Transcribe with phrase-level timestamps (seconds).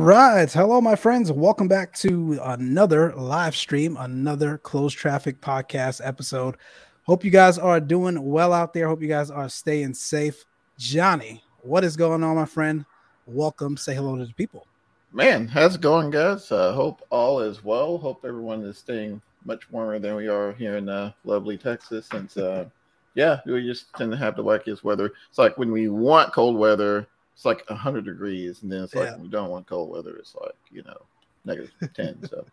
[0.00, 0.50] Right.
[0.50, 1.30] Hello, my friends.
[1.30, 6.56] Welcome back to another live stream, another closed traffic podcast episode.
[7.02, 8.88] Hope you guys are doing well out there.
[8.88, 10.46] Hope you guys are staying safe.
[10.78, 12.86] Johnny, what is going on, my friend?
[13.26, 13.76] Welcome.
[13.76, 14.66] Say hello to the people.
[15.12, 16.50] Man, how's it going, guys?
[16.50, 17.98] Uh, hope all is well.
[17.98, 22.08] Hope everyone is staying much warmer than we are here in uh, lovely Texas.
[22.10, 22.64] Since, uh,
[23.14, 25.12] yeah, we just tend to have the wackiest weather.
[25.28, 27.06] It's like when we want cold weather,
[27.40, 29.16] it's like 100 degrees and then it's like yeah.
[29.16, 30.98] we don't want cold weather it's like you know
[31.46, 32.44] negative 10 so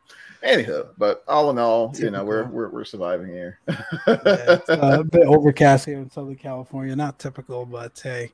[0.43, 3.75] anyhow but all in all you know we're we're, we're surviving here yeah,
[4.07, 8.31] it's a bit overcast here in southern california not typical but hey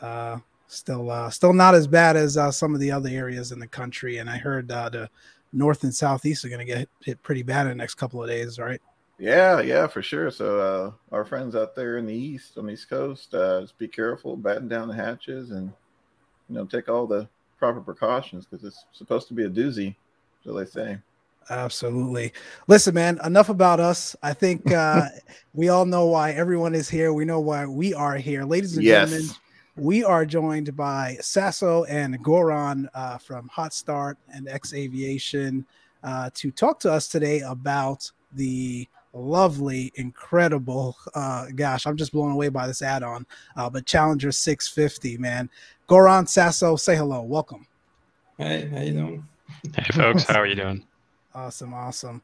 [0.00, 3.58] uh still uh still not as bad as uh, some of the other areas in
[3.58, 5.06] the country and i heard uh, the
[5.52, 8.28] north and southeast are going to get hit pretty bad in the next couple of
[8.30, 8.80] days right
[9.18, 10.30] yeah, yeah, for sure.
[10.30, 13.76] So uh, our friends out there in the east, on the east coast, uh, just
[13.76, 15.70] be careful, batten down the hatches, and
[16.50, 19.94] you know, take all the proper precautions because it's supposed to be a doozy,
[20.44, 20.98] so they say.
[21.48, 22.32] Absolutely.
[22.66, 24.14] Listen, man, enough about us.
[24.22, 25.06] I think uh,
[25.54, 27.12] we all know why everyone is here.
[27.12, 28.44] We know why we are here.
[28.44, 29.10] Ladies and yes.
[29.10, 29.34] gentlemen,
[29.76, 35.64] we are joined by Sasso and Goran uh, from Hot Start and X Aviation
[36.02, 40.96] uh, to talk to us today about the lovely, incredible.
[41.14, 43.26] Uh, gosh, I'm just blown away by this add-on.
[43.56, 45.50] Uh, but Challenger 650, man.
[45.90, 47.20] Goran Sasso, say hello.
[47.22, 47.66] Welcome.
[48.38, 49.28] Hey, how you doing?
[49.74, 50.86] Hey, folks, how are you doing?
[51.34, 52.22] Awesome, awesome.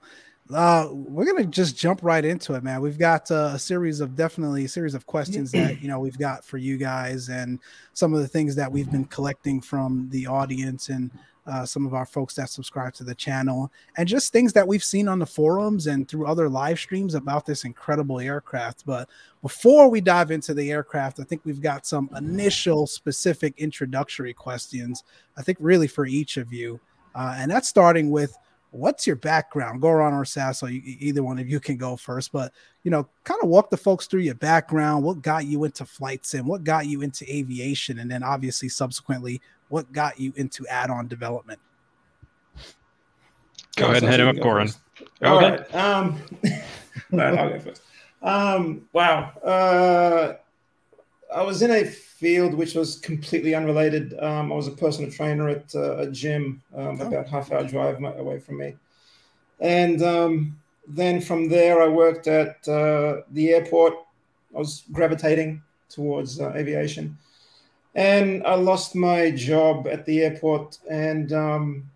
[0.54, 2.80] Uh, we're gonna just jump right into it, man.
[2.80, 6.16] We've got uh, a series of definitely a series of questions that you know we've
[6.16, 7.58] got for you guys, and
[7.92, 11.10] some of the things that we've been collecting from the audience, and
[11.46, 14.84] uh, some of our folks that subscribe to the channel, and just things that we've
[14.84, 18.84] seen on the forums and through other live streams about this incredible aircraft.
[18.84, 19.08] But
[19.42, 25.04] before we dive into the aircraft, I think we've got some initial specific introductory questions,
[25.36, 26.80] I think, really for each of you.
[27.14, 28.36] Uh, and that's starting with
[28.70, 29.80] what's your background?
[29.80, 32.52] Goran or Sasso, either one of you can go first, but
[32.82, 35.04] you know, kind of walk the folks through your background.
[35.04, 37.98] What got you into flights and What got you into aviation?
[37.98, 41.60] And then obviously, subsequently, what got you into add-on development?
[43.76, 44.76] Go ahead and hit him up, Goran.
[45.22, 45.50] All okay.
[45.50, 45.74] right.
[45.74, 46.20] Um,
[47.12, 47.82] I'll go first.
[48.22, 49.32] Um, wow.
[49.44, 50.34] Uh,
[51.34, 54.14] I was in a field which was completely unrelated.
[54.18, 57.06] Um, I was a personal trainer at uh, a gym um, oh.
[57.06, 58.76] about half hour drive away from me.
[59.60, 63.94] And um, then from there, I worked at uh, the airport.
[64.54, 67.18] I was gravitating towards uh, aviation
[67.96, 71.90] and I lost my job at the airport, and um,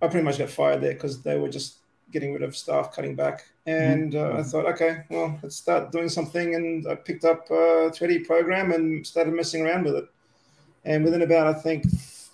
[0.00, 1.76] I pretty much got fired there because they were just
[2.10, 3.44] getting rid of staff, cutting back.
[3.66, 6.54] And uh, I thought, okay, well, let's start doing something.
[6.54, 10.04] And I picked up a 3D program and started messing around with it.
[10.86, 11.84] And within about, I think,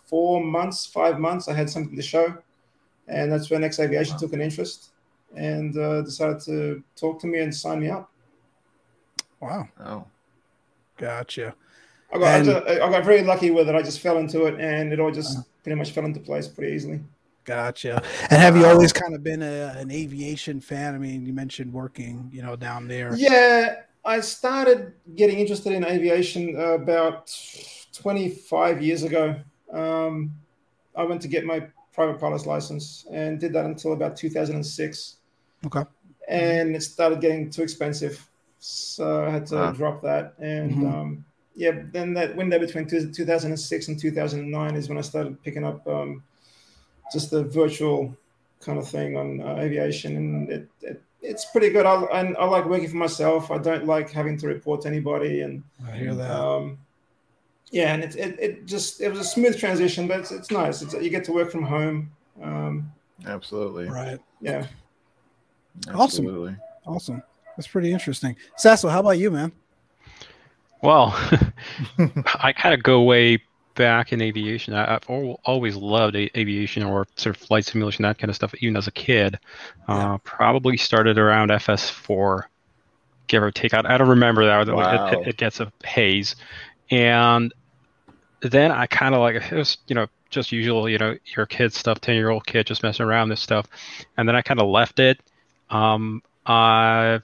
[0.06, 2.38] four months, five months, I had something to show.
[3.08, 4.18] And that's when X Aviation wow.
[4.20, 4.90] took an interest
[5.34, 8.08] and uh, decided to talk to me and sign me up.
[9.40, 9.68] Wow.
[9.80, 10.04] Oh.
[10.96, 11.54] Gotcha.
[12.12, 13.74] I got, and, I, I got very lucky with it.
[13.74, 16.74] I just fell into it, and it all just pretty much fell into place pretty
[16.74, 17.00] easily.
[17.44, 18.02] Gotcha.
[18.30, 20.94] And have you always kind of been a, an aviation fan?
[20.94, 23.16] I mean, you mentioned working, you know, down there.
[23.16, 27.34] Yeah, I started getting interested in aviation uh, about
[27.94, 29.36] 25 years ago.
[29.72, 30.34] Um,
[30.94, 35.16] I went to get my private pilot's license and did that until about 2006.
[35.66, 35.84] Okay.
[36.28, 39.72] And it started getting too expensive, so I had to ah.
[39.72, 40.34] drop that.
[40.38, 40.86] And mm-hmm.
[40.86, 41.24] um,
[41.58, 46.22] yeah, then that window between 2006 and 2009 is when I started picking up um,
[47.12, 48.16] just the virtual
[48.60, 51.84] kind of thing on uh, aviation, and it, it, it's pretty good.
[51.84, 53.50] I, and I like working for myself.
[53.50, 55.40] I don't like having to report to anybody.
[55.40, 56.30] And I hear that.
[56.30, 56.78] Um,
[57.72, 60.80] yeah, and it, it, it just it was a smooth transition, but it's, it's nice.
[60.80, 62.12] It's, you get to work from home.
[62.40, 62.92] Um,
[63.26, 63.88] Absolutely.
[63.88, 64.20] Right.
[64.40, 64.64] Yeah.
[65.88, 66.56] Absolutely.
[66.86, 67.16] Awesome.
[67.16, 67.22] Awesome.
[67.56, 68.36] That's pretty interesting.
[68.56, 69.50] Sasso, how about you, man?
[70.82, 71.08] Well,
[72.40, 73.42] I kind of go way
[73.74, 74.74] back in aviation.
[74.74, 78.76] I, have always loved aviation or sort of flight simulation, that kind of stuff, even
[78.76, 79.38] as a kid.
[79.88, 80.14] Yeah.
[80.14, 82.42] Uh, probably started around FS4,
[83.28, 83.74] give or take.
[83.74, 84.68] I, I don't remember that.
[84.68, 85.06] Wow.
[85.06, 86.36] It, it, it, gets a haze.
[86.90, 87.52] And
[88.40, 91.72] then I kind of like, it was, you know, just usual, you know, your kid
[91.72, 93.66] stuff, 10 year old kid just messing around this stuff.
[94.16, 95.20] And then I kind of left it.
[95.70, 97.22] Um, I've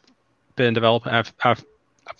[0.57, 1.65] been developing, I've, I've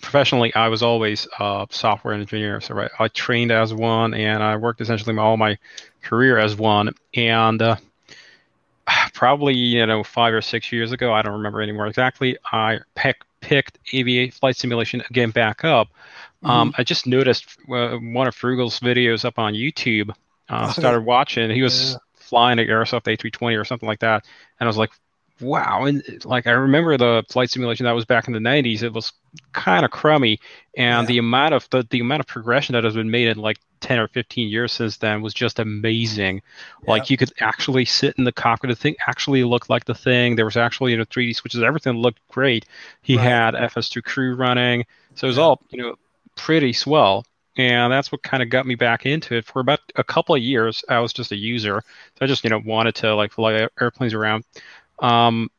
[0.01, 2.61] professionally, I was always a software engineer.
[2.61, 5.57] So right, I trained as one, and I worked essentially all my
[6.01, 6.93] career as one.
[7.13, 7.75] And uh,
[9.13, 12.37] probably you know five or six years ago, I don't remember anymore exactly.
[12.51, 15.89] I pick, picked AVA flight simulation again back up.
[16.43, 16.49] Um, mm-hmm.
[16.49, 20.11] Um, I just noticed uh, one of Frugal's videos up on YouTube
[20.47, 21.49] Uh, started watching.
[21.49, 21.97] He was yeah.
[22.13, 24.25] flying an Aerosoft A320 or something like that,
[24.59, 24.91] and I was like,
[25.41, 28.93] wow and like i remember the flight simulation that was back in the 90s it
[28.93, 29.11] was
[29.51, 30.39] kind of crummy
[30.77, 31.13] and yeah.
[31.13, 33.99] the amount of the, the amount of progression that has been made in like 10
[33.99, 36.41] or 15 years since then was just amazing
[36.83, 36.91] yeah.
[36.91, 40.35] like you could actually sit in the cockpit the thing actually looked like the thing
[40.35, 42.65] there was actually you know 3d switches everything looked great
[43.01, 43.23] he right.
[43.23, 44.85] had fs2 crew running
[45.15, 45.43] so it was yeah.
[45.43, 45.95] all you know
[46.35, 47.25] pretty swell
[47.57, 50.41] and that's what kind of got me back into it for about a couple of
[50.41, 51.83] years i was just a user
[52.17, 54.43] so i just you know wanted to like fly airplanes around
[54.99, 55.49] um,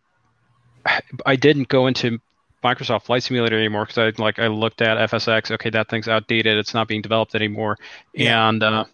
[1.25, 2.21] I didn't go into
[2.63, 5.51] Microsoft Flight Simulator anymore because I like I looked at FSX.
[5.53, 6.59] Okay, that thing's outdated.
[6.59, 7.79] It's not being developed anymore.
[8.13, 8.49] Yeah.
[8.49, 8.85] And uh,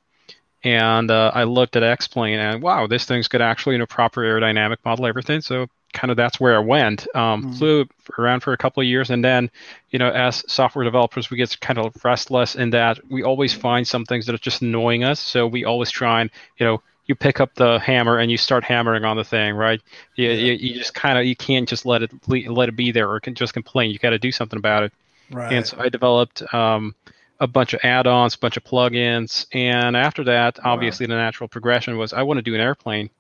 [0.64, 4.22] and uh, I looked at X-Plane and wow, this thing's got actually you know proper
[4.22, 5.40] aerodynamic model everything.
[5.40, 7.06] So kind of that's where I went.
[7.14, 7.58] Um, mm.
[7.58, 7.86] Flew
[8.18, 9.50] around for a couple of years, and then
[9.90, 13.86] you know as software developers, we get kind of restless in that we always find
[13.86, 15.20] some things that are just annoying us.
[15.20, 18.64] So we always try and you know you pick up the hammer and you start
[18.64, 19.80] hammering on the thing, right?
[20.16, 20.34] You, yeah.
[20.34, 23.20] you, you just kind of you can't just let it let it be there or
[23.20, 23.90] can just complain.
[23.90, 24.92] You got to do something about it.
[25.30, 25.52] Right.
[25.52, 26.94] And so I developed um,
[27.38, 31.14] a bunch of add-ons, a bunch of plugins, and after that, obviously wow.
[31.14, 33.10] the natural progression was I want to do an airplane,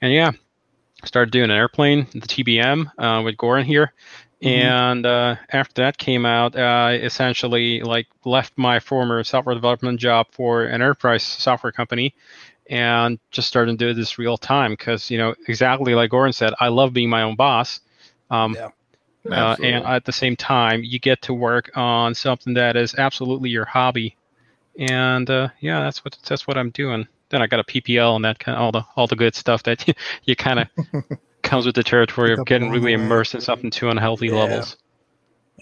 [0.00, 0.32] and yeah,
[1.04, 3.92] started doing an airplane, the TBM uh, with Goran here.
[4.42, 4.68] Mm-hmm.
[4.68, 10.26] And uh, after that came out, I essentially like left my former software development job
[10.32, 12.14] for an enterprise software company
[12.68, 16.52] and just started to do this real time because you know exactly like Goran said,
[16.60, 17.80] I love being my own boss.
[18.30, 18.70] Um, yeah.
[19.30, 23.50] Uh, and at the same time, you get to work on something that is absolutely
[23.50, 24.16] your hobby,
[24.78, 27.08] and uh, yeah, that's what that's what I'm doing.
[27.30, 29.64] Then I got a PPL and that kind of all the all the good stuff
[29.64, 30.68] that you, you kind of
[31.42, 34.34] comes with the territory of getting really immersed in something to unhealthy yeah.
[34.34, 34.76] levels.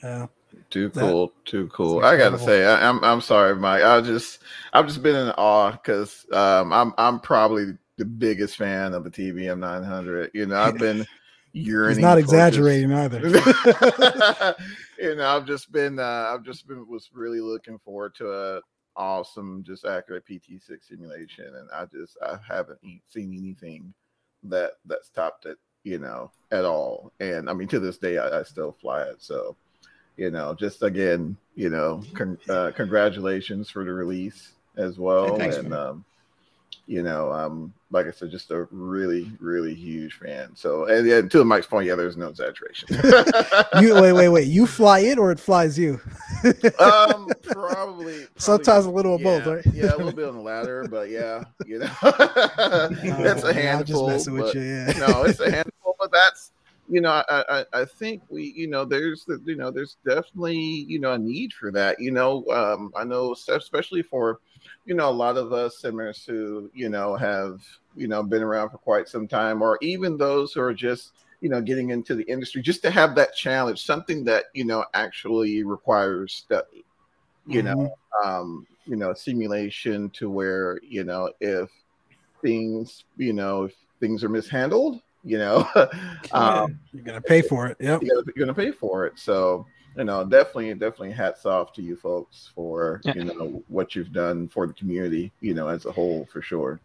[0.02, 0.26] Yeah.
[0.74, 2.04] Too cool, that, too cool.
[2.04, 3.84] I gotta say, I, am I'm, I'm sorry, Mike.
[3.84, 4.40] I just
[4.72, 9.10] I've just been in awe because um, I'm I'm probably the biggest fan of the
[9.10, 10.32] TBM 900.
[10.34, 11.06] You know, I've been
[11.52, 11.98] yearning.
[11.98, 14.56] He's not exaggerating just, either.
[14.98, 18.60] you know, I've just been uh, I've just been was really looking forward to a
[18.96, 23.94] awesome, just accurate PT6 simulation, and I just I haven't seen anything
[24.42, 27.12] that that's topped it, you know, at all.
[27.20, 29.22] And I mean, to this day, I, I still fly it.
[29.22, 29.56] So
[30.16, 35.36] you know, just again, you know, con- uh, congratulations for the release as well.
[35.36, 36.04] Thanks, and, um,
[36.86, 40.50] you know, um, like I said, just a really, really huge fan.
[40.54, 42.88] So, and, and to Mike's point, yeah, there's no exaggeration.
[43.80, 44.48] you wait, wait, wait.
[44.48, 46.00] You fly it or it flies you?
[46.78, 49.74] um, probably, probably, Sometimes a little of yeah, both, right?
[49.74, 54.08] yeah, a little bit on the latter, but yeah, you know, that's a handful.
[54.08, 54.92] just messing with you, yeah.
[54.98, 56.50] no, it's a handful, but that's
[56.88, 60.58] you know, I, I, I think we, you know, there's the, you know, there's definitely,
[60.58, 61.98] you know, a need for that.
[61.98, 64.40] You know, um, I know, especially for,
[64.84, 67.62] you know, a lot of us simmers who, you know, have,
[67.96, 71.48] you know, been around for quite some time, or even those who are just, you
[71.48, 75.62] know, getting into the industry, just to have that challenge, something that, you know, actually
[75.62, 76.84] requires study.
[77.46, 77.82] You mm-hmm.
[77.82, 81.70] know, um, you know, simulation to where, you know, if
[82.42, 85.68] things, you know, if things are mishandled, you know?
[86.32, 88.02] Um, you're gonna pay for it yep.
[88.02, 89.18] you're gonna pay for it.
[89.18, 89.66] So
[89.96, 93.14] you know definitely definitely hats off to you folks for yeah.
[93.14, 96.80] you know what you've done for the community you know as a whole for sure.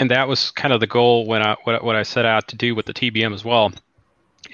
[0.00, 2.56] And that was kind of the goal when i what, what i set out to
[2.56, 3.72] do with the tbm as well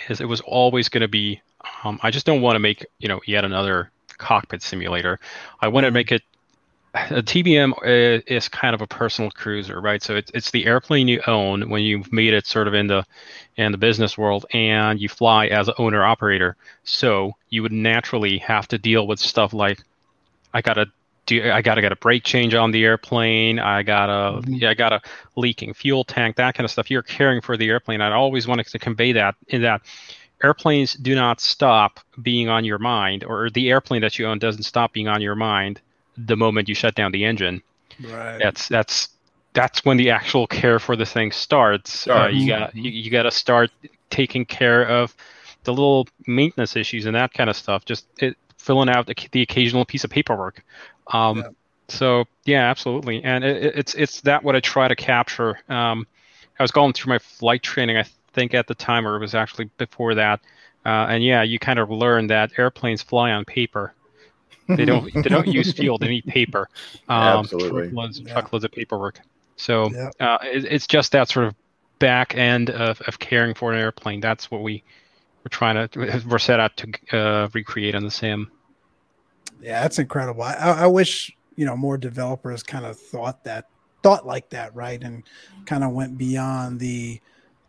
[0.09, 1.41] is it was always going to be
[1.85, 5.19] um, i just don't want to make you know yet another cockpit simulator.
[5.61, 6.23] I want to make it
[6.95, 7.73] a TBM
[8.27, 10.03] is kind of a personal cruiser, right?
[10.03, 13.05] So it's it's the airplane you own when you've made it sort of in the
[13.57, 16.57] in the business world, and you fly as an owner operator.
[16.85, 19.81] So you would naturally have to deal with stuff like,
[20.53, 20.87] I gotta
[21.27, 23.59] do, I gotta get a brake change on the airplane.
[23.59, 24.55] I gotta, mm-hmm.
[24.55, 25.01] yeah, I got a
[25.35, 26.91] leaking fuel tank, that kind of stuff.
[26.91, 28.03] You're caring for the airplane.
[28.03, 29.83] I always wanted to convey that in that
[30.43, 34.63] airplanes do not stop being on your mind, or the airplane that you own doesn't
[34.63, 35.81] stop being on your mind
[36.17, 37.63] the moment you shut down the engine.
[38.01, 38.39] Right.
[38.39, 39.09] That's that's
[39.53, 42.07] that's when the actual care for the thing starts.
[42.07, 43.71] Uh, you got you, you got to start
[44.11, 45.15] taking care of
[45.65, 47.85] the little maintenance issues and that kind of stuff.
[47.85, 50.65] Just it, filling out the, the, occasional piece of paperwork.
[51.09, 51.49] Um, yeah.
[51.89, 55.59] So yeah, absolutely, and it, it's it's that what I try to capture.
[55.69, 56.07] Um,
[56.59, 59.35] I was going through my flight training, I think at the time, or it was
[59.35, 60.41] actually before that.
[60.87, 63.95] Uh, and yeah, you kind of learn that airplanes fly on paper.
[64.69, 65.99] They don't they don't use fuel.
[65.99, 66.69] They need paper.
[67.09, 67.83] Um, Absolutely.
[67.83, 68.33] Truckloads, yeah.
[68.33, 69.21] truckloads of paperwork.
[69.57, 70.11] So yeah.
[70.21, 71.55] uh, it, it's just that sort of
[71.99, 74.21] back end of, of caring for an airplane.
[74.21, 74.83] That's what we
[75.45, 78.51] we're trying to we're set out to uh, recreate on the sim.
[79.61, 80.43] Yeah, that's incredible.
[80.43, 83.69] I, I wish you know more developers kind of thought that
[84.03, 85.03] thought like that, right?
[85.03, 85.25] And
[85.67, 87.21] kind of went beyond the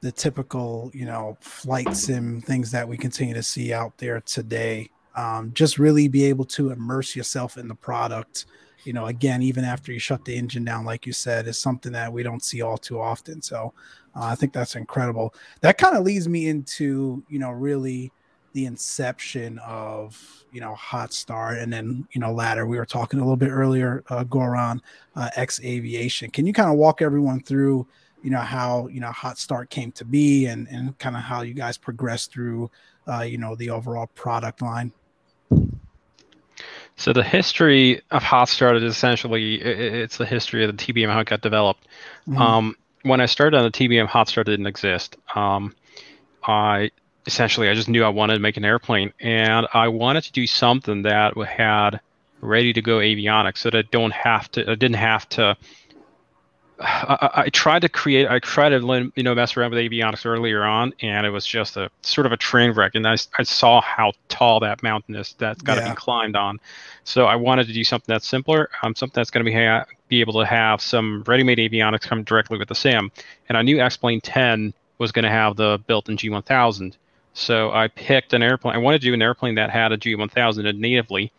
[0.02, 4.90] the typical, you know, flight sim things that we continue to see out there today.
[5.16, 8.46] Um, just really be able to immerse yourself in the product.
[8.84, 11.92] You know, again, even after you shut the engine down, like you said, is something
[11.94, 13.42] that we don't see all too often.
[13.42, 13.74] So
[14.16, 15.34] uh, I think that's incredible.
[15.62, 18.12] That kind of leads me into, you know, really
[18.56, 23.20] the inception of you know hot start and then you know ladder we were talking
[23.20, 24.80] a little bit earlier uh, goran
[25.18, 27.86] uh, x aviation can you kind of walk everyone through
[28.24, 31.42] you know how you know hot start came to be and and kind of how
[31.42, 32.72] you guys progressed through
[33.10, 34.90] uh, you know the overall product line
[36.98, 41.20] so the history of hot start is essentially it's the history of the tbm how
[41.20, 41.86] it got developed
[42.28, 42.42] mm-hmm.
[42.42, 45.76] um, when i started on the tbm hot start didn't exist um,
[46.44, 46.90] i
[47.26, 50.46] essentially I just knew I wanted to make an airplane and I wanted to do
[50.46, 52.00] something that had
[52.42, 55.58] ready to go avionics so that I don't have to I didn't have to
[56.80, 60.64] I, I, tried to create I tried to you know mess around with avionics earlier
[60.64, 63.80] on and it was just a sort of a train wreck and I, I saw
[63.82, 65.92] how tall that mountain is that's got to yeah.
[65.92, 66.60] be climbed on
[67.06, 69.86] so I wanted to do something that's simpler um, something that's going to be ha-
[70.10, 73.10] be able to have some ready-made avionics come directly with the sim
[73.48, 76.96] and I knew X-Plane 10 was going to have the built-in G1000
[77.36, 78.76] so I picked an airplane.
[78.76, 81.34] I wanted to do an airplane that had a G1000 natively,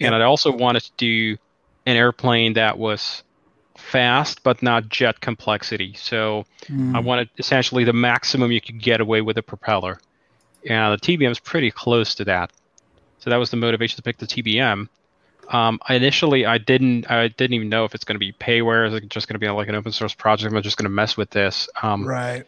[0.00, 1.36] and I also wanted to do
[1.86, 3.22] an airplane that was
[3.78, 5.94] fast but not jet complexity.
[5.94, 6.94] So mm.
[6.94, 10.00] I wanted essentially the maximum you could get away with a propeller.
[10.68, 12.50] And the TBM is pretty close to that.
[13.20, 14.88] So that was the motivation to pick the TBM.
[15.48, 18.86] Um, initially, I didn't I didn't even know if it's going to be payware.
[18.86, 20.52] Is it just going to be like an open source project?
[20.52, 21.68] I'm just going to mess with this.
[21.82, 22.44] Um, right.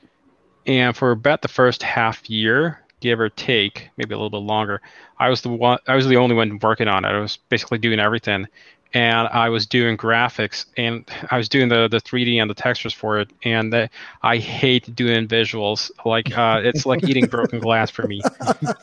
[0.66, 4.82] And for about the first half year, give or take, maybe a little bit longer,
[5.18, 5.78] I was the one.
[5.86, 7.08] I was the only one working on it.
[7.08, 8.46] I was basically doing everything,
[8.92, 12.92] and I was doing graphics and I was doing the the 3D and the textures
[12.92, 13.30] for it.
[13.44, 13.90] And the,
[14.22, 15.90] I hate doing visuals.
[16.04, 18.20] Like uh, it's like eating broken glass for me.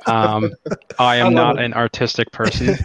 [0.06, 0.54] Um,
[0.98, 1.66] I am I not it.
[1.66, 2.76] an artistic person.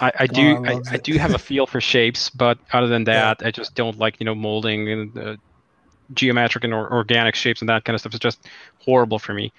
[0.00, 3.04] I, I do oh, I, I, do have a feel for shapes, but other than
[3.04, 3.48] that, yeah.
[3.48, 5.18] I just don't like you know molding and.
[5.18, 5.36] Uh,
[6.14, 8.46] geometric and or- organic shapes and that kind of stuff is just
[8.80, 9.50] horrible for me.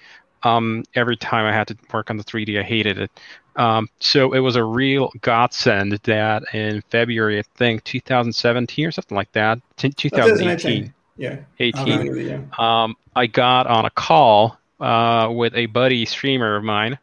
[0.44, 3.10] Um, every time I had to work on the 3D, I hated it.
[3.56, 9.16] Um, so it was a real godsend that in February, I think 2017 or something
[9.16, 10.92] like that, 2018.
[11.16, 11.38] Yeah.
[11.60, 12.50] 18.
[12.58, 16.98] Um, I got on a call uh, with a buddy streamer of mine,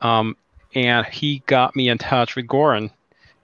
[0.00, 0.36] um,
[0.74, 2.90] and he got me in touch with Goran.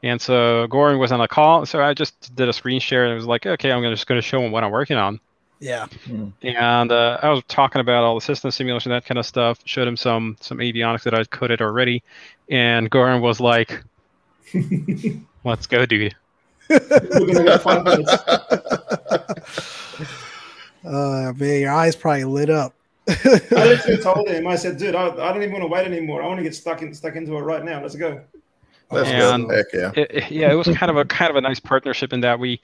[0.03, 3.13] And so Goran was on a call, so I just did a screen share and
[3.13, 5.21] it was like, okay, I'm just going to show him what I'm working on.
[5.59, 5.87] Yeah.
[6.07, 6.33] Mm.
[6.43, 9.59] And uh, I was talking about all the system simulation, that kind of stuff.
[9.65, 12.03] Showed him some some avionics that I'd coded already,
[12.51, 13.83] and Goran was like,
[15.45, 16.15] "Let's go, dude."
[16.69, 17.87] We're go find
[20.85, 22.75] uh, man, your eyes probably lit up.
[23.09, 23.15] I
[23.51, 26.23] literally told him, I said, dude, I, I don't even want to wait anymore.
[26.23, 27.81] I want to get stuck in stuck into it right now.
[27.81, 28.21] Let's go.
[28.91, 29.57] Let's and go.
[29.57, 29.93] Heck yeah.
[29.95, 32.61] It, yeah, it was kind of a kind of a nice partnership in that we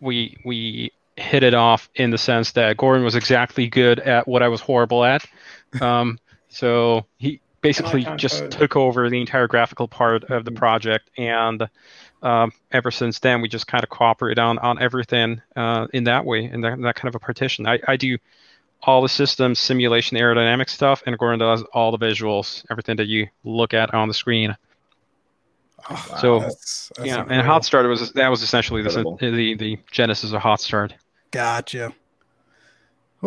[0.00, 4.42] we we hit it off in the sense that Goran was exactly good at what
[4.42, 5.24] I was horrible at.
[5.80, 6.18] Um,
[6.48, 8.50] so he basically just code.
[8.50, 10.58] took over the entire graphical part of the mm-hmm.
[10.58, 11.68] project, and
[12.22, 16.24] um, ever since then we just kind of cooperate on on everything uh, in that
[16.24, 17.66] way, in that, that kind of a partition.
[17.66, 18.18] I, I do
[18.82, 23.28] all the systems, simulation, aerodynamic stuff, and Goran does all the visuals, everything that you
[23.42, 24.56] look at on the screen.
[25.88, 26.16] Oh, wow.
[26.18, 27.34] So that's, that's yeah, incredible.
[27.34, 30.94] and Hot Start was that was essentially the, the the genesis of Hot Start.
[31.34, 31.92] Gotcha.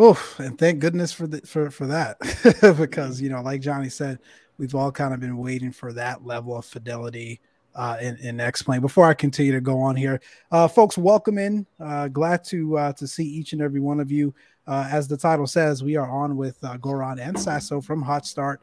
[0.00, 2.16] Oof, and thank goodness for the for for that,
[2.78, 4.18] because you know, like Johnny said,
[4.56, 7.38] we've all kind of been waiting for that level of fidelity
[7.74, 8.80] uh, in, in X-Plane.
[8.80, 11.66] Before I continue to go on here, uh, folks, welcome in.
[11.78, 14.34] Uh, glad to uh, to see each and every one of you.
[14.66, 18.24] Uh, as the title says, we are on with uh, Goran and Sasso from Hot
[18.24, 18.62] Start,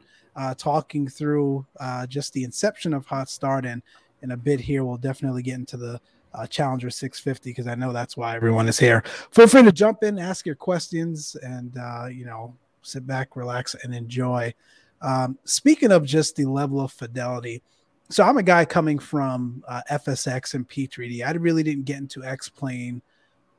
[0.58, 1.64] talking through
[2.08, 3.80] just the inception of Hot Start, and
[4.22, 6.00] in a bit here, we'll definitely get into the
[6.34, 9.02] uh, Challenger 650 because I know that's why everyone is here.
[9.30, 13.74] Feel free to jump in, ask your questions, and uh, you know, sit back, relax,
[13.82, 14.54] and enjoy.
[15.02, 17.62] Um, speaking of just the level of fidelity,
[18.08, 21.26] so I'm a guy coming from uh, FSX and P3D.
[21.26, 23.02] I really didn't get into X Plane,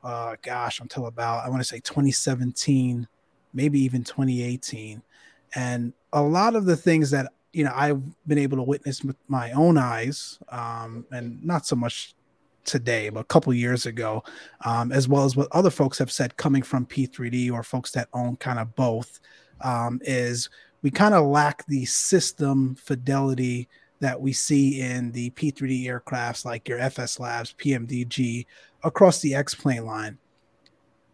[0.02, 3.06] uh, gosh, until about I want to say 2017,
[3.52, 5.02] maybe even 2018,
[5.54, 9.16] and a lot of the things that you know I've been able to witness with
[9.28, 12.14] my own eyes, um, and not so much
[12.68, 14.22] today, but a couple years ago,
[14.64, 18.08] um, as well as what other folks have said coming from P3D or folks that
[18.12, 19.18] own kind of both,
[19.62, 20.48] um, is
[20.82, 23.68] we kind of lack the system fidelity
[24.00, 28.46] that we see in the P3D aircrafts like your FS Labs, PMDG
[28.84, 30.18] across the X plane line.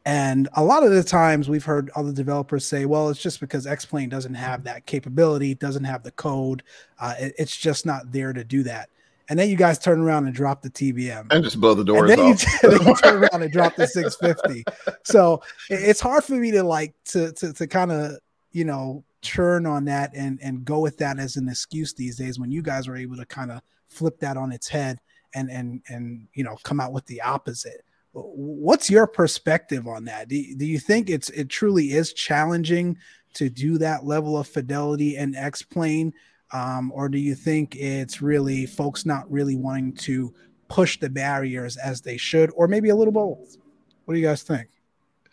[0.06, 3.66] And a lot of the times we've heard other developers say, well, it's just because
[3.66, 6.62] X-Plane doesn't have that capability, doesn't have the code.
[7.00, 8.90] Uh, it, it's just not there to do that.
[9.28, 12.10] And then you guys turn around and drop the TBM and just blow the doors
[12.10, 12.62] and then off.
[12.62, 14.64] You, then you turn around and drop the 650.
[15.04, 18.18] So it's hard for me to like to to, to kind of
[18.52, 22.38] you know turn on that and and go with that as an excuse these days
[22.38, 25.00] when you guys are able to kind of flip that on its head
[25.34, 30.28] and and and you know come out with the opposite what's your perspective on that
[30.28, 32.96] do, do you think it's it truly is challenging
[33.32, 36.12] to do that level of fidelity in x-plane
[36.52, 40.32] um, or do you think it's really folks not really wanting to
[40.68, 43.56] push the barriers as they should or maybe a little both
[44.04, 44.68] what do you guys think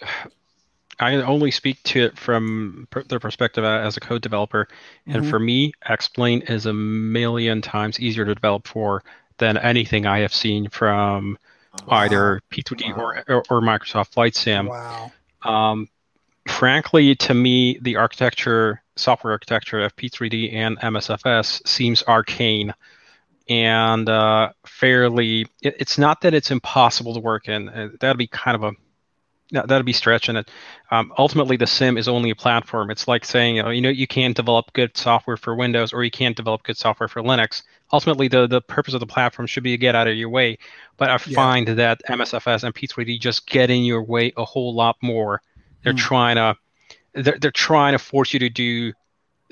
[0.99, 4.67] I can only speak to it from their perspective as a code developer.
[5.07, 5.29] And Mhm.
[5.31, 9.03] for me, X-Plane is a million times easier to develop for
[9.39, 11.39] than anything I have seen from
[11.87, 14.67] either P3D or, or, or Microsoft Flight Sim.
[14.67, 15.87] wow Um,
[16.47, 22.73] frankly, to me, the architecture, software architecture of P3D and MSFS seems arcane
[23.49, 25.47] and uh, fairly.
[25.61, 27.69] It, it's not that it's impossible to work in.
[27.69, 28.71] Uh, that'd be kind of a
[29.51, 30.49] that'd be stretching it.
[30.91, 32.89] Um, ultimately, the sim is only a platform.
[32.89, 36.03] It's like saying, you know, you know, you can't develop good software for Windows or
[36.03, 37.63] you can't develop good software for Linux.
[37.91, 40.57] Ultimately, the, the purpose of the platform should be to get out of your way.
[40.97, 41.35] But I Yeah.
[41.35, 45.41] find that MSFS and P3D just get in your way a whole lot more.
[45.83, 45.97] They're Hmm.
[45.97, 46.55] trying to
[47.13, 48.93] they're, they're trying to force you to do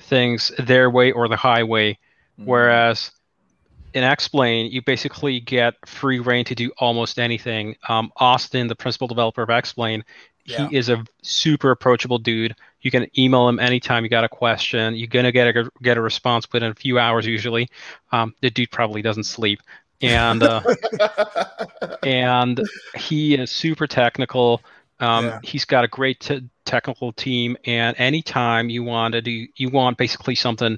[0.02, 1.93] things their way or the highway.
[2.39, 2.45] Mm-hmm.
[2.45, 3.12] Whereas
[3.93, 7.76] in X-Plane, you basically get free reign to do almost anything.
[7.88, 10.04] Um, Austin, the principal developer of X-Plane,
[10.45, 10.67] Yeah.
[10.69, 12.56] he is a super approachable dude.
[12.82, 14.95] You can email him anytime you got a question.
[14.95, 17.67] You're gonna get a get a response within a few hours usually.
[18.13, 19.60] Um, the dude probably doesn't sleep,
[20.02, 20.62] and uh,
[22.04, 22.62] and
[22.95, 24.62] he is super technical.
[25.00, 25.39] Um, Yeah.
[25.43, 29.97] He's got a great t- technical team, and anytime you want to do, you want
[29.97, 30.77] basically something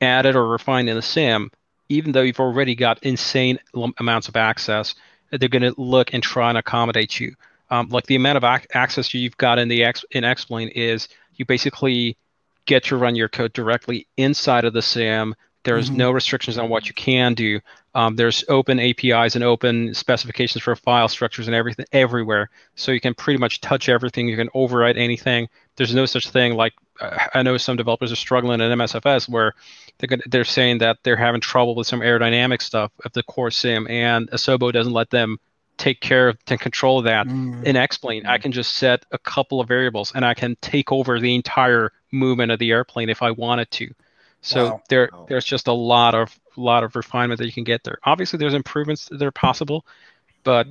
[0.00, 1.50] added or refined in the sim,
[1.88, 3.58] even though you've already got insane
[3.98, 4.94] amounts of access,
[5.30, 7.34] they're going to look and try and accommodate you.
[7.70, 11.08] Um, like the amount of ac- access you've got in the X in Xplane is
[11.34, 12.16] you basically
[12.64, 15.34] get to run your code directly inside of the sim.
[15.66, 15.96] There's Mhm.
[15.96, 17.60] no restrictions on what you can do.
[17.94, 22.50] Um, there's open APIs and open specifications for file structures and everything everywhere.
[22.74, 24.28] So you can pretty much touch everything.
[24.28, 25.48] You can overwrite anything.
[25.76, 29.52] There's no such thing like uh, I know some developers are struggling in MSFS where
[29.98, 33.50] they're gonna, they're saying that they're having trouble with some aerodynamic stuff of the core
[33.50, 35.38] sim, and Asobo doesn't let them
[35.76, 37.26] take care of and control that.
[37.26, 37.64] Mm.
[37.64, 41.20] In Xplane, I can just set a couple of variables, and I can take over
[41.20, 43.92] the entire movement of the airplane if I wanted to.
[44.46, 44.82] So Wow.
[44.88, 45.26] there Wow.
[45.28, 47.98] there's just a lot of lot of refinement that you can get there.
[48.04, 49.84] Obviously, there's improvements that are possible,
[50.44, 50.68] but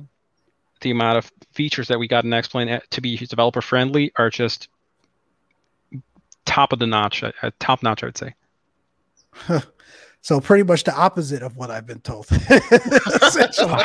[0.80, 4.30] the amount of features that we got in Xplane eh, to be developer friendly are
[4.30, 4.68] just
[6.46, 8.34] top of the notch, uh, uh, top notch, I would say.
[10.26, 12.26] so pretty much the opposite of what I've been told.
[12.50, 13.72] Essentially.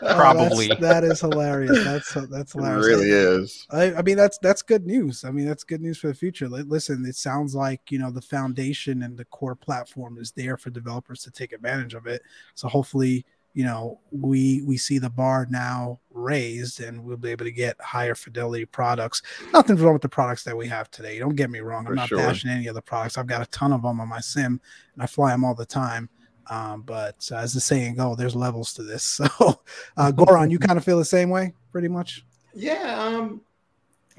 [0.00, 0.68] Oh, Probably.
[0.68, 1.84] that's- that is hilarious.
[1.84, 2.86] That's that's It hilarious.
[2.86, 3.66] really is.
[3.70, 5.22] I, I mean that's that's good news.
[5.24, 6.48] I mean that's good news for the future.
[6.48, 10.70] Listen, it sounds like you know the foundation and the core platform is there for
[10.70, 12.22] developers to take advantage of it.
[12.54, 13.24] So hopefully,
[13.58, 17.74] you know, we we see the bar now raised and we'll be able to get
[17.80, 19.20] higher fidelity products.
[19.52, 21.18] Nothing's wrong with the products that we have today.
[21.18, 21.84] Don't get me wrong.
[21.88, 22.18] I'm not sure.
[22.18, 23.18] bashing any of the products.
[23.18, 24.60] I've got a ton of them on my sim
[24.94, 26.08] and I fly them all the time.
[26.48, 29.20] Um, but uh, as the saying go, there's levels to this.
[29.28, 29.60] So,
[29.96, 32.24] uh, Goran, you kind of feel the same way, pretty much.
[32.54, 32.96] Yeah.
[32.96, 33.40] Um,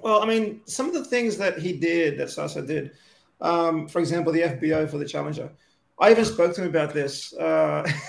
[0.02, 2.92] well, I mean, some of the things that he did, that Sasa did,
[3.40, 5.50] um, for example, the FBO for the Challenger.
[5.98, 7.32] I even spoke to him about this.
[7.32, 7.90] Uh,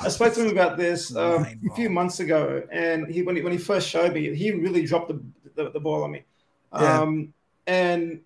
[0.00, 3.42] I spoke to him about this Mind a few months ago, and he when he
[3.42, 5.20] when he first showed me, he really dropped the
[5.54, 6.24] the, the ball on me.
[6.72, 7.00] Yeah.
[7.00, 7.32] Um,
[7.66, 8.20] and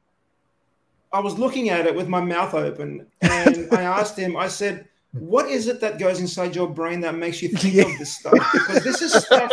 [1.12, 4.37] I was looking at it with my mouth open, and I asked him.
[4.37, 7.85] I said, "What is it that goes inside your brain that makes you think Yeah.
[7.85, 8.33] of this stuff?
[8.53, 9.51] Because this is stuff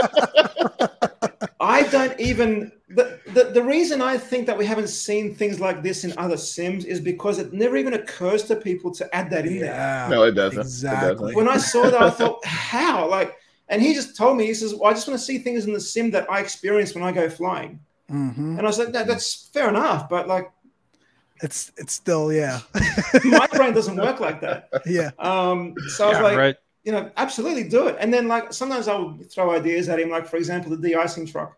[1.60, 5.84] I don't even the, the the reason I think that we haven't seen things like
[5.84, 9.46] this in other sims is because it never even occurs to people to add that
[9.46, 10.08] in there.
[10.10, 10.60] No, it doesn't.
[10.60, 11.10] It Exactly.
[11.34, 11.36] doesn't.
[11.36, 13.10] When I saw that, I thought, how?
[13.10, 13.36] Like,
[13.68, 15.74] and he just told me, he says, well, I just want to see things in
[15.74, 17.80] the sim that I experience when I go flying.
[18.10, 18.58] Mhm.
[18.58, 20.50] And I was like, no, that's fair enough, but like
[21.42, 22.62] It's it's still yeah,
[23.26, 24.70] my brain doesn't work like that.
[24.86, 25.12] yeah.
[25.20, 26.56] Um, so I was Yeah, like, right.
[26.84, 27.98] you know, absolutely do it.
[28.00, 31.58] And then like sometimes I'll throw ideas at him, like for example, the de-icing truck.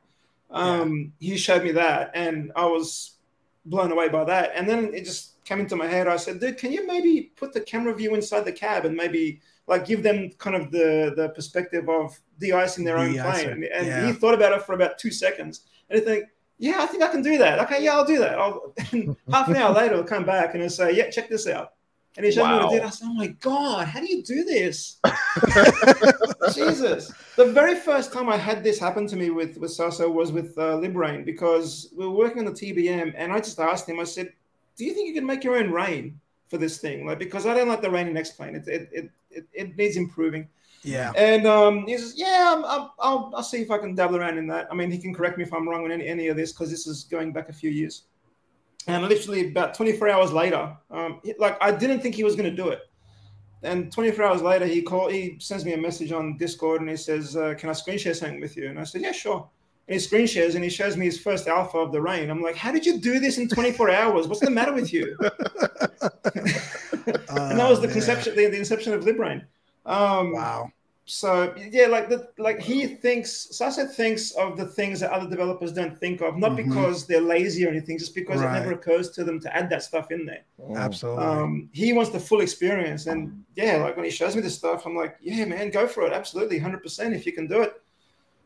[0.51, 3.17] Um, he showed me that, and I was
[3.65, 4.51] blown away by that.
[4.55, 6.07] And then it just came into my head.
[6.07, 9.41] I said, dude, can you maybe put the camera view inside the cab and maybe
[9.69, 13.49] like give them kind of the the perspective of de-icing their own plane.
[13.49, 14.07] And, and yeah.
[14.07, 16.25] he thought about it for about two seconds, and he think,
[16.59, 17.59] yeah, I think I can do that.
[17.59, 18.37] Okay, yeah, I'll do that.
[18.37, 18.75] I'll,
[19.31, 21.71] half an hour later, I'll come back and I'll say, yeah, check this out.
[22.17, 22.83] And he showed me what I did.
[22.83, 24.99] I said, "Oh my god, how do you do this?"
[26.53, 27.13] Jesus!
[27.37, 30.57] The very first time I had this happen to me with with Sasso was with
[30.57, 33.99] uh, Librain because we were working on the TBM, and I just asked him.
[33.99, 34.33] I said,
[34.75, 36.19] "Do you think you can make your own rain
[36.49, 38.55] for this thing?" Like because I don't like the rain in X plane.
[38.55, 40.49] It it, it it it needs improving.
[40.83, 41.11] Yeah.
[41.15, 44.37] And um, he says, "Yeah, I'm, I'm, I'll I'll see if I can dabble around
[44.37, 46.37] in that." I mean, he can correct me if I'm wrong on any any of
[46.37, 48.03] this because this is going back a few years.
[48.87, 52.55] And literally about 24 hours later, um, like I didn't think he was going to
[52.55, 52.81] do it.
[53.61, 55.11] And 24 hours later, he called.
[55.11, 58.13] He sends me a message on Discord and he says, uh, "Can I screen share
[58.13, 59.49] something with you?" And I said, "Yeah, sure."
[59.87, 62.29] And he screen shares and he shows me his first alpha of the rain.
[62.29, 64.27] I'm like, "How did you do this in 24 hours?
[64.27, 65.17] What's the matter with you?"
[67.29, 69.45] and that was the Oh, conception, the, the inception of Librain.
[69.89, 70.71] Um, Wow.
[71.05, 75.71] so yeah, like the like he thinks Saset thinks of the things that other developers
[75.73, 76.57] don't think of, not Mhm.
[76.67, 78.55] because they're lazy or anything, just because Right.
[78.55, 80.43] it never occurs to them to add that stuff in there.
[80.75, 81.25] Absolutely.
[81.25, 84.85] Um, he wants the full experience, and yeah, like when he shows me this stuff,
[84.85, 87.73] I'm like, yeah, man, go for it, absolutely, hundred percent, if you can do it.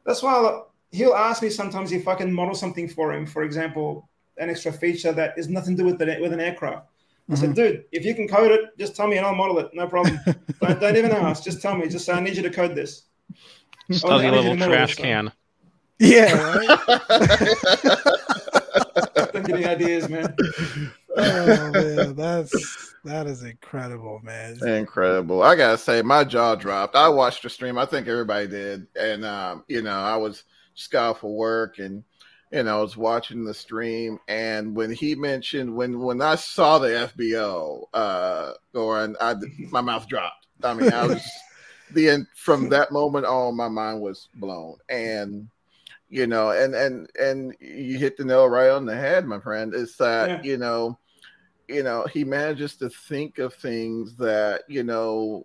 [0.06, 3.26] That's why like, he'll ask me sometimes if I can model something for him.
[3.26, 6.88] For example, an extra feature that is nothing to do with the, with an aircraft.
[7.32, 9.70] I said, dude, if you can code it, just tell me and I'll model it.
[9.74, 10.20] No problem.
[10.62, 11.44] don't, don't even ask.
[11.44, 11.88] Just tell me.
[11.88, 13.04] Just say, I need you to code this.
[13.90, 15.32] Just Oh, tell you a little you to model trash this can.
[16.00, 16.54] yeah.
[19.16, 19.32] Right?
[19.34, 20.36] Don't give me ideas, man.
[21.18, 24.58] oh man, that's that is incredible, man.
[24.68, 25.42] Incredible.
[25.44, 26.96] I gotta say, my jaw dropped.
[26.96, 27.78] I watched the stream.
[27.78, 28.88] I think everybody did.
[28.96, 30.44] And um, you know, I was
[30.76, 32.04] just got off of work and
[32.54, 36.78] you know, I was watching the stream and when he mentioned when when I saw
[36.78, 39.36] the FBO uh going, I
[39.72, 40.46] my mouth dropped.
[40.64, 41.28] I mean, I was
[41.92, 44.78] the end from that moment on, my mind was blown.
[44.88, 45.50] And
[46.10, 49.74] you know, and and and you hit the nail right on the head, my friend.
[49.74, 50.42] It's that, Yeah.
[50.44, 51.00] you know,
[51.68, 55.44] you know, he manages to think of things that, you know,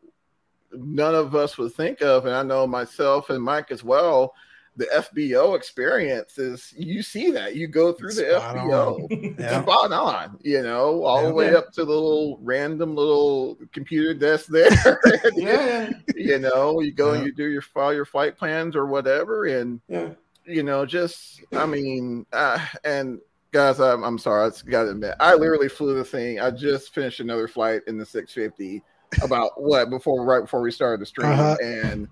[0.72, 2.26] none of us would think of.
[2.26, 4.34] And I know myself and Mike as well,
[4.78, 7.54] the FBO experience is you see that.
[7.56, 9.36] You go through the Spot FBO.
[9.38, 9.62] Yeah.
[9.62, 11.28] Spot on, you know, all Yeah.
[11.28, 11.58] the way Yeah.
[11.58, 14.70] up to the little random little computer desk there.
[15.34, 19.44] Yeah, you know, you go and you do your file your flight plans or whatever,
[19.46, 20.10] and yeah,
[20.46, 23.20] you know, just I mean, uh, and
[23.52, 26.38] guys, I'm, I'm sorry, I got to admit, I literally flew the thing.
[26.40, 28.82] I just finished another flight in the 650
[29.22, 31.56] about what before right before we started the stream, Uh-huh.
[31.62, 32.08] and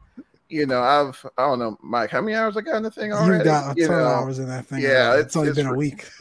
[0.48, 3.12] you know, I've I don't know, Mike, how many hours I got in the thing
[3.12, 3.37] already?
[3.38, 4.82] You've got a You ton of hours in that thing.
[4.82, 5.20] yeah, already.
[5.20, 6.09] it's- it's only it's been a week.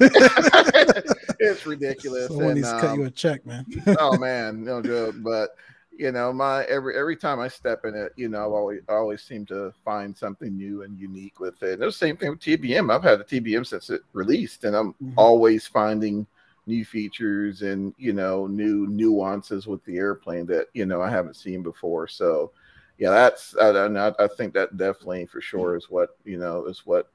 [1.40, 2.28] it's ridiculous.
[2.28, 3.66] Someone and, needs to cut um, you a check, man.
[4.00, 5.16] oh man, no joke.
[5.20, 5.50] But
[5.98, 8.94] you know, my every every time I step in it, you know, I always I
[8.94, 11.74] always seem to find something new and unique with it.
[11.74, 12.92] And the same thing with TBM.
[12.94, 15.14] I've had a TBM since it released, and I'm Mhm.
[15.16, 16.28] always finding
[16.68, 21.36] new features and you know new nuances with the airplane that you know I haven't
[21.36, 22.08] seen before.
[22.08, 22.52] So
[22.98, 26.86] yeah, that's I, I, I think that definitely for sure is what you know is
[26.86, 27.12] what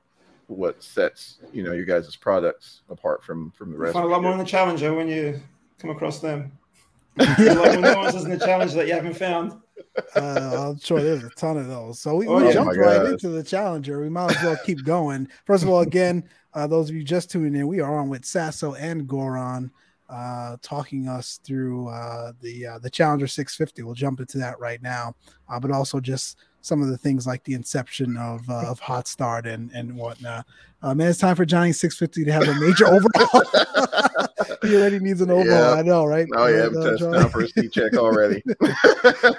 [0.47, 3.93] what sets you know your guys' products apart from from the you rest.
[3.95, 5.40] find a lot more in the Challenger when you
[5.79, 6.53] come across them.
[7.19, 9.53] a lot more nuances in the Challenger that you haven't found.
[10.16, 12.01] uh, I'm sure there's a ton of those.
[12.01, 12.53] So we, Oh, we yeah.
[12.53, 13.12] jumped Oh right gosh.
[13.12, 14.01] into the challenger.
[14.01, 15.29] We might as well keep going.
[15.47, 18.25] First of all, again, uh, those of you just tuning in, we are on with
[18.25, 19.71] Sasso and Goran,
[20.11, 23.83] uh, talking us through uh, the uh, the Challenger 650.
[23.83, 25.14] We'll jump into that right now,
[25.49, 29.07] uh, but also just some of the things like the inception of uh, of Hot
[29.07, 30.46] Start and and whatnot.
[30.83, 33.42] Uh, man, it's time for Johnny 650 to have a major overhaul.
[34.62, 35.75] he already needs an overhaul.
[35.75, 35.81] Yeah.
[35.81, 36.27] I know, right?
[36.35, 37.18] Oh yeah, Right, uh, test Johnny?
[37.18, 38.42] now for a C check already.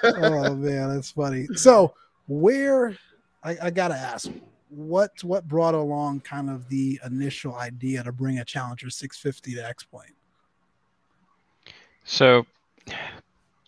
[0.04, 1.48] oh man, that's funny.
[1.56, 1.94] So
[2.28, 2.96] where
[3.44, 4.32] I, I gotta ask,
[4.70, 9.68] what what brought along kind of the initial idea to bring a Challenger 650 to
[9.68, 10.14] X Plane?
[12.04, 12.46] So,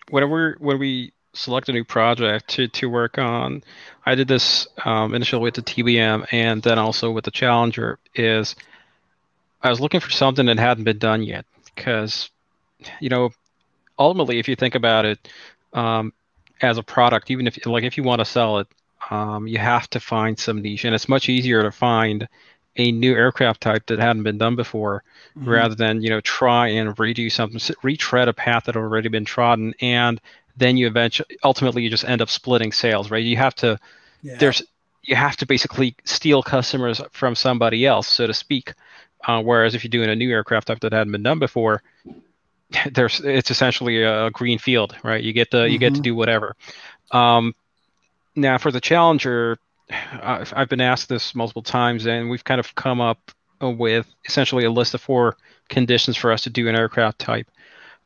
[0.09, 3.63] whenever when we select a new project to to work on,
[4.05, 7.99] I did this um, initially with the TBM and then also with the Challenger.
[8.15, 8.55] Is
[9.61, 12.29] I was looking for something that hadn't been done yet because,
[12.99, 13.31] you know,
[13.97, 15.27] ultimately, if you think about it,
[15.73, 16.13] um,
[16.61, 18.67] as a product, even if like if you want to sell it,
[19.09, 22.27] um, you have to find some niche, and it's much easier to find
[22.77, 25.03] a new aircraft type that hadn't been done before
[25.37, 25.49] Mm-hmm.
[25.49, 29.25] rather than you know try and redo something retread a path that had already been
[29.25, 30.19] trodden and
[30.57, 33.79] then you eventually ultimately you just end up splitting sales right you have to
[34.21, 34.35] Yeah.
[34.39, 34.61] there's
[35.03, 38.73] you have to basically steal customers from somebody else so to speak
[39.27, 41.81] uh, whereas if you're doing a new aircraft type that hadn't been done before
[42.93, 46.03] there's it's essentially a green field right you get to you get to Mhm.
[46.03, 46.55] do whatever
[47.11, 47.53] Um,
[48.35, 49.57] now for the Challenger,
[50.21, 54.71] I've been asked this multiple times, and we've kind of come up with essentially a
[54.71, 55.37] list of four
[55.69, 57.49] conditions for us to do an aircraft type.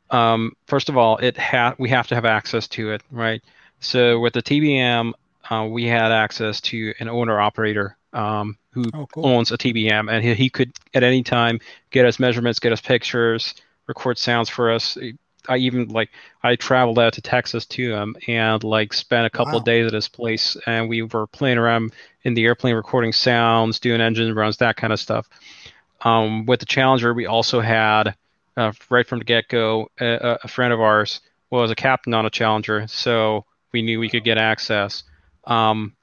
[0.09, 3.41] Um, first of all, it ha- we have to have access to it, right?
[3.79, 5.13] So with the TBM,
[5.49, 9.25] uh, we had access to an owner operator um, who oh, cool.
[9.25, 11.59] owns a TBM, and he, he, could at any time
[11.91, 13.55] get us measurements, get us pictures,
[13.87, 14.97] record sounds for us.
[15.47, 16.09] I even like
[16.43, 19.59] I traveled out to Texas to him and like spent a couple wow.
[19.59, 23.79] of days at his place, and we were playing around in the airplane, recording sounds,
[23.79, 25.27] doing engine runs, that kind of stuff.
[26.01, 28.15] Um, with the Challenger, we also had
[28.55, 32.25] uh, right from the get go a, a, friend of ours was a captain on
[32.25, 35.03] a Challenger, so we knew we could get access.
[35.45, 35.95] Um,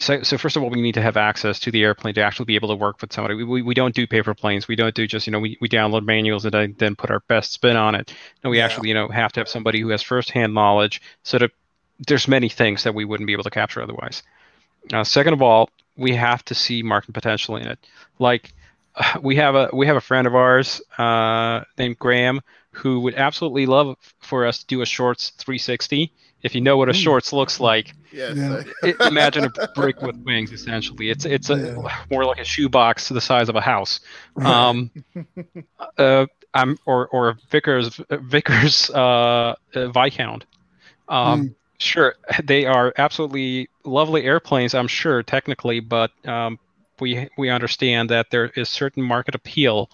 [0.00, 2.44] so, so first of all, we need to have access to the airplane to actually
[2.44, 3.34] be able to work with somebody.
[3.34, 4.68] We, we, we don't do paper planes.
[4.68, 7.52] We don't do just, you know, we, we download manuals and then put our best
[7.52, 8.14] spin on it.
[8.44, 8.64] No, we yeah.
[8.64, 11.50] actually, you know, have to have somebody who has firsthand knowledge so that
[12.06, 14.22] there's many things that we wouldn't be able to capture otherwise.
[14.92, 17.78] Uh, second of all, we have to see market potential in it.
[18.20, 18.52] Like
[19.22, 23.66] we have a we have a friend of ours uh, named Graham who would absolutely
[23.66, 27.60] love for us to do a shorts 360 if you know what a shorts looks
[27.70, 28.36] like, yes.
[28.36, 28.62] yeah.
[28.82, 30.52] it, imagine a brick with wings.
[30.52, 32.04] Essentially, it's it's a, yeah.
[32.10, 34.00] more like a shoebox to the size of a house.
[34.36, 34.90] Um,
[35.98, 40.46] uh, I'm or or Vickers Vickers uh, uh, Viscount.
[41.08, 41.54] Um, mm.
[41.80, 44.74] Sure, they are absolutely lovely airplanes.
[44.74, 46.58] I'm sure technically, but um,
[47.00, 49.90] we we understand that there is certain market appeal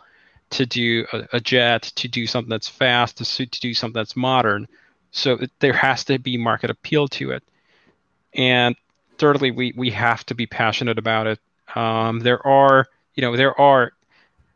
[0.51, 4.17] to do a, a jet, to do something that's fast, to, to do something that's
[4.17, 4.69] modern.
[5.15, 7.45] So there has to be market appeal to it.
[8.35, 8.75] And
[9.17, 11.39] thirdly, we, we have to be passionate about it.
[11.75, 13.93] Um, there are, you know, there are,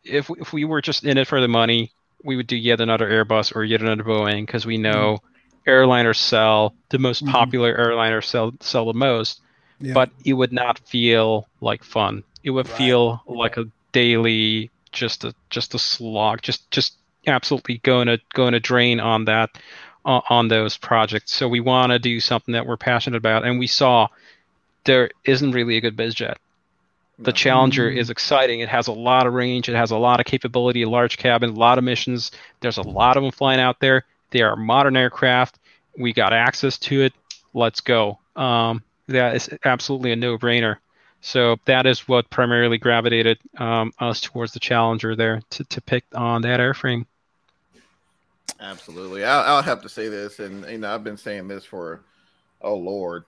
[0.03, 1.93] if, if we were just in it for the money,
[2.25, 5.71] we would do yet another Airbus or yet another Boeing because we know mm-hmm.
[5.71, 7.33] airliners sell, the most mm-hmm.
[7.33, 9.41] popular airliners sell, sell the most,
[9.81, 9.95] yeah.
[9.95, 12.25] but it would not feel like fun.
[12.43, 12.77] It would right.
[12.77, 16.97] feel like a daily, just a, just a slog, just, just
[17.29, 19.51] absolutely going to, going to drain on that
[20.09, 21.33] on those projects.
[21.33, 24.09] So we want to do something that we're passionate about, and we saw
[24.85, 26.39] there isn't really a good biz jet.
[27.19, 27.37] The no.
[27.37, 28.61] Challenger is exciting.
[28.61, 29.69] It has a lot of range.
[29.69, 32.31] It has a lot of capability, a large cabin, a lot of missions.
[32.61, 34.05] There's a lot of them flying out there.
[34.31, 35.59] They are modern aircraft.
[35.99, 37.13] We got access to it.
[37.55, 38.19] Let's go.
[38.37, 40.77] Um, that is absolutely a no-brainer.
[41.21, 46.05] So that is what primarily gravitated um, us towards the Challenger there to, to pick
[46.15, 47.07] on that airframe.
[48.61, 49.25] Absolutely.
[49.25, 52.05] I'll, I'll, have to say this, and you know, I've been saying this for,
[52.61, 53.25] oh Lord,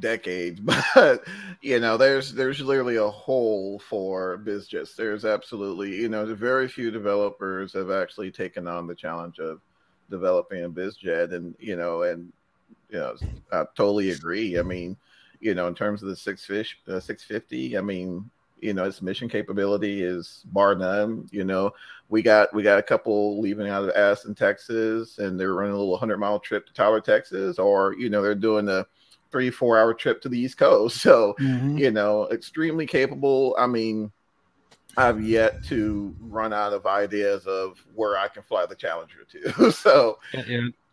[0.00, 0.60] decades,
[0.94, 1.24] but
[1.60, 4.96] you know, there's there's literally a hole for BizJets.
[4.96, 9.60] There's absolutely, you know, very few developers have actually taken on the challenge of
[10.10, 12.32] developing a BizJet, and you know, and
[12.90, 13.16] you know,
[13.52, 14.58] I totally agree.
[14.58, 14.96] I mean,
[15.40, 18.30] you know, in terms of the six fish, uh, 650, I mean,
[18.62, 21.28] you know, its mission capability is bar none.
[21.32, 21.72] You know,
[22.08, 25.78] we got we got a couple leaving out of Addison, Texas, and they're running a
[25.78, 28.86] little hundred mile trip to Tyler, Texas, or you know, they're doing a
[29.32, 30.96] three four hour trip to the East Coast.
[31.02, 31.76] So, mm-hmm.
[31.78, 33.56] you know, extremely capable.
[33.58, 34.12] I mean,
[34.96, 39.72] I've yet to run out of ideas of where I can fly the Challenger to.
[39.72, 40.18] so,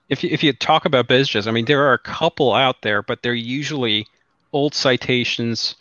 [0.10, 3.04] if you, if you talk about BizJets, I mean, there are a couple out there,
[3.04, 4.08] but they're usually
[4.54, 5.76] old citations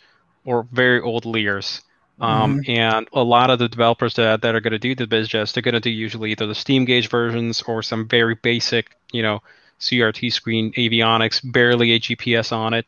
[0.45, 1.81] or very old Lears.
[2.21, 2.71] Um, mm-hmm.
[2.71, 5.63] And a lot of the developers that, that are going to do the BizJets, they're
[5.63, 9.41] going to do usually either the steam gauge versions or some very basic, you know,
[9.79, 12.85] CRT screen avionics, barely a GPS on it,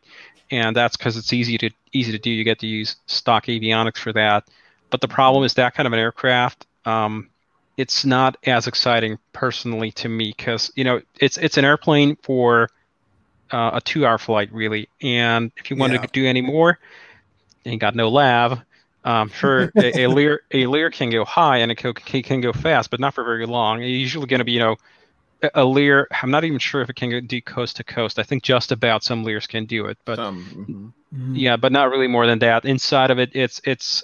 [0.52, 2.30] and that's because it's easy to easy to do.
[2.30, 4.48] You get to use stock avionics for that.
[4.90, 7.30] But the problem is that kind of an aircraft, um,
[7.78, 12.70] it's not as exciting personally to me because you know it's it's an airplane for
[13.52, 16.02] uh, a two-hour flight really, and if you want yeah.
[16.02, 16.78] to do any more,
[17.66, 18.60] ain't got no lav.
[19.04, 22.54] Um, for a, a Lear, a Lear can go high and it can, can go
[22.54, 23.82] fast, but not for very long.
[23.82, 24.76] It's usually going to be, you know,
[25.56, 26.08] a Lear.
[26.22, 28.20] I'm not even sure if it can go do coast to coast.
[28.20, 31.36] I think just about some Lears can do it, but um, mm-hmm.
[31.36, 32.66] yeah, but not really more than that.
[32.66, 34.04] Inside of it, it's it's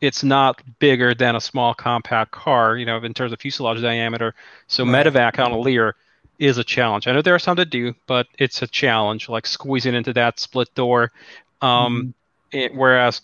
[0.00, 4.34] it's not bigger than a small compact car, you know, in terms of fuselage diameter.
[4.66, 5.06] So right.
[5.06, 5.96] medevac on a Lear
[6.38, 7.06] is a challenge.
[7.06, 10.40] I know there are some to do, but it's a challenge, like squeezing into that
[10.40, 11.12] split door.
[11.60, 12.10] Um, mm-hmm.
[12.52, 13.20] It, whereas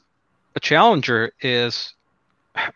[0.54, 1.94] a Challenger is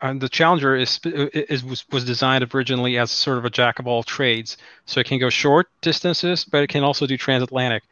[0.01, 3.87] uh, the Challenger is, is was, was designed originally as sort of a jack of
[3.87, 4.57] all trades.
[4.87, 7.83] So it can go short distances, but it can also do transatlantic.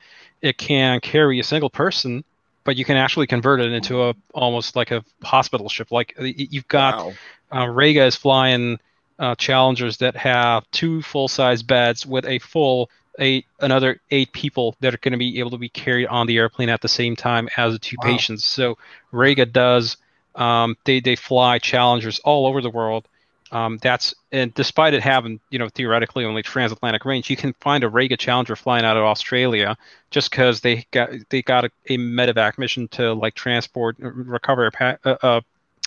[0.43, 2.25] It can carry a single person,
[2.65, 5.91] but you can actually convert it into a almost like a hospital ship.
[5.91, 7.13] Like you've got wow.
[7.53, 8.79] uh, Rega is flying
[9.19, 14.77] uh, Challengers that have two full size beds with a full eight another eight people
[14.81, 17.17] that are going to be able to be carried on the airplane at the same
[17.17, 18.11] time as the two wow.
[18.11, 18.45] patients.
[18.45, 18.79] So
[19.13, 19.97] Rega does
[20.35, 23.09] um, they they fly Challengers all over the world.
[23.51, 27.83] Um, that's and despite it having you know theoretically only transatlantic range, you can find
[27.83, 29.77] a Rega Challenger flying out of Australia
[30.11, 34.99] just because they got they got a, a medevac mission to like transport recover a
[35.05, 35.43] a,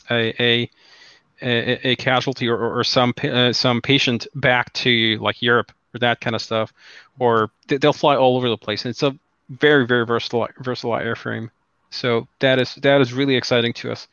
[0.09, 0.69] a,
[1.41, 6.21] a, a casualty or, or some uh, some patient back to like Europe or that
[6.21, 6.73] kind of stuff,
[7.19, 8.85] or they'll fly all over the place.
[8.85, 9.17] And it's a
[9.49, 11.49] very very versatile versatile airframe.
[11.89, 14.07] So that is that is really exciting to us.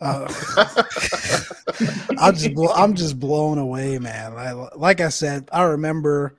[0.00, 0.26] Uh,
[2.18, 4.32] I'm just I'm just blown away, man.
[4.32, 6.34] I, like I said, I remember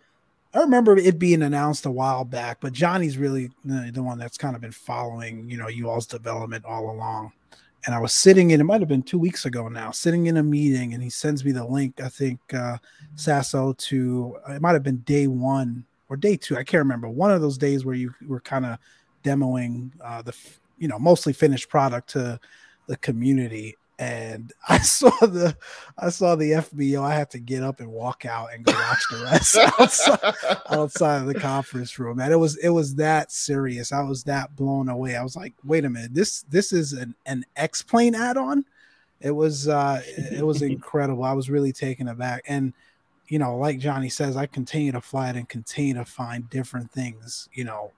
[0.54, 4.56] I remember it being announced a while back, but Johnny's really the one that's kind
[4.56, 7.32] of been following, you know, you all's development all along.
[7.86, 10.38] And I was sitting in, it might have been two weeks ago now, sitting in
[10.38, 12.78] a meeting, and he sends me the link, I think, uh,
[13.16, 16.56] Saso, to it might have been day one or day two.
[16.56, 17.10] I can't remember.
[17.10, 18.78] One of those days where you were kind of
[19.24, 20.34] demoing uh, the,
[20.78, 22.40] you know, mostly finished product to
[22.88, 25.56] the community and I saw the
[25.98, 27.04] I saw the FBO.
[27.04, 30.36] I had to get up and walk out and go watch the rest outside,
[30.70, 32.20] outside of the conference room.
[32.20, 33.92] And it was it was that serious.
[33.92, 35.16] I was that blown away.
[35.16, 38.66] I was like, wait a minute, this this is an, an X plane add-on.
[39.22, 41.24] It was uh it was incredible.
[41.24, 42.44] I was really taken aback.
[42.48, 42.74] And
[43.30, 46.92] you know, like Johnny says, I continue to fly it and continue to find different
[46.92, 47.92] things, you know,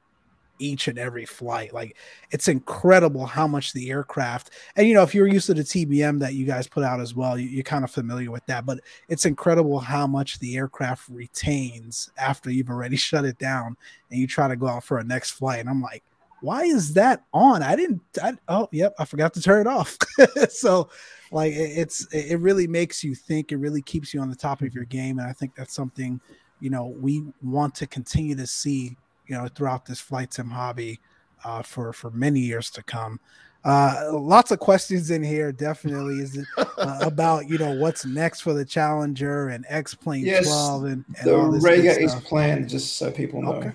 [0.59, 1.73] each and every flight.
[1.73, 1.97] Like
[2.31, 6.19] it's incredible how much the aircraft, and you know, if you're used to the TBM
[6.19, 8.65] that you guys put out as well, you, are kind of familiar with that.
[8.65, 13.77] But it's incredible how much the aircraft retains after you've already shut it down
[14.09, 15.59] and you try to go out for a next flight.
[15.59, 16.03] And I'm like,
[16.41, 17.63] why is that on?
[17.63, 18.01] I didn't.
[18.21, 19.97] I, oh, yep, I forgot to turn it off.
[20.49, 20.89] so,
[21.31, 23.51] like, it's it really makes you think.
[23.51, 24.97] It really keeps you on the top of your mm-hmm.
[24.97, 26.21] game, and I think that's something
[26.59, 28.95] you know we want to continue to see
[29.27, 30.99] you know throughout this flight sim hobby
[31.43, 33.19] uh, for for many years to come.
[33.65, 35.51] Uh, lots of questions in here.
[35.51, 36.45] Definitely is it,
[36.77, 41.05] uh, about you know what's next for the Challenger and X Plane yes, 12 and,
[41.19, 42.69] and the Rega is planned.
[42.69, 43.71] Just so people know, okay.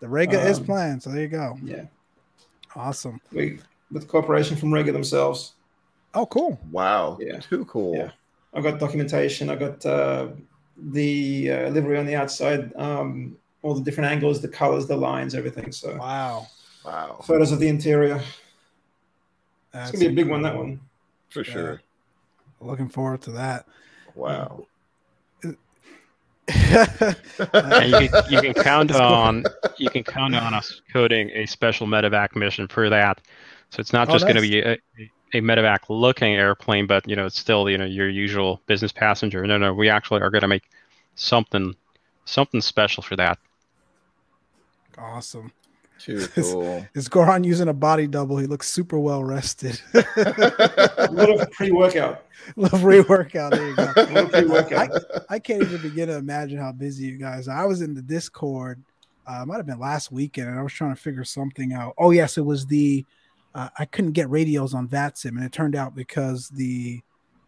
[0.00, 1.02] the Rega um, is planned.
[1.02, 1.58] So there you go.
[1.62, 1.84] Yeah,
[2.74, 3.20] awesome.
[3.32, 3.58] We
[3.90, 5.52] with cooperation from Rega themselves.
[6.14, 6.58] Oh, cool!
[6.70, 7.96] Wow, yeah, too cool.
[7.96, 8.12] Yeah,
[8.54, 9.50] I got documentation.
[9.50, 10.28] I got uh,
[10.78, 12.74] the uh, livery on the outside.
[12.76, 15.72] Um, all the different angles, the colors, the lines, everything.
[15.72, 16.46] So wow,
[16.84, 18.20] wow, photos of the interior.
[19.72, 20.42] That's it's gonna be a big one.
[20.42, 20.80] That one
[21.30, 21.52] for yeah.
[21.52, 21.82] sure.
[22.60, 23.66] Looking forward to that.
[24.14, 24.66] Wow.
[26.46, 29.44] you, can, you can count on
[29.78, 33.22] you can count on us coding a special medevac mission for that.
[33.70, 34.76] So it's not oh, just going to be a,
[35.32, 39.46] a medevac looking airplane, but you know it's still you know your usual business passenger.
[39.46, 40.64] No, no, we actually are going to make
[41.14, 41.74] something
[42.26, 43.38] something special for that.
[44.98, 45.52] Awesome.
[45.98, 46.62] Too cool.
[46.94, 48.36] Is, is Goran using a body double?
[48.38, 49.80] He looks super well rested.
[49.94, 52.24] a little pre-workout.
[52.56, 53.52] A little pre-workout.
[53.52, 53.92] There you go.
[53.96, 54.90] A little pre-workout.
[55.30, 57.56] I, I, can't even begin to imagine how busy you guys are.
[57.56, 58.82] I was in the Discord.
[59.26, 61.94] Uh, it might have been last weekend, and I was trying to figure something out.
[61.96, 63.04] Oh yes, it was the.
[63.54, 67.00] Uh, I couldn't get radios on VATSIM, and it turned out because the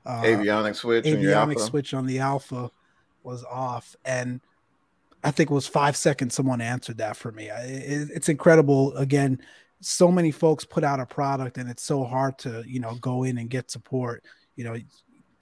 [0.06, 2.70] uh, avionics switch, avionics switch on the Alpha
[3.24, 4.40] was off, and
[5.26, 7.48] I think it was five seconds someone answered that for me.
[7.48, 8.96] It, it's incredible.
[8.96, 9.40] Again,
[9.80, 13.24] so many folks put out a product and it's so hard to, you know, go
[13.24, 14.22] in and get support.
[14.54, 14.76] You know,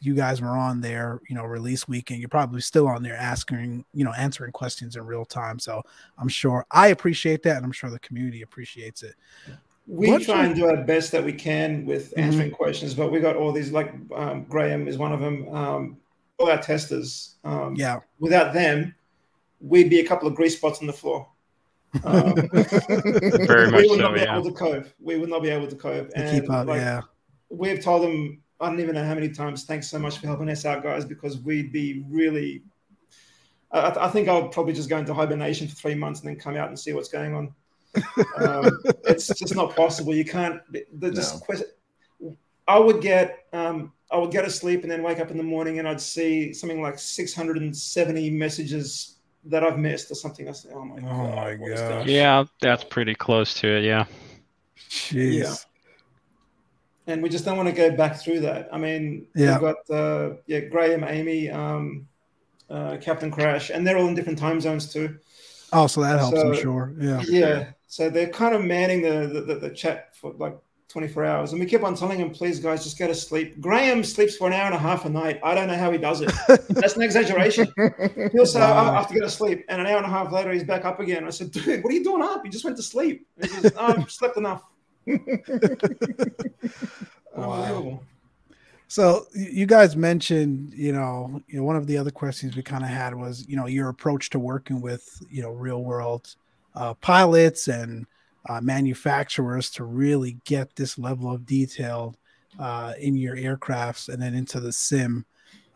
[0.00, 2.20] you guys were on there, you know, release weekend.
[2.20, 5.58] You're probably still on there asking, you know, answering questions in real time.
[5.58, 5.82] So
[6.16, 9.14] I'm sure I appreciate that and I'm sure the community appreciates it.
[9.86, 12.20] We try and do our best that we can with mm-hmm.
[12.20, 12.56] answering mm-hmm.
[12.56, 15.54] questions, but we got all these like um, Graham is one of them.
[15.54, 15.96] Um,
[16.38, 17.34] all our testers.
[17.44, 18.00] Um, yeah.
[18.18, 18.94] Without them,
[19.60, 21.28] we'd be a couple of grease spots on the floor.
[22.02, 24.36] Um, Very much we would so, not be yeah.
[24.36, 24.86] able to cope.
[25.00, 26.10] We would not be able to cope.
[26.14, 27.02] And keep up, like, yeah.
[27.50, 30.48] We've told them, I don't even know how many times, thanks so much for helping
[30.48, 32.62] us out, guys, because we'd be really.
[33.70, 36.56] I, I think I'll probably just go into hibernation for three months and then come
[36.56, 37.54] out and see what's going on.
[38.38, 40.14] um, it's just not possible.
[40.14, 40.60] You can't.
[40.72, 42.36] The just no.
[42.66, 45.42] I would get um, I would go to sleep and then wake up in the
[45.42, 49.13] morning and I'd see something like 670 messages
[49.46, 50.48] that I've missed or something.
[50.48, 52.06] I say, oh my oh god, my god.
[52.06, 53.84] Yeah, that's pretty close to it.
[53.84, 54.06] Yeah.
[54.88, 55.42] Jeez.
[55.42, 55.54] Yeah.
[57.06, 58.68] And we just don't want to go back through that.
[58.72, 59.52] I mean, yeah.
[59.52, 62.08] we've got uh, yeah Graham, Amy, um,
[62.70, 65.18] uh, Captain Crash, and they're all in different time zones too.
[65.72, 66.94] Oh, so that helps, so, I'm sure.
[66.98, 67.22] Yeah.
[67.26, 67.70] Yeah.
[67.88, 70.56] So they're kind of manning the, the, the chat for like
[70.94, 71.50] 24 hours.
[71.50, 73.60] And we kept on telling him, please, guys, just go to sleep.
[73.60, 75.40] Graham sleeps for an hour and a half a night.
[75.42, 76.30] I don't know how he does it.
[76.68, 77.66] That's an exaggeration.
[78.30, 78.92] He'll say, wow.
[78.92, 79.64] I have to go to sleep.
[79.68, 81.24] And an hour and a half later, he's back up again.
[81.24, 82.44] I said, dude, what are you doing up?
[82.44, 83.26] You just went to sleep.
[83.38, 84.62] And he says, oh, I slept enough.
[87.36, 88.00] wow.
[88.86, 92.84] So you guys mentioned, you know, you know, one of the other questions we kind
[92.84, 96.36] of had was, you know, your approach to working with, you know, real world
[96.76, 98.06] uh, pilots and
[98.48, 102.14] uh, manufacturers to really get this level of detail
[102.58, 105.24] uh, in your aircrafts and then into the sim.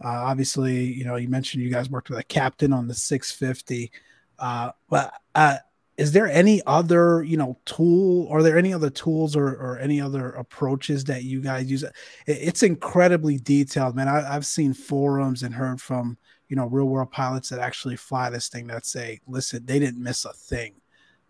[0.04, 3.90] Uh, obviously, you know, you mentioned you guys worked with a captain on the 650,
[4.38, 5.56] uh, but uh,
[5.96, 10.00] is there any other you know tool are there any other tools or, or any
[10.00, 11.84] other approaches that you guys use?
[12.26, 14.06] It's incredibly detailed man.
[14.06, 16.16] I, have seen forums and heard from
[16.48, 20.02] you know real world pilots that actually fly this thing that say listen they didn't
[20.02, 20.74] miss a thing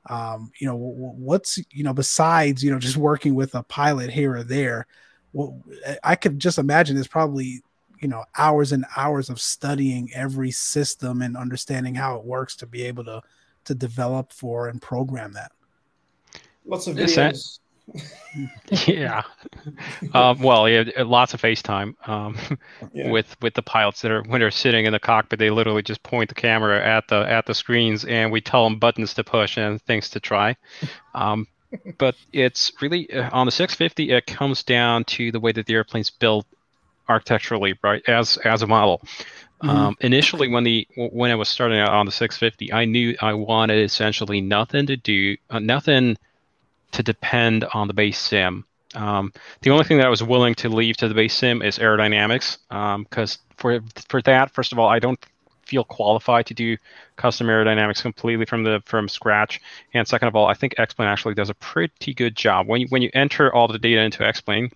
[0.09, 4.36] um, you know what's you know besides you know just working with a pilot here
[4.36, 4.86] or there
[5.32, 5.62] well
[6.02, 7.62] i could just imagine there's probably
[8.00, 12.66] you know hours and hours of studying every system and understanding how it works to
[12.66, 13.20] be able to
[13.64, 15.52] to develop for and program that.
[16.64, 17.59] Lots of videos
[18.86, 19.22] yeah.
[20.12, 22.36] Um, well, yeah, lots of FaceTime um,
[22.93, 23.11] yeah.
[23.11, 25.39] with with the pilots that are when they're sitting in the cockpit.
[25.39, 28.78] They literally just point the camera at the at the screens, and we tell them
[28.78, 30.57] buttons to push and things to try.
[31.14, 31.47] Um,
[31.99, 34.11] but it's really uh, on the 650.
[34.11, 36.47] It comes down to the way that the airplane's built
[37.09, 38.03] architecturally, right?
[38.09, 39.03] As as a model.
[39.62, 39.68] Mm-hmm.
[39.70, 43.34] Um, initially, when the when I was starting out on the 650, I knew I
[43.34, 46.16] wanted essentially nothing to do, uh, nothing
[46.93, 48.64] to depend on the base sim.
[48.95, 51.78] Um, the only thing that I was willing to leave to the base sim is
[51.78, 52.59] aerodynamics,
[53.05, 55.18] because um, for for that, first of all, I don't
[55.66, 56.78] feel qualified to do
[57.16, 59.61] custom aerodynamics completely from the from scratch.
[59.93, 62.86] And second of all, I think X-Plane actually does a pretty good job when you,
[62.89, 64.70] when you enter all the data into X-Plane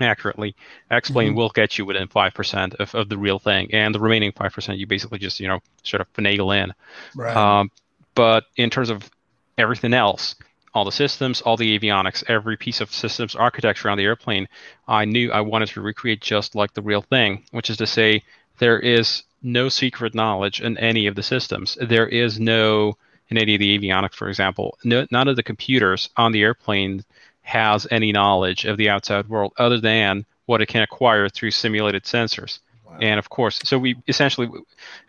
[0.00, 0.54] accurately,
[0.90, 1.36] X-Plane mm-hmm.
[1.36, 4.52] will get you within five percent of, of the real thing, and the remaining five
[4.52, 6.72] percent you basically just you know sort of finagle in.
[7.16, 7.36] Right.
[7.36, 7.70] Um,
[8.14, 9.10] but in terms of
[9.58, 10.36] everything else,
[10.74, 14.48] all the systems, all the avionics, every piece of systems architecture on the airplane,
[14.88, 18.22] I knew I wanted to recreate just like the real thing, which is to say,
[18.58, 21.76] there is no secret knowledge in any of the systems.
[21.80, 22.96] There is no,
[23.28, 27.04] in any of the avionics, for example, no, none of the computers on the airplane
[27.42, 32.04] has any knowledge of the outside world other than what it can acquire through simulated
[32.04, 32.60] sensors.
[32.86, 32.98] Wow.
[33.00, 34.48] And of course, so we essentially,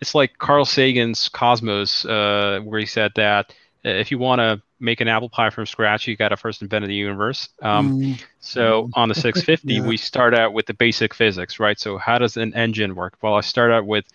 [0.02, 3.54] it's like Carl Sagan's Cosmos, uh, where he said that
[3.84, 6.86] if you want to make an apple pie from scratch, you got to first invent
[6.86, 7.50] the universe.
[7.62, 8.24] Um, mm.
[8.40, 9.88] So on the 650, yeah.
[9.88, 11.80] we start out with the basic physics, right?
[11.80, 13.18] So how does an engine work?
[13.22, 14.06] Well, I start out with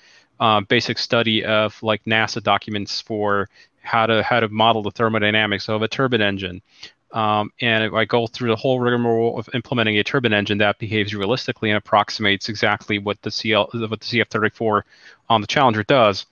[0.40, 3.48] uh, basic study of like NASA documents for
[3.82, 6.62] how to how to model the thermodynamics of a turbine engine.
[7.10, 11.14] Um, and I go through the whole rigmarole of implementing a turbine engine that behaves
[11.14, 14.82] realistically and approximates exactly what the CL what the CF34
[15.28, 16.26] on the Challenger does.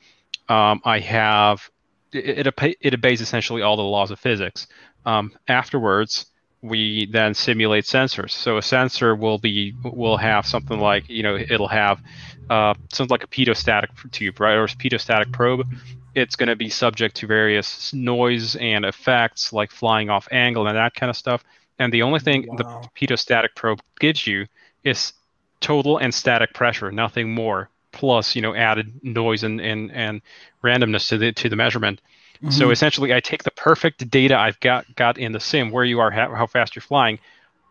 [0.49, 1.69] Um, I have
[2.17, 4.67] it, it, it obeys essentially all the laws of physics.
[5.05, 6.27] Um, afterwards,
[6.63, 8.31] we then simulate sensors.
[8.31, 12.03] So a sensor will be will have something like you know it'll have
[12.51, 15.67] uh, something like a pitot-static tube, right, or a pitot-static probe.
[16.15, 20.77] It's going to be subject to various noise and effects like flying off angle and
[20.77, 21.45] that kind of stuff.
[21.79, 22.57] And the only thing wow.
[22.57, 22.65] the
[22.99, 24.47] pitot-static probe gives you
[24.83, 25.13] is
[25.61, 30.23] total and static pressure, nothing more plus you know added noise and and, and
[30.63, 32.01] randomness to the to the measurement.
[32.37, 32.51] Mm-hmm.
[32.51, 36.01] So essentially, I take the perfect data I've got got in the sim, where you
[36.01, 37.19] are, how, how fast you're flying.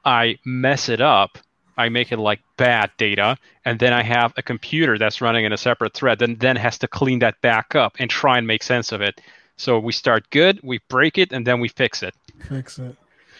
[0.03, 1.37] I mess it up.
[1.77, 5.51] I make it like bad data, and then I have a computer that's running in
[5.51, 8.63] a separate thread, and then has to clean that back up and try and make
[8.63, 9.19] sense of it.
[9.57, 12.15] So we start good, we break it, and then we fix it.
[12.47, 12.95] Fix it.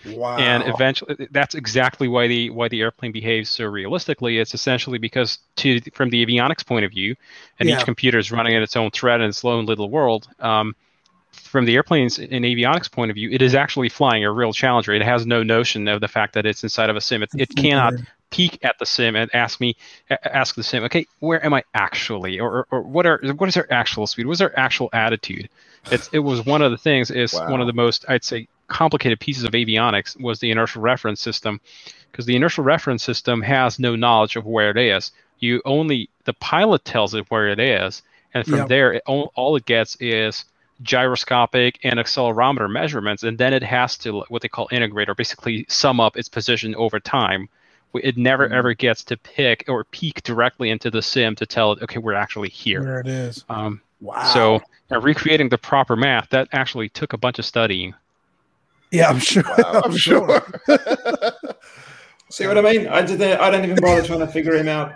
[0.08, 0.38] Wow.
[0.38, 4.40] And eventually, that's exactly why the why the airplane behaves so realistically.
[4.40, 7.16] It's essentially because, to from the avionics point of view,
[7.60, 7.78] and yeah.
[7.78, 10.28] each computer is running in its own thread in its own little world.
[10.40, 10.76] Um,
[11.32, 14.94] from the airplane's in avionics point of view, it is actually flying a real Challenger.
[14.94, 17.24] It has no notion of the fact that it's inside of a sim.
[17.24, 17.94] It, it cannot
[18.30, 19.76] peek at the sim and ask me,
[20.10, 23.68] ask the sim, okay, where am I actually, or, or, what are what is our
[23.70, 24.26] actual speed?
[24.26, 25.50] What is our actual attitude?
[25.92, 27.12] It's it was one of the things.
[27.12, 27.52] Is wow.
[27.52, 31.60] one of the most I'd say complicated pieces of avionics was the inertial reference system,
[32.12, 35.12] because the inertial reference system has no knowledge of where it is.
[35.40, 38.02] You only the pilot tells it where it is,
[38.34, 38.68] and from yep.
[38.68, 40.46] there, it, all, all it gets is
[40.82, 45.66] gyroscopic and accelerometer measurements, and then it has to what they call integrate or basically
[45.70, 47.48] sum up its position over time.
[47.94, 48.56] It never mm-hmm.
[48.56, 52.14] ever gets to pick or peek directly into the sim to tell it, okay, we're
[52.14, 52.84] actually here.
[52.84, 53.46] There it is.
[53.48, 54.24] Um, wow.
[54.34, 57.94] So recreating the proper math that actually took a bunch of studying.
[58.96, 59.44] Yeah, I'm sure.
[59.44, 60.42] Wow, I'm, I'm, sure.
[62.32, 62.88] See what I mean?
[62.88, 63.40] I did that.
[63.40, 64.94] I don't even bother trying to figure him out.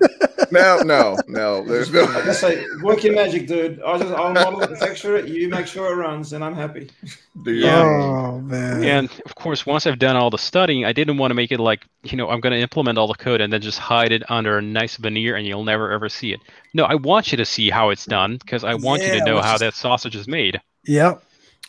[0.51, 1.63] No, no, no.
[1.63, 2.03] There's no.
[2.05, 3.79] I just say, work your magic, dude.
[3.85, 5.27] I'll just I'll model it, texture it.
[5.27, 6.89] You make sure it runs, and I'm happy.
[7.05, 7.81] Oh, yeah.
[7.83, 8.83] Oh man.
[8.83, 11.59] And of course, once I've done all the studying, I didn't want to make it
[11.59, 14.23] like, you know, I'm going to implement all the code and then just hide it
[14.29, 16.39] under a nice veneer and you'll never ever see it.
[16.73, 19.37] No, I want you to see how it's done because I want you to know
[19.37, 20.59] how just- that sausage is made.
[20.85, 21.23] Yep.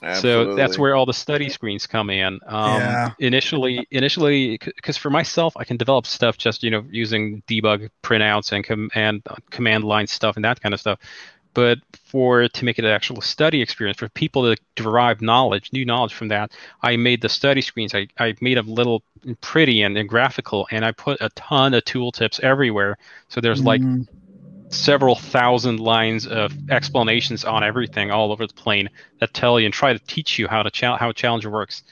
[0.09, 2.41] So that's where all the study screens come in.
[2.47, 3.13] Um, Yeah.
[3.19, 8.53] Initially, initially, because for myself, I can develop stuff just you know using debug printouts
[8.53, 10.99] and com- and uh, command line stuff and that kind of stuff.
[11.55, 15.85] But for to make it an actual study experience for people to derive knowledge, new
[15.85, 17.95] knowledge from that, I made the study screens.
[17.95, 21.75] I, I made them little and pretty and, and graphical, and I put a ton
[21.75, 22.99] of tooltips everywhere.
[23.29, 24.07] So there's like Mm,
[24.71, 29.75] several thousand lines of explanations on everything all over the plane that tell you and
[29.75, 31.83] try to teach you how to chal- how a Challenger works,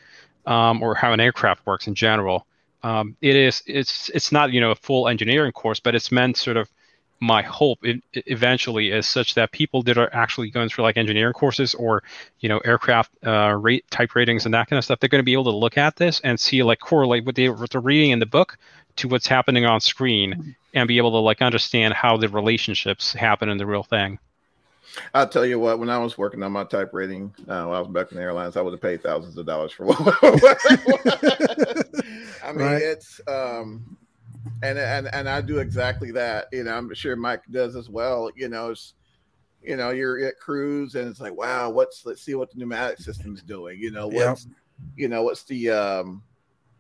[0.47, 2.47] um, or how an aircraft works in general.
[2.83, 6.37] Um, it is it's it's not you know a full engineering course, but it's meant
[6.37, 6.69] sort of.
[7.21, 11.33] My hope e- eventually is such that people that are actually going through like engineering
[11.33, 12.05] courses or
[12.39, 15.25] you know aircraft uh, rate type ratings and that kind of stuff, they're going to
[15.25, 18.13] be able to look at this and see like correlate what they what they're reading
[18.13, 18.57] in the book
[18.95, 23.49] to what's happening on screen and be able to like understand how the relationships happen
[23.49, 24.19] in the real thing.
[25.15, 27.81] I'll tell you what, when I was working on my type rating, uh, when I
[27.81, 29.97] was back in the airlines, I would have paid thousands of dollars for one.
[32.43, 32.77] I mean, Right.
[32.77, 33.97] it's um
[34.63, 36.47] and and and I do exactly that.
[36.53, 38.31] You know, I'm sure Mike does as well.
[38.37, 38.95] You know, it's
[39.63, 42.99] you know, you're at cruise and it's like, wow, what's let's see what the pneumatic
[42.99, 43.79] system's doing.
[43.81, 44.09] You know, Yep.
[44.09, 44.47] what's
[44.97, 46.23] you know, what's the um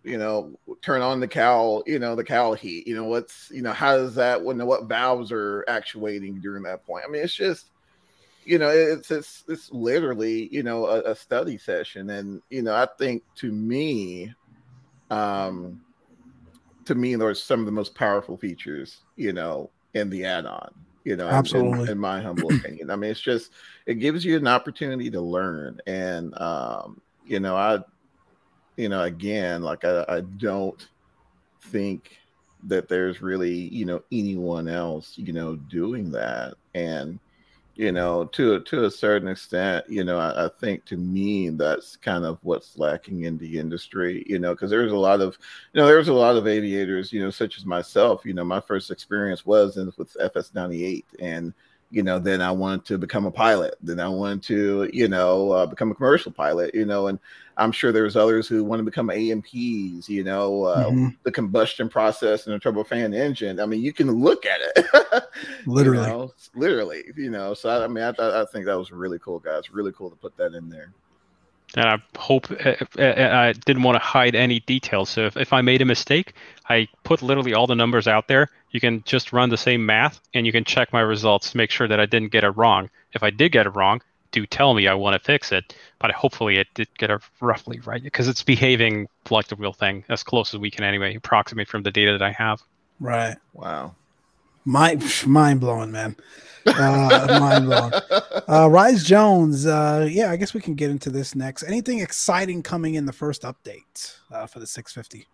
[0.08, 3.62] you know, turn on the cowl, you know, the cowl heat, you know, what's, you
[3.62, 7.04] know, how does that, when what valves are actuating during that point?
[7.06, 7.66] I mean, it's just,
[8.44, 12.08] you know, it's, it's, it's literally, you know, a, a study session.
[12.08, 14.32] And, you know, I think to me,
[15.10, 15.80] um,
[16.86, 20.70] to me, there's some of the most powerful features, you know, in the add-on,
[21.04, 21.90] you know, in- in- Absolutely.
[21.90, 22.90] in, my humble opinion.
[22.90, 23.52] I mean, it's just,
[23.84, 25.80] it gives you an opportunity to learn.
[25.86, 27.80] And, um, you know, I,
[28.78, 30.88] you know, again, like I, I don't
[31.60, 32.16] think
[32.62, 36.54] that there's really, you know, anyone else, you know, doing that.
[36.74, 37.18] And,
[37.74, 41.96] you know, to to a certain extent, you know, I, I think to me that's
[41.96, 45.36] kind of what's lacking in the industry, you know, because there's a lot of,
[45.72, 48.24] you know, there's a lot of aviators, you know, such as myself.
[48.24, 51.52] You know, my first experience was in, with FS ninety eight, and
[51.90, 53.74] you know, then I wanted to become a pilot.
[53.82, 56.74] Then I wanted to, you know, uh, become a commercial pilot.
[56.74, 57.18] You know, and
[57.58, 60.08] I'm sure there's others who want to become A&Ps.
[60.08, 61.16] You know, uh, Mhm.
[61.24, 63.60] the combustion process and the turbofan engine.
[63.60, 64.86] I mean, you can look at it.
[65.66, 66.06] you Literally.
[66.06, 67.54] know, literally, you know.
[67.54, 69.70] So I, I mean, I, I think that was really cool, guys.
[69.72, 70.92] Really cool to put that in there.
[71.76, 75.10] And I hope uh, uh, I didn't want to hide any details.
[75.10, 76.32] So if, if I made a mistake,
[76.70, 78.48] I put literally all the numbers out there.
[78.70, 81.70] You can just run the same math and you can check my results to make
[81.70, 82.88] sure that I didn't get it wrong.
[83.12, 84.00] If I did get it wrong,
[84.32, 85.74] do tell me I want to fix it.
[85.98, 90.04] But hopefully it did get it roughly right because it's behaving like the real thing
[90.08, 92.62] as close as we can anyway, approximate from the data that I have.
[93.00, 93.36] Right.
[93.52, 93.94] Wow.
[94.64, 96.16] Mind mind blowing, man.
[96.66, 97.92] Uh, mind blowing.
[98.48, 99.66] Uh, Rise Jones.
[99.66, 101.62] Uh, yeah, I guess we can get into this next.
[101.62, 105.26] Anything exciting coming in the first update uh, for the 650?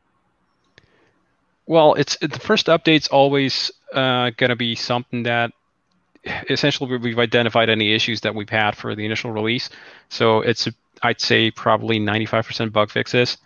[1.66, 5.51] Well, it's the first update's always uh, going to be something that
[6.49, 9.68] essentially we've identified any issues that we've had for the initial release.
[10.09, 10.68] So it's
[11.03, 13.37] I'd say probably 95% bug fixes,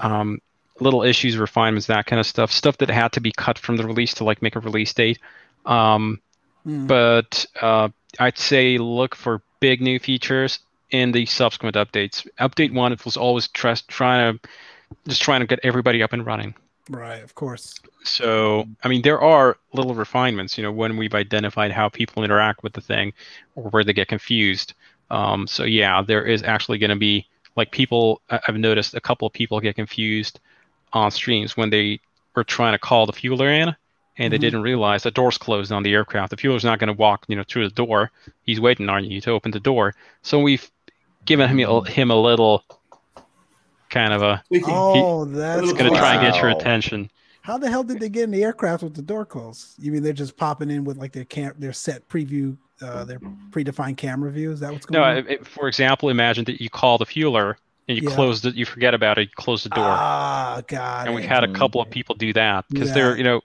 [0.00, 0.40] um,
[0.80, 3.86] little issues, refinements, that kind of stuff, stuff that had to be cut from the
[3.86, 5.18] release to like make a release date.
[5.64, 6.20] Um,
[6.64, 6.86] Hmm.
[6.86, 10.60] but uh, I'd say look for big new features
[10.90, 12.26] in the subsequent updates.
[12.40, 14.48] Update one it was always trust, trying to
[15.06, 16.54] just trying to get everybody up and running.
[16.90, 17.74] Right, of course.
[18.04, 22.62] So, I mean, there are little refinements, you know, when we've identified how people interact
[22.62, 23.12] with the thing
[23.54, 24.74] or where they get confused.
[25.10, 27.26] Um, so, yeah, there is actually going to be
[27.56, 30.40] like people, I've noticed a couple of people get confused
[30.92, 32.00] on streams when they
[32.34, 33.74] were trying to call the fueler in
[34.16, 34.40] and they Mhm.
[34.40, 36.30] didn't realize the door's closed on the aircraft.
[36.30, 38.10] The fueler's not going to walk, you know, through the door.
[38.42, 39.94] He's waiting on you to open the door.
[40.22, 40.70] So we've
[41.24, 42.64] given him him a little
[43.94, 44.68] kind of a, Tweaking.
[44.74, 47.10] Oh, that's It's going to try and get your attention.
[47.42, 49.74] How the hell did they get in the aircraft with the door closed?
[49.78, 53.18] You mean they're just popping in with like their camp, their set preview, uh, their
[53.50, 54.50] predefined camera view?
[54.50, 55.16] Is that what's going No, on?
[55.18, 57.56] it, it- for example, imagine that you call the fueler
[57.88, 58.14] and you Yeah.
[58.14, 61.06] close the, you forget about it, you close the door, Ah, God.
[61.06, 62.94] and we've had a couple of people do that because Yeah.
[62.94, 63.42] they're you know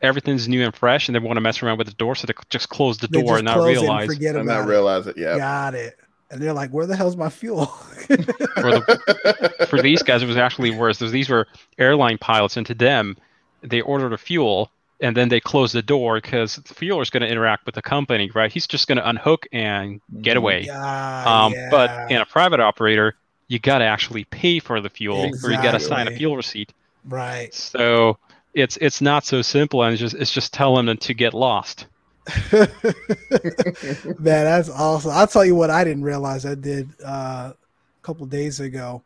[0.00, 2.32] everything's new and fresh and they want to mess around with the door, so they
[2.50, 4.06] just close the They door and not close it and realize.
[4.06, 4.70] forget And about not it.
[4.72, 5.16] realize it.
[5.18, 5.36] Yeah.
[5.36, 5.96] Got it.
[6.32, 10.36] And they're like, "Where the hell's my fuel?" For, the, for these guys, it was
[10.36, 10.98] actually worse.
[10.98, 11.46] These were
[11.78, 13.16] airline pilots, and to them,
[13.62, 14.70] they ordered a fuel
[15.00, 17.82] and then they closed the door because the fueler is going to interact with the
[17.82, 18.52] company, right?
[18.52, 20.38] He's just going to unhook and get Mhm.
[20.38, 20.68] away.
[20.68, 21.68] Um, yeah.
[21.70, 23.16] But in a private operator,
[23.48, 26.36] you got to actually pay for the fuel, or you got to sign a fuel
[26.36, 26.72] receipt.
[27.08, 27.52] right.
[27.52, 28.16] So
[28.54, 31.86] it's it's not so simple, and it's just it's just telling them to get lost.
[32.52, 35.10] Man, that's awesome.
[35.10, 37.56] I'll tell you what I didn't realize I did uh, a
[38.02, 39.02] couple days ago.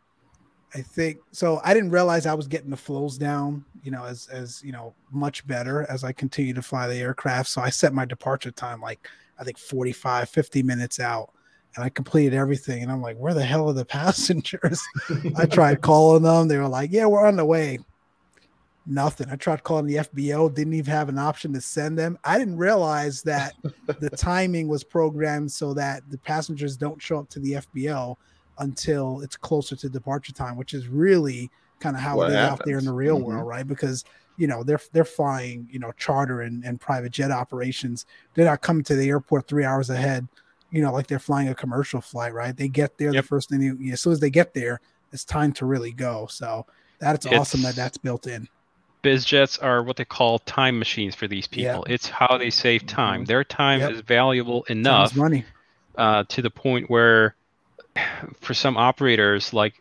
[0.74, 1.60] I think so.
[1.64, 4.94] I didn't realize I was getting the flows down, you know, as as you know,
[5.10, 7.48] much better as I continue to fly the aircraft.
[7.48, 9.08] So I set my departure time like
[9.38, 11.30] I think 45, 50 minutes out,
[11.74, 12.82] and I completed everything.
[12.82, 14.82] And I'm like, where the hell are the passengers?
[15.36, 16.48] I tried calling them.
[16.48, 17.78] They were like, yeah, we're on the way.
[18.88, 19.28] Nothing.
[19.30, 22.16] I tried calling the FBO, didn't even have an option to send them.
[22.24, 23.54] I didn't realize that
[23.98, 28.16] the timing was programmed so that the passengers don't show up to the FBO
[28.58, 32.42] until it's closer to departure time, which is really kind of how What it is
[32.44, 32.92] out there in the happens.
[32.92, 33.22] real Mhm.
[33.22, 33.66] world, right?
[33.66, 34.04] Because
[34.36, 38.06] you know they're they're flying, you know, charter and, and private jet operations.
[38.34, 40.28] They're not coming to the airport three hours ahead,
[40.70, 42.56] you know, like they're flying a commercial flight, right?
[42.56, 43.14] They get there Yep.
[43.14, 44.80] the first thing you, as soon as they get there,
[45.12, 46.26] it's time to really go.
[46.30, 46.66] So
[47.00, 48.48] that's awesome that that's built in.
[49.06, 51.86] Biz jets are what they call time machines for these people.
[51.88, 53.24] It's how they save time.
[53.24, 53.90] Their time Yep.
[53.92, 55.44] is valuable Time's enough money.
[55.96, 57.36] uh, to the point where,
[58.40, 59.74] for some operators, like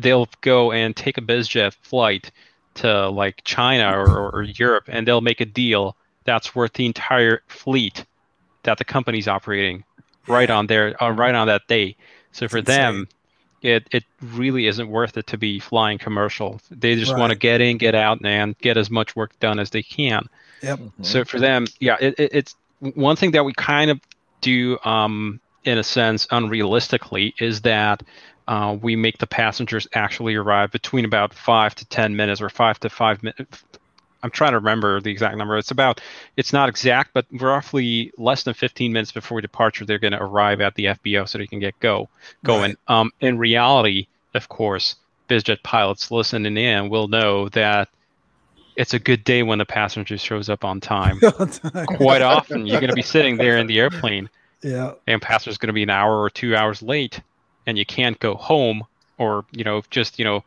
[0.00, 2.30] they'll go and take a bizjet flight
[2.76, 7.42] to like China or, or, Europe, and they'll make a deal that's worth the entire
[7.48, 8.06] fleet
[8.62, 9.84] that the company's operating
[10.26, 11.96] right on there, uh, right on that day.
[12.32, 12.76] So for insane.
[12.76, 13.08] them,
[13.62, 16.60] it it really isn't worth it to be flying commercial.
[16.70, 19.70] They just want to get in, get out, and get as much work done as
[19.70, 20.28] they can.
[20.62, 20.78] Yep.
[20.78, 20.92] Mhm.
[21.02, 24.00] So for them, yeah, it, it, it's one thing that we kind of
[24.40, 28.02] do, um, in a sense, unrealistically, is that
[28.48, 32.80] uh, we make the passengers actually arrive between about five to ten minutes, or five
[32.80, 33.62] to five minutes.
[34.22, 35.56] I'm trying to remember the exact number.
[35.56, 36.00] It's about,
[36.36, 40.60] it's not exact, but roughly less than 15 minutes before departure, they're going to arrive
[40.60, 42.08] at the FBO so they can get go
[42.44, 42.76] going.
[42.88, 44.96] Um, in reality, of course,
[45.28, 47.88] BizJet pilots listening in will know that
[48.76, 51.20] it's a good day when the passenger shows up on time.
[51.86, 54.28] Quite often, you're going to be sitting there in the airplane,
[54.62, 54.92] yeah.
[55.06, 57.20] and passenger's going to be an hour or two hours late,
[57.66, 58.84] and you can't go home
[59.18, 60.42] or you know just you know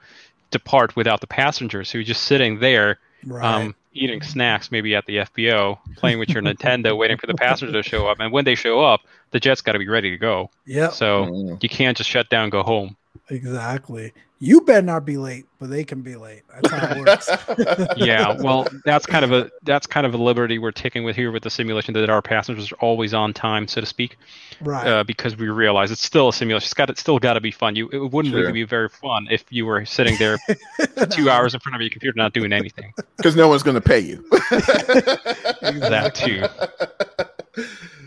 [0.51, 1.83] depart without the passenger.
[1.83, 3.43] So you're just sitting there, Right.
[3.45, 7.71] um, eating snacks, maybe at the FBO, playing with your Nintendo, waiting for the passenger
[7.73, 8.19] to show up.
[8.19, 9.01] And when they show up,
[9.31, 10.49] the jet's got to be ready to go.
[10.65, 10.89] Yeah.
[10.89, 11.63] So Mhm.
[11.63, 12.95] you can't just shut down, and go home.
[13.29, 14.11] Exactly.
[14.43, 16.41] You better not be late, but they can be late.
[16.53, 17.29] That's how it works.
[17.97, 21.31] yeah well that's kind of a that's kind of a liberty we're taking with here
[21.31, 24.17] with the simulation that our passengers are always on time so to speak
[24.61, 24.85] right.
[24.85, 27.51] uh, because we realize it's still a simulation it's got it's still got to be
[27.51, 28.41] fun you it wouldn't Sure.
[28.41, 30.37] really be very fun if you were sitting there
[31.09, 33.81] two hours in front of your computer not doing anything because no one's going to
[33.81, 34.25] pay you.
[35.79, 36.43] that too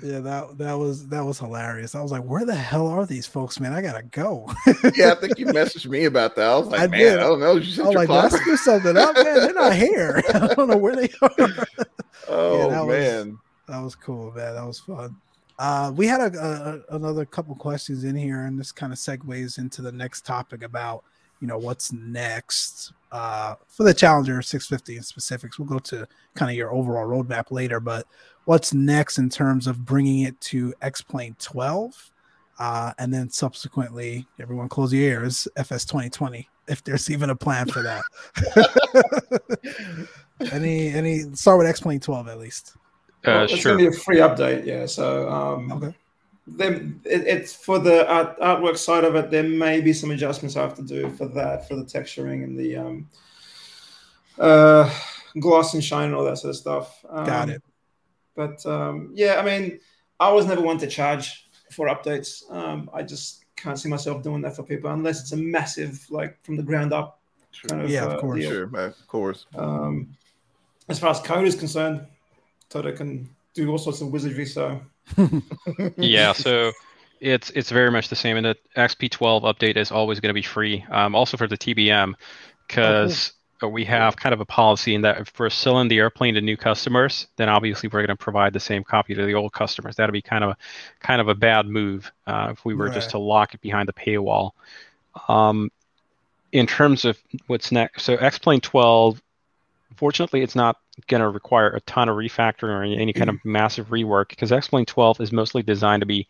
[0.03, 1.95] Yeah, that that was that was hilarious.
[1.95, 3.73] I was like, where the hell are these folks, man?
[3.73, 4.53] I gotta go.
[4.97, 6.49] yeah, I think you messaged me about that.
[6.51, 7.19] I was like, I man, did.
[7.19, 7.57] I don't know.
[7.57, 9.25] You I was like, let's do something up, man.
[9.25, 10.23] They're not here.
[10.35, 11.67] I don't know where they are.
[12.29, 13.39] Oh that was- man,
[13.69, 14.55] That was cool, man.
[14.55, 15.15] That was fun.
[15.61, 19.59] Uh, we had a, a, another couple questions in here, and this kind of segues
[19.59, 21.05] into the next topic about
[21.41, 25.59] you know what's next uh, for the Challenger 650 in specifics.
[25.59, 28.07] We'll go to kind of your overall roadmap later, but
[28.47, 32.11] what's next in terms of bringing it to X Plane 12,
[32.59, 37.67] uh, and then subsequently, everyone close your ears, FS 2020, if there's even a plan
[37.67, 38.03] for that.
[40.53, 42.73] any any start with X Plane 12 at least.
[43.25, 44.87] uh, Well, it's sure going to be a free update, yeah.
[44.87, 45.95] So um, Okay.
[46.47, 49.31] then it, it's for the art, artwork side of it.
[49.31, 52.59] There may be some adjustments I have to do for that, for the texturing and
[52.59, 53.09] the um,
[54.39, 54.89] uh,
[55.41, 57.05] gloss and shine and all that sort of stuff.
[57.09, 57.63] Um, Got it.
[58.37, 59.81] But um, yeah, I mean,
[60.21, 62.49] I was never one to charge for updates.
[62.51, 66.43] Um, I just can't see myself doing that for people unless it's a massive, like
[66.45, 67.21] from the ground up
[67.67, 68.41] kind of Yeah, of uh, course.
[68.41, 68.51] deal.
[68.51, 69.47] sure, man, of course.
[69.55, 70.09] Um,
[70.89, 72.07] as far as code is concerned,
[72.69, 74.47] Toto can do all sorts of wizardry.
[74.47, 74.81] So
[75.97, 76.73] yeah so
[77.21, 80.43] it's it's very much the same and the xp12 update is always going to be
[80.43, 82.15] free um, also for the tbm
[82.67, 83.33] because
[83.63, 86.57] we have kind of a policy in that if we're selling the airplane to new
[86.57, 89.97] customers then obviously we're going to provide the same copy to the old customers.
[89.97, 90.57] That'd be kind of a
[91.01, 93.93] kind of a bad move uh, if we were just to lock it behind the
[93.93, 94.53] paywall.
[95.29, 95.71] Um,
[96.53, 99.21] in terms of what's next so x-plane 12
[99.97, 100.77] fortunately it's not
[101.07, 104.87] going to require a ton of refactoring or any kind of massive rework because X-Plane
[104.87, 106.27] 12 is mostly designed to be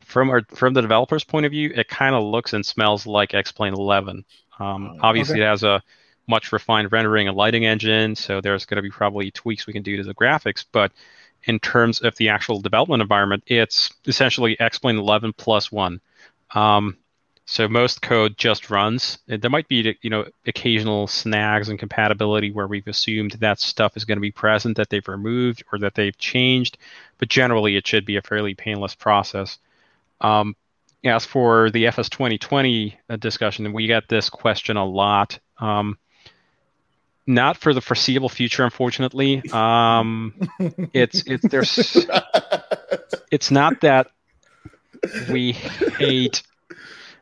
[0.00, 3.34] from our, from the developer's point of view it kind of looks and smells like
[3.34, 4.24] X-Plane 11
[4.58, 5.42] um, obviously okay.
[5.42, 5.82] it has a
[6.26, 9.82] much refined rendering and lighting engine, so there's going to be probably tweaks we can
[9.82, 10.64] do to the graphics.
[10.70, 10.92] But
[11.44, 16.00] in terms of the actual development environment, it's essentially X-Plane 11 plus one.
[16.54, 16.96] Um,
[17.44, 19.18] so most code just runs.
[19.26, 24.04] There might be you know occasional snags and compatibility where we've assumed that stuff is
[24.04, 26.78] going to be present that they've removed or that they've changed,
[27.18, 29.58] but generally it should be a fairly painless process.
[30.20, 30.54] Um,
[31.04, 35.38] as for the FS 2020 uh, discussion, we get this question a lot.
[35.58, 35.98] Um,
[37.26, 39.42] not for the foreseeable future, unfortunately.
[39.50, 40.34] Um,
[40.92, 42.06] it's it's there's
[43.30, 44.08] it's not that
[45.30, 46.42] we hate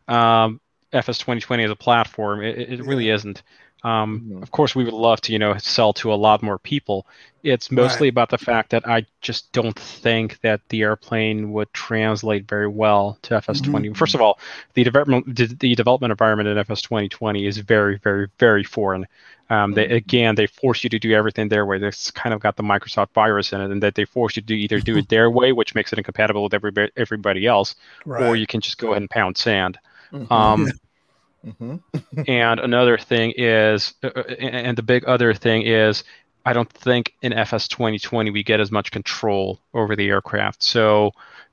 [0.08, 0.60] um,
[0.92, 2.42] FS 2020 as a platform.
[2.42, 3.42] It, it really isn't.
[3.82, 4.42] Um, mm-hmm.
[4.42, 7.06] Of course, we would love to, you know, sell to a lot more people.
[7.42, 8.12] It's mostly right.
[8.12, 13.18] about the fact that I just don't think that the airplane would translate very well
[13.22, 13.70] to FS20.
[13.70, 13.92] Mm-hmm.
[13.94, 14.38] First of all,
[14.74, 19.06] the development the development environment in FS 2020 is very, very, very foreign.
[19.48, 19.94] Um, they, mm-hmm.
[19.94, 21.78] again, they force you to do everything their way.
[21.78, 24.54] It's kind of got the Microsoft virus in it, and that they force you to
[24.54, 27.74] either do it their way, which makes it incompatible with everybody, everybody else,
[28.04, 28.22] right.
[28.22, 29.78] or you can just go ahead and pound sand.
[30.12, 30.32] Mm-hmm.
[30.32, 30.70] Um,
[31.46, 32.22] mm-hmm.
[32.26, 36.04] and another thing is, uh, uh, and the big other thing is,
[36.44, 40.62] I don't think in FS 2020 we get as much control over the aircraft.
[40.62, 41.12] So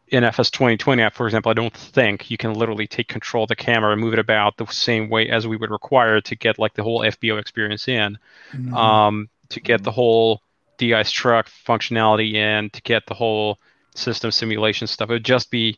[0.10, 3.56] in FS 2020, for example, I don't think you can literally take control of the
[3.56, 6.74] camera and move it about the same way as we would require to get like
[6.74, 8.18] the whole FBO experience in,
[8.54, 8.74] mm-hmm.
[8.74, 10.42] um, to get the whole
[10.78, 13.60] DI-Struct functionality in, to get the whole
[13.96, 15.10] system simulation stuff.
[15.10, 15.78] It would just be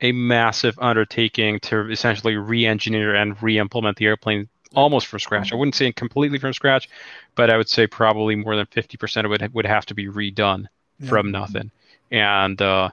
[0.00, 5.52] a massive undertaking to essentially re-engineer and re-implement the airplane almost from scratch.
[5.52, 6.88] I wouldn't say completely from scratch,
[7.34, 10.66] but I would say probably more than 50% of it would have to be redone
[10.98, 11.08] yeah.
[11.08, 11.70] from nothing.
[12.10, 12.90] And uh,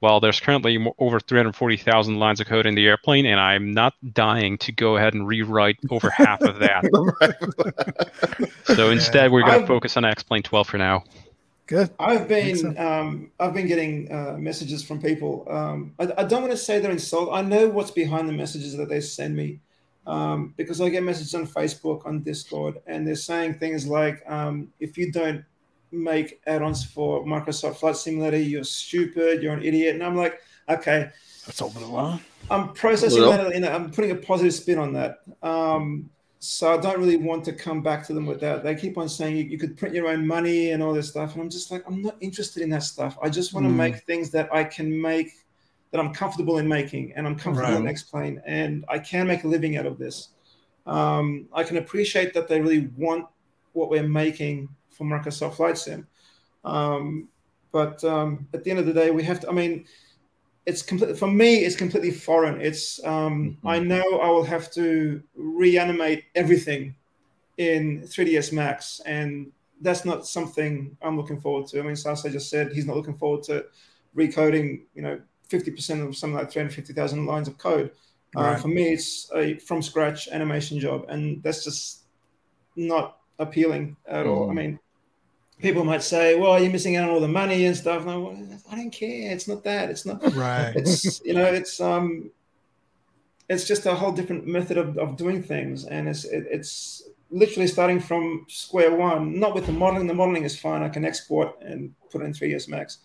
[0.00, 4.58] well, there's currently over 340,000 lines of code in the airplane, and I'm not dying
[4.58, 6.84] to go ahead and rewrite over half of that.
[8.76, 11.04] so instead, we're going to focus on X-Plane 12 for now.
[11.66, 11.90] Good.
[11.98, 15.46] I've been um, I've been getting uh, messages from people.
[15.48, 17.32] Um, I, I, don't want to say they're insulted.
[17.32, 19.60] I know what's behind the messages that they send me
[20.06, 24.72] um, because I get messages on Facebook, on Discord, and they're saying things like, um,
[24.78, 25.42] "If you don't
[25.90, 29.42] make add-ons for Microsoft Flight Simulator, you're stupid.
[29.42, 31.10] You're an idiot." And I'm like, okay,
[31.46, 32.20] that's over the line.
[32.50, 33.52] I'm processing well, that.
[33.52, 35.20] In a, I'm putting a positive spin on that.
[35.42, 36.10] Um,
[36.44, 38.62] so I don't really want to come back to them with that.
[38.62, 41.32] They keep on saying you, you, could print your own money and all this stuff,
[41.32, 43.16] and I'm just like, I'm not interested in that stuff.
[43.22, 43.70] I just want mm.
[43.70, 45.32] to make things that I can make
[45.90, 47.80] that I'm comfortable in making, and I'm comfortable right.
[47.80, 50.28] in X-Plane, and I can make a living out of this.
[50.86, 53.26] Um, I can appreciate that they really want
[53.72, 56.06] what we're making for Microsoft Flight Sim,
[56.64, 57.28] um,
[57.72, 59.48] but um, at the end of the day, we have to.
[59.48, 59.86] I mean
[60.66, 63.68] it's completely for me it's completely foreign it's um, mm-hmm.
[63.68, 66.94] i know i will have to reanimate everything
[67.58, 69.50] in 3ds max and
[69.80, 73.16] that's not something i'm looking forward to i mean Saso just said he's not looking
[73.16, 73.64] forward to
[74.16, 77.90] recoding you know 50% of something like 350000 lines of code
[78.36, 78.54] uh, right.
[78.54, 82.04] uh, for me it's a from scratch animation job and that's just
[82.76, 84.56] not appealing at all i mm.
[84.56, 84.78] mean
[85.64, 88.72] people might say, "Well, you're missing out on all the money and stuff." And I,
[88.72, 89.32] I don't care.
[89.32, 89.90] It's not that.
[89.90, 90.22] It's not.
[90.34, 90.72] Right.
[90.76, 92.30] It's you know, it's um,
[93.48, 97.66] it's just a whole different method of, of doing things, and it's it, it's literally
[97.66, 99.40] starting from square one.
[99.40, 100.06] Not with the modeling.
[100.06, 100.82] The modeling is fine.
[100.82, 102.98] I can export and put it in 3ds Max.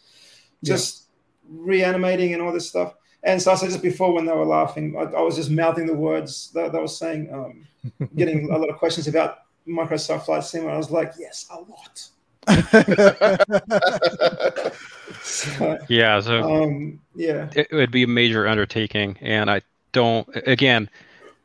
[0.64, 1.07] Just
[1.49, 1.57] yeah.
[1.62, 2.93] reanimating and all this stuff.
[3.24, 5.88] And so I said just before when they were laughing, I, I was just mouthing
[5.88, 7.68] the words that, that was saying, um,
[8.16, 10.68] getting a lot of questions about Microsoft Flight Sim.
[10.68, 12.10] I was like, yes, a lot
[15.88, 16.20] yeah.
[16.20, 19.62] So um, yeah, it would be a major undertaking, and I
[19.92, 20.28] don't.
[20.48, 20.90] Again,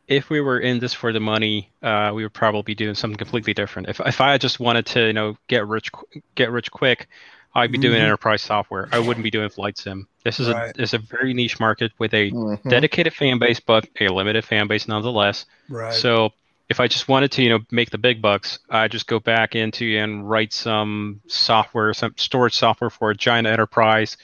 [0.08, 3.16] if we were in this for the money, uh, we would probably be doing something
[3.16, 3.88] completely different.
[3.88, 5.90] If if I just wanted to, you know, get rich,
[6.34, 7.08] get rich quick,
[7.54, 8.04] I'd be doing mm-hmm.
[8.04, 8.88] enterprise software.
[8.92, 10.08] I wouldn't be doing flight sim.
[10.24, 10.76] This is right.
[10.76, 12.68] a is a very niche market with a mm-hmm.
[12.68, 15.46] dedicated fan base, but a limited fan base nonetheless.
[15.68, 15.94] Right.
[15.94, 16.32] So
[16.70, 19.54] if I just wanted to, you know, make the big bucks, I just go back
[19.54, 24.16] into and write some software, some storage software for a giant enterprise,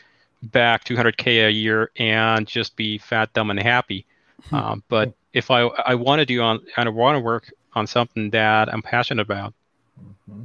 [0.42, 4.06] back 200k a year, and just be fat, dumb, and happy.
[4.48, 4.54] Hmm.
[4.54, 8.30] Um, but if I I want to do on I want to work on something
[8.30, 9.52] that I'm passionate about,
[10.28, 10.44] mm-hmm.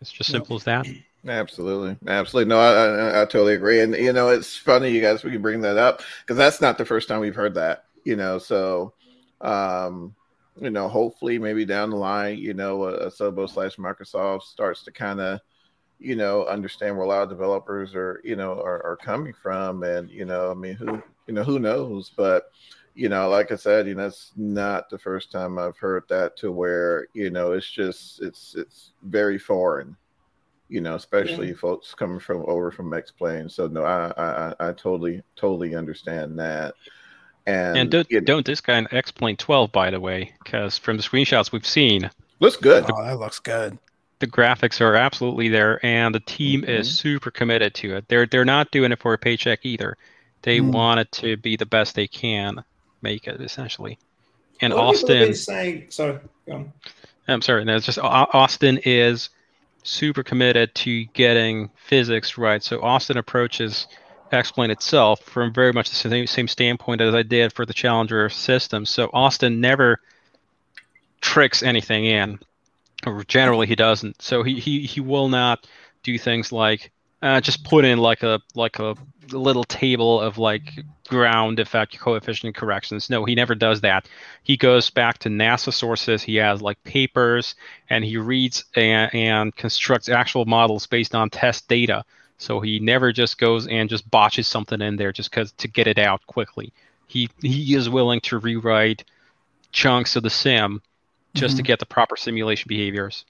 [0.00, 0.86] it's just simple as that.
[1.26, 2.48] Absolutely, absolutely.
[2.48, 3.80] No, I, I, I totally agree.
[3.80, 6.78] And you know, it's funny you guys we can bring that up because that's not
[6.78, 7.84] the first time we've heard that.
[8.04, 8.92] You know, so
[9.40, 10.14] um,
[10.60, 14.92] you know, hopefully maybe down the line, you know, a, a slash Microsoft starts to
[14.92, 15.40] kind of,
[15.98, 19.82] you know, understand where a lot of developers are, you know, are, are coming from.
[19.82, 22.10] And, you know, I mean, who, you know, who knows?
[22.16, 22.50] But,
[22.94, 26.36] you know, like I said, you know, it's not the first time I've heard that
[26.38, 29.96] to where, you know, it's just it's it's very foreign,
[30.68, 31.54] you know, especially yeah.
[31.54, 33.48] folks coming from over from X Plane.
[33.48, 36.74] So no, I, I I totally totally understand that.
[37.46, 41.02] And, and don't, it, don't discount X Plane 12, by the way, because from the
[41.02, 42.84] screenshots we've seen, looks good.
[42.88, 43.78] Oh, that looks good.
[44.20, 46.70] The graphics are absolutely there, and the team mm-hmm.
[46.70, 48.08] is super committed to it.
[48.08, 49.96] They're they're not doing it for a paycheck either.
[50.42, 50.72] They mm.
[50.72, 52.62] want it to be the best they can
[53.00, 53.98] make it essentially.
[54.60, 56.20] And Austin saying sorry.
[57.26, 57.64] I'm sorry.
[57.64, 59.30] No, it's just Austin is
[59.82, 62.62] super committed to getting physics right.
[62.62, 63.88] So Austin approaches
[64.32, 68.28] X-Plane itself from very much the same, same standpoint as I did for the Challenger
[68.28, 68.86] system.
[68.86, 70.00] So Austin never
[71.20, 72.38] tricks anything in,
[73.06, 74.20] or generally he doesn't.
[74.22, 75.66] So he he, he will not
[76.02, 76.90] do things like
[77.22, 78.96] uh, just put in like a like a
[79.30, 80.62] little table of like
[81.08, 83.08] ground effect coefficient corrections.
[83.08, 84.08] No, he never does that.
[84.42, 86.22] He goes back to NASA sources.
[86.22, 87.54] He has like papers
[87.88, 92.04] and he reads and, and constructs actual models based on test data.
[92.38, 95.86] So he never just goes and just botches something in there just because to get
[95.86, 96.72] it out quickly.
[97.06, 99.04] He he is willing to rewrite
[99.70, 100.82] chunks of the sim
[101.34, 101.58] just mm-hmm.
[101.58, 103.24] to get the proper simulation behaviors.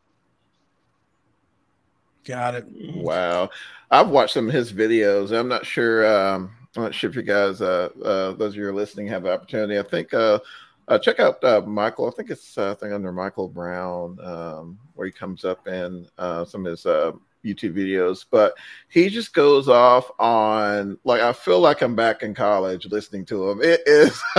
[2.25, 2.67] Got it.
[2.95, 3.51] Wow.
[3.91, 5.37] I've watched some of his videos.
[5.37, 6.07] I'm not sure.
[6.07, 9.25] Um, I'm not sure if you guys, uh, uh, those of you are listening, have
[9.25, 9.79] the opportunity.
[9.79, 10.39] I think uh,
[10.89, 12.09] uh, check out uh, Michael.
[12.09, 16.07] I think it's uh, I think under Michael Brown, um, where he comes up in
[16.17, 17.13] uh, some of his uh,
[17.45, 18.25] YouTube videos.
[18.31, 18.55] But
[18.89, 23.51] he just goes off on like I feel like I'm back in college listening to
[23.51, 23.61] him.
[23.63, 24.21] It is,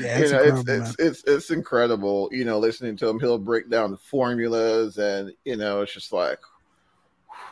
[0.00, 2.28] yeah, you know, it's it's, it's it's incredible.
[2.32, 6.12] You know, listening to him, he'll break down the formulas, and you know, it's just
[6.12, 6.38] like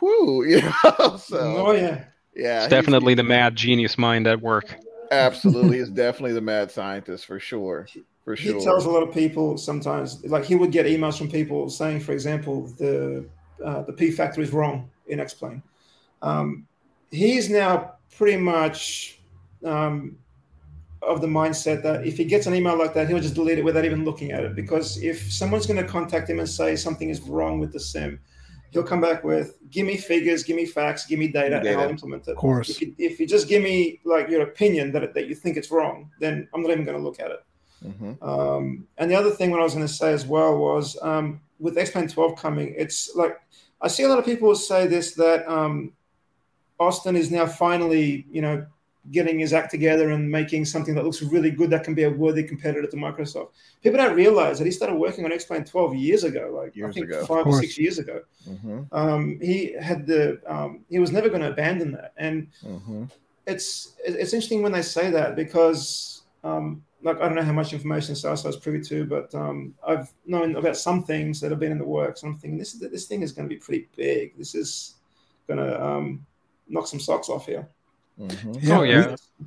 [0.01, 1.17] whoo, you know.
[1.17, 2.05] So, oh yeah,
[2.35, 4.75] yeah, definitely the mad genius mind at work.
[5.11, 7.87] Absolutely, is definitely the mad scientist for sure.
[8.25, 8.57] For sure.
[8.57, 11.99] He tells a lot of people sometimes, like he would get emails from people saying,
[11.99, 13.25] for example, the
[13.63, 15.61] uh, the P factor is wrong in X plane.
[16.21, 16.67] Um,
[17.11, 19.19] he's now pretty much
[19.65, 20.17] um,
[21.01, 23.65] of the mindset that if he gets an email like that, he'll just delete it
[23.65, 24.55] without even looking at it.
[24.55, 28.19] Because if someone's going to contact him and say something is wrong with the sim,
[28.73, 31.69] he'll come back with give me figures give me facts give me data, data.
[31.69, 34.41] and i'll implement it of course if you, if you, just give me like your
[34.41, 37.31] opinion that, that you think it's wrong then i'm not even going to look at
[37.31, 37.45] it
[37.85, 38.23] mm-hmm.
[38.27, 41.39] um, and the other thing what i was going to say as well was um,
[41.63, 43.39] with x-plane 12 coming it's like
[43.81, 45.91] i see a lot of people say this that um,
[46.79, 48.65] austin is now finally you know
[49.11, 52.09] getting his act together and making something that looks really good that can be a
[52.09, 53.49] worthy competitor to Microsoft.
[53.81, 56.93] People don't realize that he started working on X-Plane 12 years ago, like years I
[56.93, 57.25] think ago.
[57.25, 58.21] five or six years ago.
[58.47, 58.81] Mm-hmm.
[58.91, 63.05] Um, he had the um, he was never going to abandon that, and mm-hmm.
[63.45, 67.73] it's it's interesting when they say that because um, like I don't know how much
[67.73, 71.71] information Saso is privy to, but um, I've known about some things that have been
[71.71, 72.23] in the works.
[72.23, 74.37] I'm thinking this this thing is going to be pretty big.
[74.37, 74.95] This is
[75.47, 76.25] going to um,
[76.67, 77.67] knock some socks off here.
[78.19, 78.53] Mm-hmm.
[78.61, 79.15] Yeah, oh yeah.
[79.39, 79.45] We,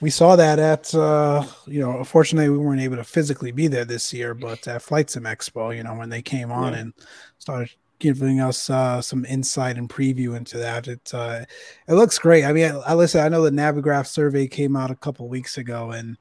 [0.00, 3.84] we, saw that at uh, you know, unfortunately we weren't able to physically be there
[3.84, 6.78] this year, but at Flight Sim Expo, you know, when they came on yeah.
[6.80, 6.92] and
[7.38, 10.88] started giving us uh, some insight and preview into that.
[10.88, 11.44] It uh,
[11.88, 12.44] it looks great.
[12.44, 13.20] I mean, I, I listen.
[13.20, 16.16] I know the Navigraph survey came out a couple weeks ago, and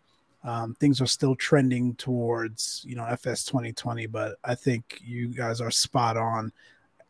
[0.45, 4.05] um, things are still trending towards you know FS 2020.
[4.05, 6.53] But I think you guys are spot on.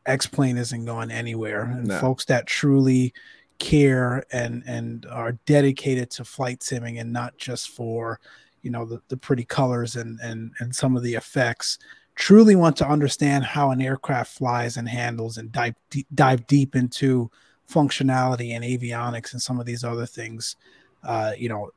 [0.08, 2.00] X plane isn't going anywhere, and no.
[2.00, 3.14] folks that truly
[3.60, 8.20] care and and are dedicated to flight simming and not just for
[8.62, 11.78] you know the, the pretty colors and and and some of the effects
[12.16, 16.76] truly want to understand how an aircraft flies and handles and dive deep, dive deep
[16.76, 17.30] into
[17.70, 20.56] functionality and avionics and some of these other things
[21.04, 21.70] uh, you know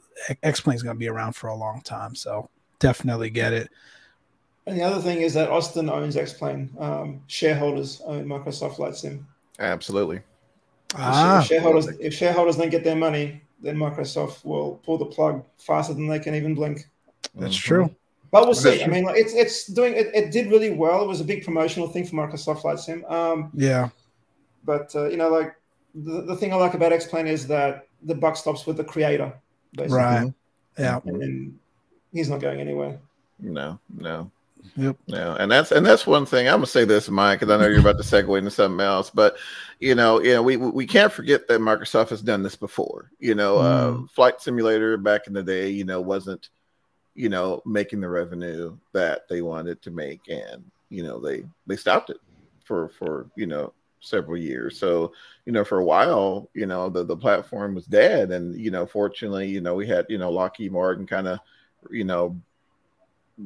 [0.42, 2.48] x-plane is going to be around for a long time so
[2.78, 3.70] definitely get it
[4.66, 9.26] and the other thing is that austin owns x-plane um, shareholders own microsoft flight sim
[9.58, 10.20] absolutely
[10.94, 11.40] Ah.
[11.40, 15.94] If shareholders, if shareholders don't get their money, then Microsoft will pull the plug faster
[15.94, 16.88] than they can even blink.
[17.34, 17.66] That's mm-hmm.
[17.66, 17.94] true.
[18.30, 18.82] But we'll see.
[18.84, 20.30] I mean, like, it's it's doing it, it.
[20.30, 21.02] did really well.
[21.02, 23.04] It was a big promotional thing for Microsoft Flight Sim.
[23.06, 23.88] Um, yeah.
[24.64, 25.54] But uh, you know, like
[25.94, 28.84] the, the thing I like about X Plane is that the buck stops with the
[28.84, 29.32] creator.
[29.74, 29.96] Basically.
[29.96, 30.32] Right.
[30.78, 31.00] Yeah.
[31.04, 31.58] And, and
[32.12, 32.98] he's not going anywhere.
[33.40, 34.30] No, no.
[34.76, 34.96] Yep.
[35.08, 37.68] No, and that's and that's one thing I'm gonna say this, Mike, because I know
[37.68, 39.36] you're about to segue into something else, but
[39.80, 43.10] you know, you know, we we can't forget that Microsoft has done this before.
[43.18, 44.04] You know, mm.
[44.04, 46.48] uh, Flight Simulator back in the day, you know, wasn't
[47.14, 51.76] you know making the revenue that they wanted to make, and you know they they
[51.76, 52.18] stopped it
[52.64, 54.78] for for you know several years.
[54.78, 55.12] So,
[55.44, 58.30] you know, for a while, you know, the, the platform was dead.
[58.30, 61.40] And, you know, fortunately, you know, we had, you know, Lockheed Martin kind of
[61.90, 62.40] you know,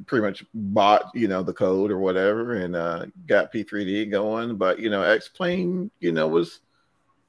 [0.06, 4.56] pretty much bought you know the code or whatever and uh, got P3D going.
[4.56, 6.60] But you know, X Plane, you know, was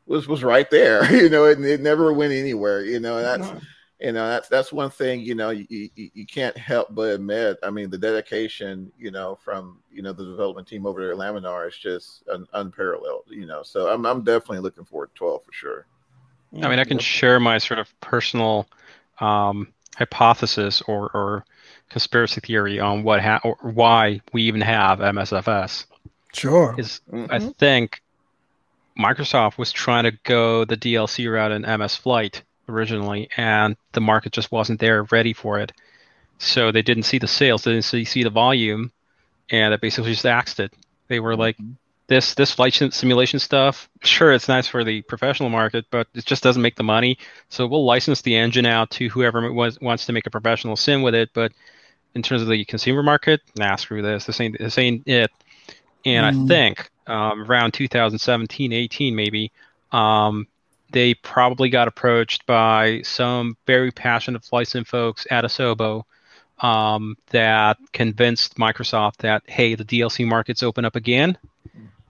[0.05, 1.03] was was right there.
[1.13, 2.83] You know, it, it never went anywhere.
[2.83, 3.49] You know, that's
[4.03, 7.57] you know that's that's one thing you know you, you, you can't help but admit
[7.63, 11.17] i mean the dedication you know from you know the development team over there at
[11.17, 15.43] laminar is just un, unparalleled you know so I'm, I'm definitely looking forward to 12
[15.45, 15.85] for sure.
[16.61, 18.67] I mean i can share my sort of personal
[19.19, 21.45] um, hypothesis or, or
[21.89, 25.85] conspiracy theory on what ha- or why we even have msfs
[26.33, 26.75] sure.
[26.77, 27.31] Is mm-hmm.
[27.31, 28.01] i think
[28.99, 34.31] microsoft was trying to go the dlc route in ms flight originally, and the market
[34.31, 35.71] just wasn't there ready for it.
[36.39, 38.91] So they didn't see the sales, they didn't see, see the volume,
[39.49, 40.73] and they basically just axed it.
[41.07, 41.73] They were like, mm-hmm.
[42.07, 46.43] this this flight simulation stuff, sure, it's nice for the professional market, but it just
[46.43, 47.17] doesn't make the money.
[47.49, 51.01] So we'll license the engine out to whoever was, wants to make a professional sim
[51.01, 51.29] with it.
[51.33, 51.51] But
[52.15, 54.25] in terms of the consumer market, nah, screw this.
[54.25, 55.31] This ain't this ain't it.
[56.05, 56.43] And mm.
[56.43, 59.51] I think um, around 2017, 18 maybe,
[59.91, 60.47] um,
[60.93, 66.03] they probably got approached by some very passionate flight sim folks at Asobo
[66.59, 71.37] um, that convinced Microsoft that hey, the DLC market's open up again.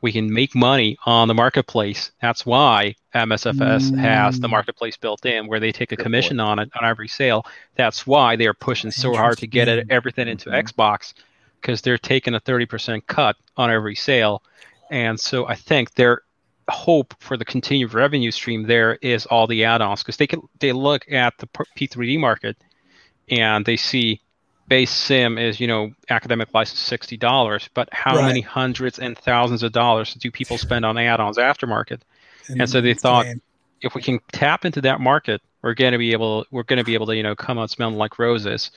[0.02, 2.12] We can make money on the marketplace.
[2.22, 3.98] That's why MSFS mm.
[3.98, 6.50] has the marketplace built in, where they take a Good commission point.
[6.50, 7.46] on it on every sale.
[7.76, 10.68] That's why they are pushing so hard to get it, everything into mm-hmm.
[10.68, 11.14] Xbox,
[11.62, 14.44] because they're taking a thirty percent cut on every sale.
[14.92, 16.22] And so I think they're
[16.70, 20.72] hope for the continued revenue stream there is all the add-ons because they can they
[20.72, 22.58] look at the P3D market
[23.30, 24.22] and they see
[24.68, 28.26] base sim is you know academic license sixty dollars, but how right.
[28.26, 32.02] many hundreds and thousands of dollars do people spend on add-ons aftermarket?
[32.48, 33.26] And, and so they thought
[33.82, 36.86] if we can tap into that market, we're going to be able we're going to
[36.86, 38.72] be able to you know come out smelling like roses.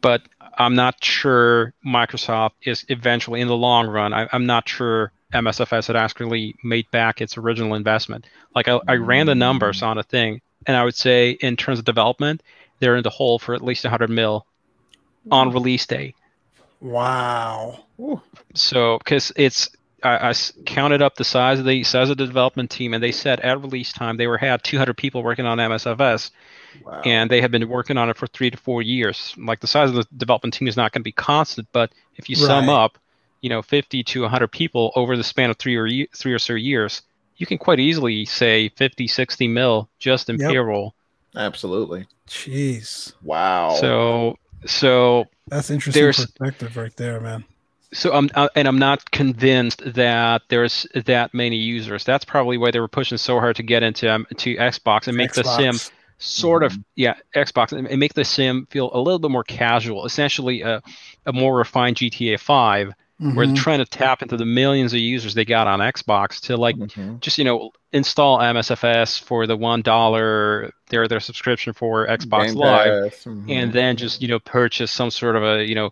[0.00, 0.22] But
[0.56, 4.12] I'm not sure Microsoft is eventually in the long run.
[4.12, 8.26] I, I'm not sure MSFS had actually made back its original investment.
[8.54, 11.78] Like I, I ran the numbers on a thing, and I would say in terms
[11.78, 12.42] of development,
[12.80, 14.46] they're in the hole for at least 100 mil
[15.30, 16.14] on release day.
[16.80, 17.84] Wow.
[18.54, 19.68] So because it's
[20.02, 23.12] I, I, counted up the size of the size of the development team, and they
[23.12, 26.30] said at release time they were had 200 people working on MSFS,
[26.84, 27.02] wow.
[27.04, 29.34] and they had been working on it for three to four years.
[29.36, 32.30] Like the size of the development team is not going to be constant, but if
[32.30, 32.46] you right.
[32.46, 32.96] sum up
[33.40, 36.54] you know 50 to 100 people over the span of three or three or so
[36.54, 37.02] years
[37.36, 40.50] you can quite easily say 50 60 mil just in yep.
[40.50, 40.94] payroll
[41.36, 44.36] absolutely jeez wow so
[44.66, 47.44] so that's interesting perspective right there man
[47.92, 52.04] so I'm uh, and I'm not convinced that there's that many users.
[52.04, 55.16] That's probably why they were pushing so hard to get into um, to Xbox and
[55.16, 55.56] make Xbox.
[55.56, 56.78] the sim sort mm-hmm.
[56.78, 60.04] of yeah Xbox and make the sim feel a little bit more casual.
[60.04, 60.82] Essentially, a,
[61.24, 63.36] a more refined GTA 5 Mm-hmm.
[63.36, 66.76] We're trying to tap into the millions of users they got on Xbox to like
[66.76, 67.18] mm-hmm.
[67.18, 72.54] just you know install MSFS for the one dollar their their subscription for Xbox Game
[72.54, 73.50] Live, mm-hmm.
[73.50, 75.90] and then just you know purchase some sort of a you know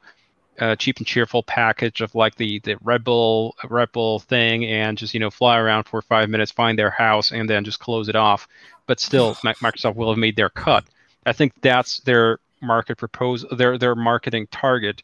[0.59, 4.97] a cheap and cheerful package of like the the Red Bull Red Bull thing, and
[4.97, 8.09] just you know fly around for five minutes, find their house, and then just close
[8.09, 8.47] it off.
[8.87, 10.85] But still, Microsoft will have made their cut.
[11.24, 15.03] I think that's their market proposal, their their marketing target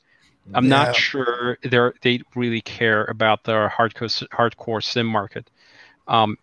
[0.55, 0.71] I'm yeah.
[0.71, 5.49] not sure they they really care about the hardcore hardcore sim market.
[6.09, 6.37] Um,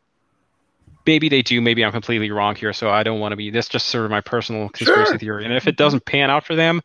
[1.05, 1.61] maybe they do.
[1.61, 2.73] Maybe I'm completely wrong here.
[2.73, 3.49] So I don't want to be.
[3.49, 5.19] That's just sort of my personal conspiracy sure.
[5.19, 5.45] theory.
[5.45, 6.81] And if it doesn't pan out for them,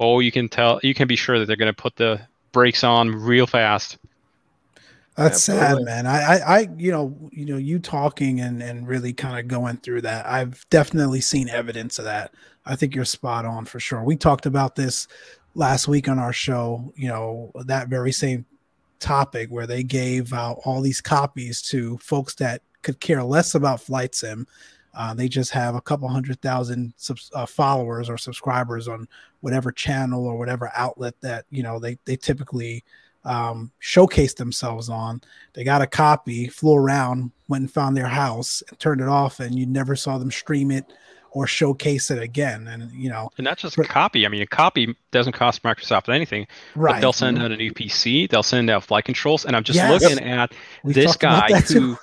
[0.00, 0.80] oh, you can tell.
[0.82, 2.20] You can be sure that they're going to put the
[2.52, 3.98] brakes on real fast.
[5.16, 6.06] That's sad, man.
[6.06, 9.78] I, I, I, you know, you know, you talking and and really kind of going
[9.78, 10.26] through that.
[10.26, 12.32] I've definitely seen evidence of that.
[12.64, 14.04] I think you're spot on for sure.
[14.04, 15.08] We talked about this
[15.58, 18.46] last week on our show, you know, that very same
[19.00, 23.80] topic where they gave out all these copies to folks that could care less about
[23.80, 24.46] flight sim.
[24.94, 29.08] Uh, they just have a couple hundred thousand sub- uh, followers or subscribers on
[29.40, 32.84] whatever channel or whatever outlet that you know they they typically
[33.24, 35.20] um, showcase themselves on.
[35.54, 39.40] They got a copy, flew around, went and found their house, and turned it off,
[39.40, 40.92] and you never saw them stream it
[41.30, 42.66] or showcase it again.
[42.68, 44.26] And you know, and not just a copy.
[44.26, 46.46] I mean, a copy doesn't cost Microsoft anything.
[46.74, 47.00] Right.
[47.00, 47.46] they'll send mm-hmm.
[47.46, 48.28] out a new PC.
[48.28, 49.44] They'll send out flight controls.
[49.44, 50.02] And I'm just yes.
[50.02, 50.52] looking at
[50.82, 51.96] We've this guy who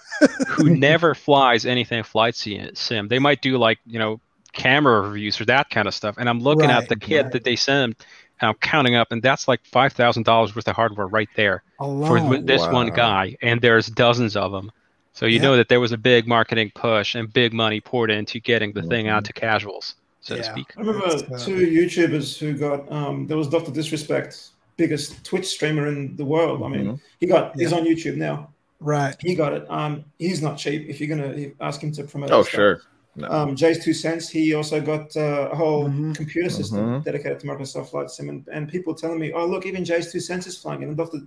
[0.48, 3.08] who never flies anything flight sim.
[3.08, 4.20] They might do like you know
[4.54, 6.16] camera reviews or that kind of stuff.
[6.18, 7.32] And I'm looking right, at the kit right.
[7.34, 7.96] that they send.
[8.42, 11.64] And I'm counting up, and that's like five thousand dollars worth of hardware right there
[11.80, 12.32] Alone.
[12.32, 12.74] for this wow.
[12.74, 13.38] one guy.
[13.42, 14.72] And there's dozens of them.
[15.16, 15.44] So you yeah.
[15.44, 18.82] know that there was a big marketing push and big money poured into getting the
[18.82, 18.90] mm-hmm.
[18.90, 19.28] thing out mm-hmm.
[19.28, 19.96] to casuals.
[20.20, 20.42] so Yeah.
[20.42, 20.74] to speak.
[20.76, 23.72] I remember uh, two YouTubers who got um there was Dr.
[23.72, 26.64] Disrespect, biggest Twitch streamer in the world.
[26.64, 28.50] I mean, he got he's on YouTube now.
[28.82, 29.16] Right.
[29.22, 29.66] He got it.
[29.70, 32.32] Um he's not cheap if you're gonna ask him to promote.
[32.32, 32.92] Oh sure, stuff.
[33.18, 33.30] Sure.
[33.30, 33.34] No.
[33.34, 34.30] Um, JayzTwoCents.
[34.30, 36.16] He also got uh, a whole Mhm.
[36.16, 37.04] computer system Mhm.
[37.06, 40.58] dedicated to Microsoft Flight Sim, and, and people telling me, "Oh, look, even JayzTwoCents is
[40.58, 41.20] flying." And Doctor,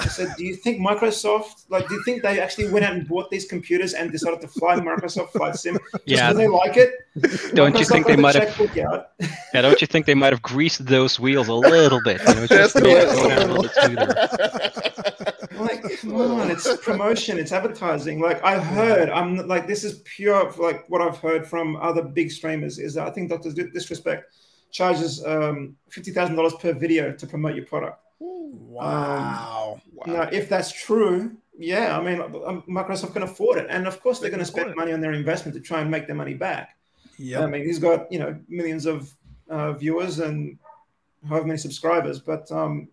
[0.00, 3.06] I said, "Do you think Microsoft, like, do you think they actually went out and
[3.06, 6.32] bought these computers and decided to fly Microsoft Flight Sim just Yeah.
[6.32, 6.90] because they like it?
[7.54, 8.60] Don't you think they might have?
[9.54, 12.20] Yeah, don't you think they might have greased those wheels a little bit?
[12.26, 13.22] You know, just Just a to make little.
[13.22, 15.62] go down a little bit smoother.
[15.64, 18.20] like come on it's promotion it's advertising.
[18.20, 22.30] Like i heard i'm like this is pure like what i've heard from other big
[22.30, 24.34] streamers is that i think dr disrespect
[24.70, 28.02] charges um $50000 per video to promote your product.
[28.20, 29.80] Wow.
[30.06, 33.66] now if that's true yeah i mean um, microsoft can afford it.
[33.70, 36.06] And of course they're going to spend money on their investment to try and make
[36.06, 36.76] their money back.
[37.18, 39.12] Yeah, i mean he's got you know millions of
[39.48, 40.58] uh, viewers and
[41.28, 42.88] however many subscribers but um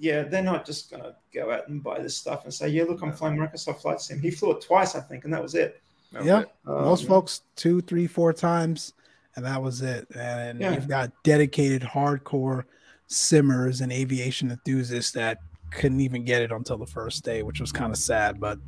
[0.00, 3.02] yeah, they're not just gonna go out and buy this stuff and say, "Yeah, look,
[3.02, 5.80] I'm flying Microsoft Flight Sim." He flew it twice, I think, and that was it.
[6.12, 6.40] That was Yeah.
[6.40, 6.50] it.
[6.64, 8.94] Most Um, folks two, three, four times,
[9.36, 10.08] and that was it.
[10.16, 10.72] And Yeah.
[10.72, 12.64] you've got dedicated hardcore
[13.08, 15.38] simmers and aviation enthusiasts that
[15.70, 18.40] couldn't even get it until the first day, which was kind of sad.
[18.40, 18.58] But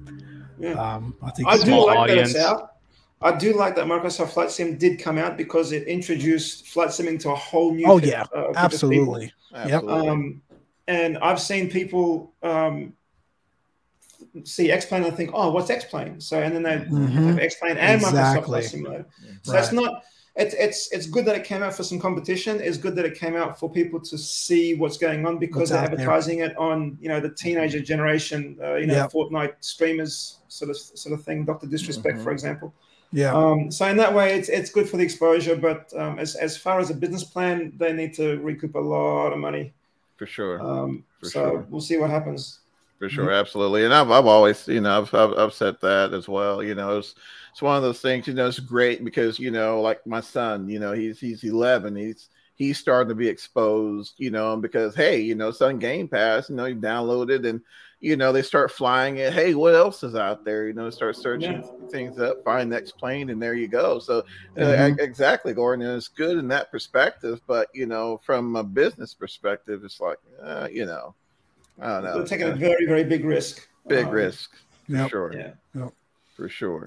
[0.59, 0.73] Yeah.
[0.75, 2.37] um, I think I do Small like that it's audience.
[2.47, 2.69] out.
[3.23, 7.19] I do like that Microsoft Flight Sim did come out because it introduced flight simming
[7.21, 7.87] to a whole new.
[7.87, 8.23] Oh, yeah.
[8.35, 9.33] uh, group absolutely.
[9.55, 10.09] Absolutely.
[10.09, 10.43] Um,
[10.89, 12.95] and I've seen people um,
[14.45, 17.11] see X Plane and think, "Oh, what's X Plane?" So, and then they Mhm.
[17.27, 18.43] have X Plane and Microsoft Exactly.
[18.45, 19.07] Flight Simulator.
[19.43, 20.03] So it's not.
[20.35, 22.59] It's it's it's good that it came out for some competition.
[22.61, 25.71] It's good that it came out for people to see what's going on because What's
[25.73, 26.01] they're out there.
[26.01, 29.13] advertising it on you know the teenager generation, uh, you know Yep.
[29.13, 31.45] Fortnite streamers sort of sort of thing.
[31.45, 32.25] Doctor Disrespect, Mhm.
[32.25, 32.73] for example.
[33.13, 33.35] Yeah.
[33.35, 35.55] Um, so in that way, it's it's good for the exposure.
[35.55, 39.35] But um, as as far as a business plan, they need to recoup a lot
[39.35, 39.75] of money.
[40.23, 40.61] For sure.
[40.61, 41.67] Um, For so sure.
[41.69, 42.61] we'll see what happens.
[42.99, 46.29] For sure, absolutely, and I've I've always you know I've I've, I've said that as
[46.29, 46.63] well.
[46.63, 47.17] You know, it's
[47.51, 48.29] it's one of those things.
[48.29, 51.97] You know, it's great because you know, like my son, you know, he's he's 11.
[51.97, 54.15] He's he's starting to be exposed.
[54.19, 56.49] You know, because hey, you know, son Game Pass.
[56.49, 57.61] You know, you download it and
[58.03, 59.33] you know they start flying it.
[59.33, 60.67] Hey, what else is out there?
[60.69, 63.99] You know, start searching things up, find X Plane, and there you go.
[64.01, 64.23] So uh,
[64.61, 64.99] Mhm.
[65.01, 65.97] exactly, Goran.
[65.97, 70.69] It's good in that perspective, but you know, from a business perspective, it's like uh,
[70.73, 71.15] you know,
[71.81, 72.15] I don't know.
[72.19, 73.69] They're taking a uh, very very big risk.
[73.89, 74.51] big Um, risk
[74.91, 75.11] for Yep.
[75.11, 75.33] sure
[75.75, 75.89] Yeah.
[76.37, 76.85] for sure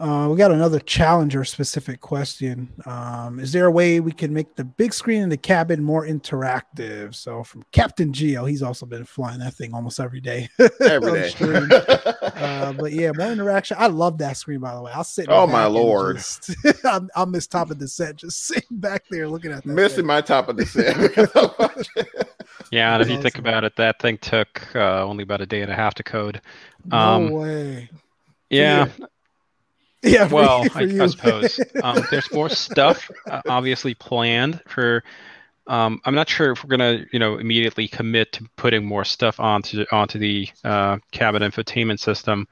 [0.00, 2.72] Uh, we got another challenger specific question.
[2.86, 6.06] Um, is there a way we can make the big screen in the cabin more
[6.06, 7.14] interactive?
[7.14, 10.48] So from Captain Geo, he's also been flying that thing almost every day.
[10.80, 11.68] every on day stream.
[12.22, 13.76] uh, but yeah, more interaction.
[13.78, 14.90] I love that screen, by the way.
[14.92, 15.26] I'll sit.
[15.28, 16.16] Oh, my lord.
[16.16, 16.50] just-
[16.84, 19.70] I'll, I'll miss top of the set, just sitting back there looking at that.
[19.70, 20.06] missing thing.
[20.06, 22.04] my top of the set because I'm watching.
[22.72, 25.60] Yeah, and if you think about it, that thing took uh, only about a day
[25.60, 26.40] and a half to code.
[26.86, 27.90] No Um, way.
[28.48, 29.06] Yeah, Yeah.
[30.28, 31.02] for well, you- for I, you.
[31.02, 35.02] I suppose um, there's more stuff uh, obviously planned for.
[35.66, 39.38] Um, I'm not sure if we're gonna, you know, immediately commit to putting more stuff
[39.38, 42.48] onto onto the uh, cabin infotainment system,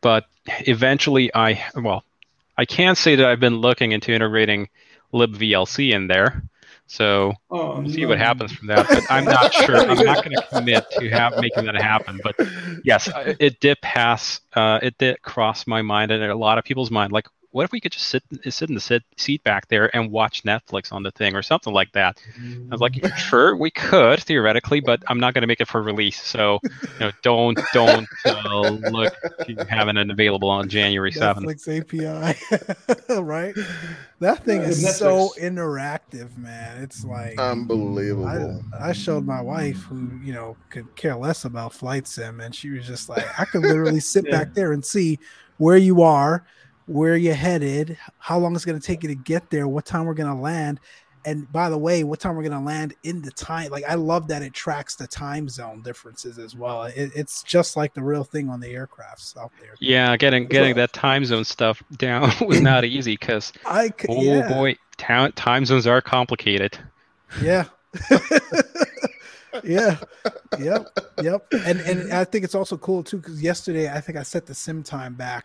[0.00, 2.04] but eventually, I well,
[2.56, 4.68] I can say that I've been looking into integrating
[5.12, 6.42] libVLC in there,
[6.86, 8.08] so Oh, we'll see no.
[8.08, 8.86] what happens from that.
[8.88, 9.76] But I'm not sure.
[9.76, 12.20] I'm not going to commit to have making that happen.
[12.22, 12.36] But
[12.84, 14.40] yes, uh, it did pass.
[14.54, 17.12] Uh, it did cross my mind and a lot of people's mind.
[17.12, 20.10] Like, what if we could just sit sit in the sit, seat back there and
[20.10, 22.16] watch Netflix on the thing or something like that?
[22.70, 25.82] I was like, sure, we could theoretically, but I'm not going to make it for
[25.82, 26.20] release.
[26.22, 26.60] So,
[26.98, 29.12] you know, don't don't uh, look
[29.46, 31.52] to having it available on January seventh.
[31.52, 32.36] Netflix API,
[33.22, 33.56] right?
[34.20, 36.82] That thing Yeah, is so interactive, man.
[36.82, 38.64] It's like Unbelievable.
[38.72, 42.54] I, I showed my wife who you know could care less about flight sim, and
[42.54, 44.44] she was just like, I could literally sit Yeah.
[44.44, 45.20] back there and see
[45.58, 46.44] where you are,
[46.86, 50.04] where you're headed, how long it's going to take you to get there, what time
[50.04, 50.80] we're going to land.
[51.24, 53.70] And by the way, what time we're going to land in the time?
[53.70, 56.84] Like, I love that it tracks the time zone differences as well.
[56.84, 59.74] It, it's just like the real thing on the aircrafts out there.
[59.78, 64.74] Yeah, getting getting that time zone stuff down was not easy because oh yeah, boy,
[64.96, 66.76] town, time zones are complicated.
[67.40, 67.64] yeah.
[69.64, 69.98] yeah
[70.58, 70.88] yep
[71.22, 74.46] yep and and i think it's also cool too because yesterday i think i set
[74.46, 75.44] the sim time back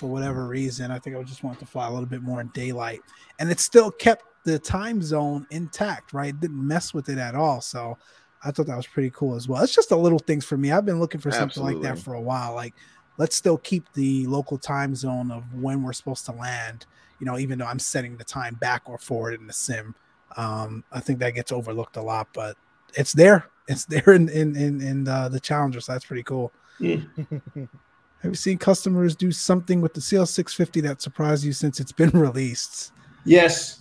[0.00, 2.48] for whatever reason i think i just wanted to fly a little bit more in
[2.48, 3.00] daylight
[3.38, 7.34] and it still kept the time zone intact right it didn't mess with it at
[7.34, 7.96] all so
[8.44, 10.72] i thought that was pretty cool as well it's just the little things for me
[10.72, 12.74] i've been looking for something like that for a while like
[13.18, 16.86] let's still keep the local time zone of when we're supposed to land
[17.20, 19.94] you know, even though I'm setting the time back or forward in the sim.
[20.36, 22.56] Um, I think that gets overlooked a lot, but
[22.96, 23.46] it's there.
[23.68, 26.52] It's there in in in, in uh, the Challenger, so that's pretty cool.
[26.80, 26.96] Yeah.
[28.22, 32.10] Have you seen customers do something with the CL650 that surprised you since it's been
[32.14, 32.92] released?
[33.24, 33.80] Yes.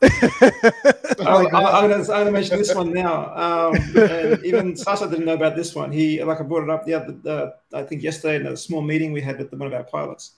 [1.18, 3.34] Like, I'm, I'm, I'm gonna mention this one now.
[3.34, 3.74] Um,
[4.44, 5.90] even Saso didn't know about this one.
[5.90, 8.82] He, like, I brought it up the other, the, I think yesterday in a small
[8.82, 10.34] meeting we had with one of our pilots.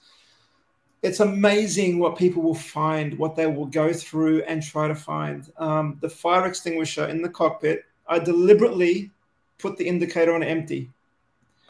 [1.03, 5.53] It's amazing what people will find, what they will go through and try to find.
[5.59, 7.85] Um, the fire extinguisher in the cockpit.
[8.07, 9.11] I deliberately
[9.59, 10.91] put the indicator on empty,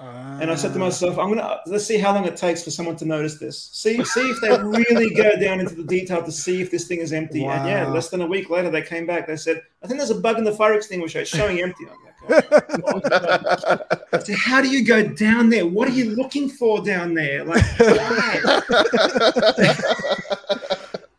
[0.00, 0.84] and I said to Ah.
[0.84, 3.68] myself, I'm gonna let's see how long it takes for someone to notice this.
[3.72, 7.00] See, see if they really go down into the detail to see if this thing
[7.00, 7.44] is empty.
[7.44, 9.26] And yeah, less than a week later, they came back.
[9.26, 11.20] They said, I think there's a bug in the fire extinguisher.
[11.20, 11.84] It's showing empty.
[11.86, 12.46] I'm like,
[12.86, 15.66] "Oh." Said, how do you go down there?
[15.66, 17.44] What are you looking for down there?
[17.44, 18.40] Like, why?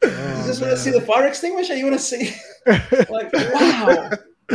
[0.03, 1.75] You just want to see the fire extinguisher?
[1.75, 2.33] You want to see,
[3.09, 4.09] like, wow.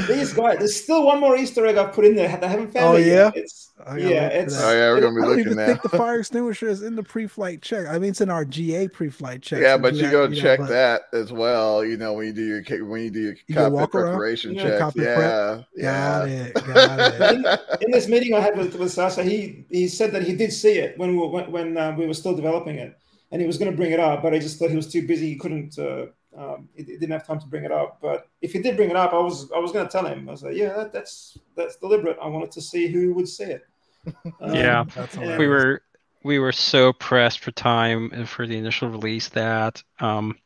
[0.09, 2.29] These guys, there's still one more Easter egg I've put in there.
[2.37, 3.13] They haven't found Oh, it yeah?
[3.35, 3.37] yet.
[3.37, 4.61] It's, yeah, it's.
[4.61, 5.67] Oh yeah, we're gonna be I don't even now.
[5.67, 7.87] think the fire extinguisher is in the pre-flight check.
[7.87, 9.61] I mean, it's in our GA pre-flight check.
[9.61, 11.85] Yeah, so but do you that, go know, check but- that as well.
[11.85, 14.05] You know when you do your when you do your You go cockpit walk around?
[14.13, 14.79] preparation Yeah, checks.
[14.81, 15.67] cockpit Yeah, prep.
[15.77, 15.93] yeah.
[16.19, 16.55] Got it.
[16.55, 17.83] Got it.
[17.83, 20.79] in this meeting I had with, with Saso, he he said that he did see
[20.79, 22.99] it when we were when, when uh, we were still developing it,
[23.31, 25.07] and he was going to bring it up, but I just thought he was too
[25.07, 25.29] busy.
[25.31, 25.79] He couldn't.
[25.79, 26.07] Uh,
[26.37, 27.99] um, he, he didn't have time to bring it up.
[28.01, 30.29] But if he did bring it up, I was I was going to tell him.
[30.29, 32.19] I was like, yeah, that, that's that's deliberate.
[32.21, 33.67] I wanted to see who would see it.
[34.41, 34.85] Um, Yeah.
[34.95, 35.83] That's we were
[36.23, 40.39] we were so pressed for time and for the initial release that um,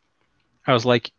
[0.66, 1.10] I was like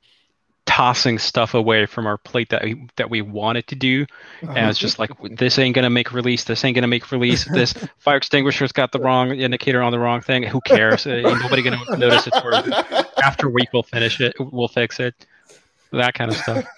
[0.68, 4.06] tossing stuff away from our plate that we, that we wanted to do,
[4.42, 6.44] and it's just like this ain't gonna make release.
[6.44, 7.46] This ain't gonna make release.
[7.46, 10.44] This fire extinguisher's got the wrong indicator on the wrong thing.
[10.44, 11.06] Who cares?
[11.06, 12.34] Uh, ain't nobody gonna notice it.
[13.22, 14.36] For after a week, we'll finish it.
[14.40, 15.26] We'll fix it.
[15.92, 16.66] That kind of stuff.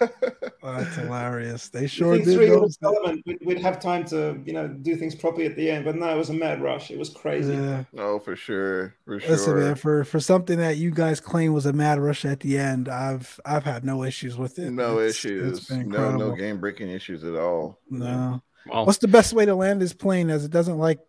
[0.66, 1.68] Oh, that's hilarious.
[1.68, 2.24] They sure did.
[2.24, 2.88] through your notice that.
[2.88, 5.84] development, we'd, we'd have time to you know do things properly at the end.
[5.84, 6.90] But no, it was a mad rush.
[6.90, 7.52] It was crazy.
[7.52, 7.84] Yeah.
[7.98, 9.30] Oh, for sure, for sure.
[9.30, 12.56] Listen, man, for for something that you guys claim was a mad rush at the
[12.56, 14.70] end, I've I've had no issues with it.
[14.70, 15.58] no It's- issues.
[15.58, 17.78] It's no, no game breaking issues at all.
[17.90, 18.40] No.
[18.66, 20.30] Well, What's the best way to land this plane?
[20.30, 21.00] As it doesn't like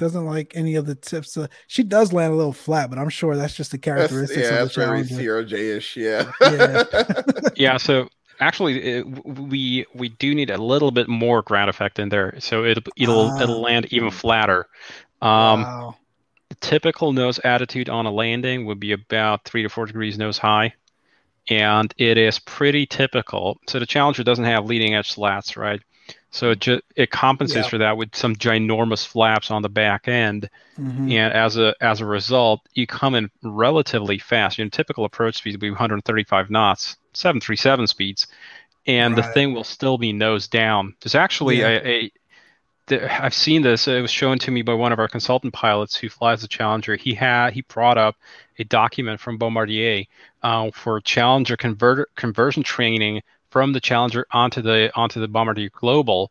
[0.00, 1.36] doesn't like any of the tips.
[1.36, 4.48] Uh, she does land a little flat, but I'm sure that's just the That's, characteristics
[4.48, 5.14] yeah, of that's the very Challenger.
[5.14, 5.96] Zero J ish.
[5.96, 6.32] Yeah.
[6.42, 6.84] Yeah.
[7.56, 8.08] yeah so
[8.40, 12.64] actually it, we we do need a little bit more ground effect in there so
[12.64, 13.42] it'll it'll Ah.
[13.42, 14.66] it'll land even flatter
[15.22, 15.96] um wow.
[16.60, 20.72] typical nose attitude on a landing would be about three to four degrees nose high
[21.50, 25.82] and it is pretty typical so the challenger doesn't have leading edge slats right
[26.30, 27.70] so it just it compensates Yeah.
[27.70, 30.48] for that with some ginormous flaps on the back end
[30.78, 31.12] Mhm.
[31.12, 34.58] and as a as a result, you come in relatively fast.
[34.58, 38.26] Your typical approach speed will be 135 knots, 737 speeds,
[38.86, 40.94] and the thing will still be nose down.
[41.00, 41.68] There's actually Yeah.
[41.68, 42.12] a, a
[42.86, 43.86] the, I've seen this.
[43.86, 46.96] It was shown to me by one of our consultant pilots who flies the Challenger.
[46.96, 48.16] He had he brought up
[48.58, 50.04] a document from Bombardier
[50.42, 56.30] uh, for Challenger converter conversion training from the Challenger onto the onto the Bombardier Global.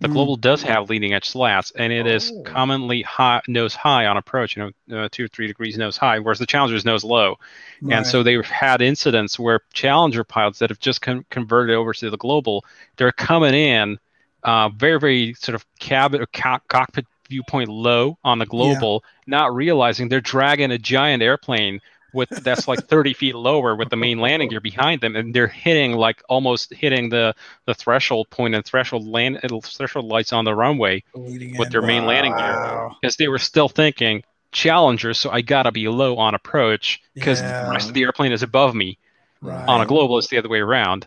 [0.00, 0.12] The Mm.
[0.12, 2.42] Global does have leading edge slats, and it is Oh.
[2.42, 6.18] commonly high, nose high on approach, you know, uh, two or three degrees nose high,
[6.18, 7.36] whereas the Challenger is nose low.
[7.82, 7.96] Right.
[7.98, 12.08] And so they've had incidents where Challenger pilots that have just con- converted over to
[12.08, 12.64] the Global,
[12.96, 13.98] they're coming in
[14.42, 19.54] uh, very, very sort of cabin or co- cockpit viewpoint low on the Global, not
[19.54, 21.78] realizing they're dragging a giant airplane
[22.12, 25.46] with that's like 30 feet lower with the main landing gear behind them, and they're
[25.46, 27.34] hitting like almost hitting the
[27.66, 31.72] the threshold point and threshold land uh, threshold lights on the runway Leading with in.
[31.72, 32.96] their main landing gear Wow.
[33.00, 34.22] because they were still thinking
[34.52, 37.66] Challenger, so I gotta be low on approach because Yeah.
[37.66, 38.98] the rest of the airplane is above me.
[39.40, 39.68] Right.
[39.68, 41.06] On a global, it's the other way around.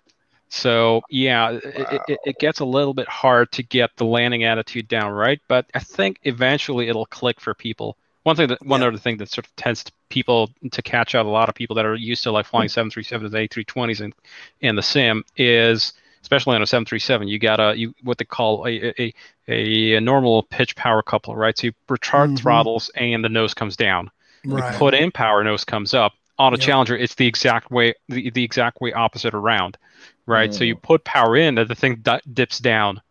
[0.50, 4.44] So yeah, it, it, it- it gets a little bit hard to get the landing
[4.44, 7.98] attitude down right, but I think eventually it'll click for people.
[8.24, 8.88] One thing that one Yeah.
[8.88, 11.76] other thing that sort of tends to people to catch out a lot of people
[11.76, 14.14] that are used to like flying 737s, A320s, and
[14.62, 18.66] in the sim is especially on a 737, you got a you what they call
[18.66, 19.14] a a,
[19.50, 21.58] a, a normal pitch power coupler, right?
[21.58, 22.38] So you retard Mhm.
[22.38, 24.10] throttles and the nose comes down
[24.46, 24.74] Right.
[24.74, 26.66] you put in power nose comes up on a Yep.
[26.66, 29.78] challenger it's the exact way the, the exact way opposite around
[30.26, 30.68] right so Mm.
[30.68, 33.02] you put power in and the thing di- dips down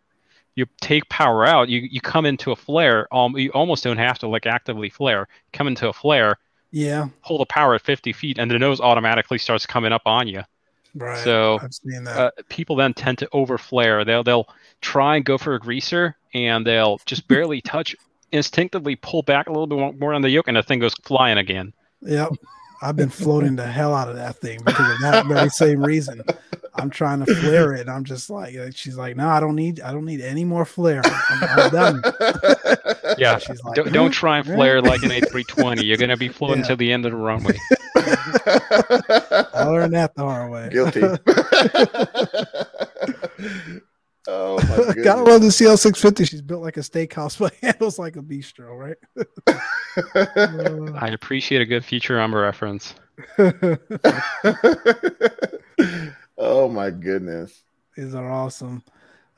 [0.55, 4.19] you take power out you, you come into a flare um, you almost don't have
[4.19, 6.39] to like actively flare come into a flare
[6.71, 7.09] yeah.
[7.21, 10.43] hold the power at 50 feet and the nose automatically starts coming up on you
[10.95, 11.25] Right.
[11.25, 12.19] So, I've seen that.
[12.19, 14.49] uh, people then tend to over flare they'll they'll
[14.83, 17.97] try and go for a greaser and they'll just barely touch
[18.31, 20.95] instinctively pull back a little bit more- more on the yoke and the thing goes
[21.03, 21.73] flying again
[22.03, 22.31] yep.
[22.83, 26.23] I've been floating the hell out of that thing because of that very same reason.
[26.75, 27.89] I'm trying to flare it.
[27.89, 31.03] I'm just like, she's like, no, I don't need, I don't need any more flare.
[31.05, 32.03] I'm, I'm done.
[33.19, 35.85] Yeah, like, don't, don't, try and flare like an A320.
[35.85, 36.69] You're gonna be floating yeah.
[36.69, 37.57] to the end of the runway.
[39.55, 40.71] I learned that the hard way.
[40.71, 41.03] Guilty.
[44.29, 44.57] Oh
[44.97, 46.29] my Gotta love the CL650.
[46.29, 48.97] She's built like a steakhouse, but handles like a bistro, right?
[51.03, 52.95] I appreciate a good future Turboman reference.
[56.39, 57.65] oh my goodness.
[57.97, 58.83] These are awesome.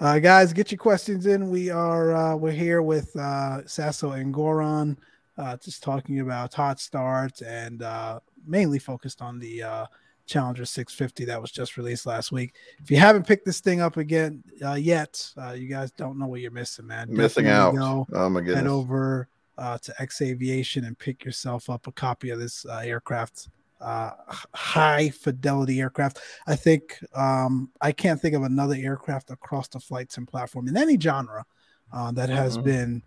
[0.00, 1.50] Uh, guys, get your questions in.
[1.50, 4.96] We are uh, we're here with uh, Saso and Goran,
[5.38, 9.86] uh, just talking about hot starts and uh, mainly focused on the uh,
[10.26, 12.54] Challenger 650 that was just released last week.
[12.82, 16.26] If you haven't picked this thing up again uh, yet, uh, you guys don't know
[16.26, 17.08] what you're missing, man.
[17.10, 18.06] Missing Definitely out.
[18.10, 18.56] Go, oh my goodness.
[18.56, 19.28] Head over
[19.58, 23.48] uh, to X Aviation and pick yourself up a copy of this uh, aircraft.
[23.80, 24.12] Uh,
[24.54, 26.18] high fidelity aircraft.
[26.46, 30.76] I think um, I can't think of another aircraft across the flight sim platform in
[30.76, 31.44] any genre
[31.92, 32.64] uh, that has mm-hmm.
[32.64, 33.02] been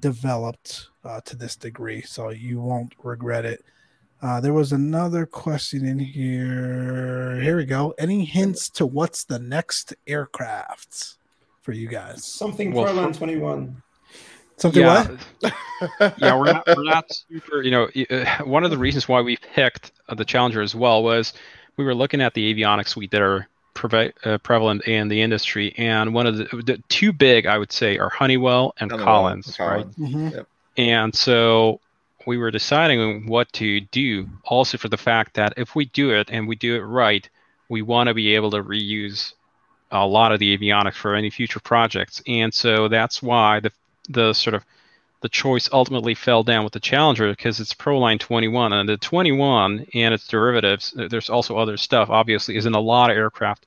[0.00, 0.90] developed
[1.24, 2.02] to this degree.
[2.02, 3.64] So you won't regret it.
[4.26, 7.40] Uh, there was another question in here.
[7.40, 7.94] Here we go.
[7.96, 11.18] Any hints to what's the next aircraft
[11.62, 12.24] for you guys?
[12.24, 13.80] Something well, Proline 21.
[14.56, 15.06] Something yeah.
[15.40, 15.54] what?
[16.18, 17.62] yeah, we're not, we're not super.
[17.62, 21.32] You know, uh, one of the reasons why we picked the Challenger as well was
[21.76, 23.46] we were looking at the avionics suite that are
[23.76, 27.70] preve- uh, prevalent in the industry, and one of the, the, two big, I would
[27.70, 30.08] say, are Honeywell and Honeywell, Collins, Collins, right?
[30.08, 30.28] Mm-hmm.
[30.30, 30.48] Yep.
[30.78, 31.80] And so
[32.26, 36.28] we were deciding what to do also for the fact that if we do it
[36.30, 37.28] and we do it right,
[37.68, 39.32] we want to be able to reuse
[39.92, 42.20] a lot of the avionics for any future projects.
[42.26, 43.70] And so that's why the
[44.08, 44.64] the sort of
[45.22, 49.86] the choice ultimately fell down with the Challenger because it's Proline 21 and the 21
[49.94, 50.94] and its derivatives.
[50.96, 52.10] Uh, there's also other stuff.
[52.10, 53.66] Obviously, is in a lot of aircraft.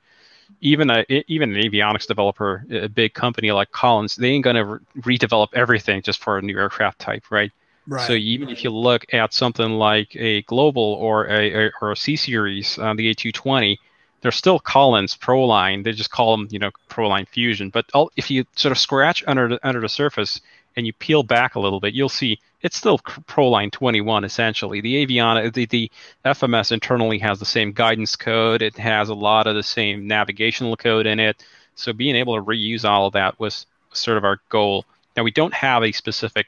[0.61, 4.79] Even a even an avionics developer, a big company like Collins, they ain't gonna re-
[5.17, 7.51] redevelop everything just for a new aircraft type, right?
[7.89, 8.05] Right.
[8.05, 11.97] So even if you look at something like a Global or a, a or a
[11.97, 13.77] C series, uh, the A220,
[14.21, 15.83] they're still Collins Proline.
[15.83, 17.71] They just call them, you know, Proline Fusion.
[17.71, 20.39] But all, if you sort of scratch under the, under the surface
[20.75, 24.81] and you peel back a little bit, you'll see it's still Proline 21 essentially.
[24.81, 25.91] The Aviana, the, the
[26.23, 28.61] FMS internally has the same guidance code.
[28.61, 31.43] It has a lot of the same navigational code in it.
[31.73, 34.85] So being able to reuse all of that was sort of our goal.
[35.17, 36.45] Now we don't have a specific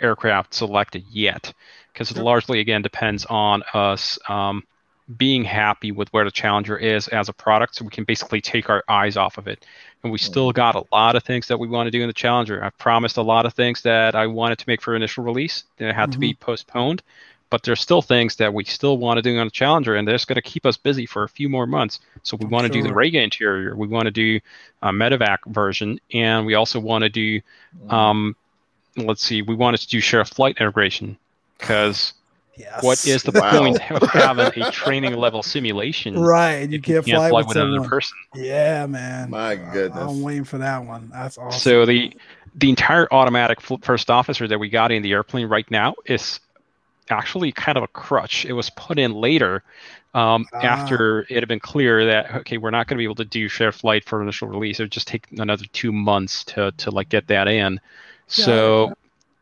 [0.00, 1.52] aircraft selected yet
[1.92, 4.62] because it largely again depends on us um,
[5.16, 8.70] being happy with where the challenger is as a product so we can basically take
[8.70, 9.64] our eyes off of it
[10.02, 12.12] and we still got a lot of things that we want to do in the
[12.12, 15.64] challenger i've promised a lot of things that i wanted to make for initial release
[15.76, 16.12] that had mm-hmm.
[16.12, 16.44] to be mm-hmm.
[16.44, 17.02] postponed
[17.50, 20.24] but there's still things that we still want to do on the challenger and that's
[20.24, 22.82] going to keep us busy for a few more months so we want to sure.
[22.82, 24.40] do the rega interior we want to do
[24.82, 27.40] a medevac version and we also want to do
[27.90, 28.34] um,
[28.96, 31.16] let's see, we wanted to do share flight integration
[31.58, 32.12] because
[32.56, 32.82] yes.
[32.82, 33.58] what is the wow.
[33.58, 36.18] point of having a training level simulation?
[36.18, 38.16] Right, you can't, you can't fly, fly, with, with another person.
[38.34, 39.30] Yeah, man.
[39.30, 41.10] My goodness, I'm waiting for that one.
[41.12, 41.60] That's awesome.
[41.60, 42.16] So the
[42.56, 46.38] the entire automatic first officer that we got in the airplane right now is
[47.10, 48.44] actually kind of a crutch.
[48.44, 49.62] It was put in later
[50.14, 50.58] um, ah.
[50.58, 53.48] after it had been clear that okay, we're not going to be able to do
[53.48, 54.78] share flight for initial release.
[54.78, 57.80] It would just take another two months to to like get that in.
[58.26, 58.94] So, yeah.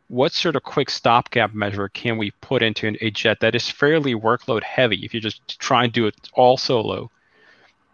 [0.08, 4.14] what sort of quick stopgap measure can we put into a jet that is fairly
[4.14, 7.10] workload heavy if you just try and do it all solo?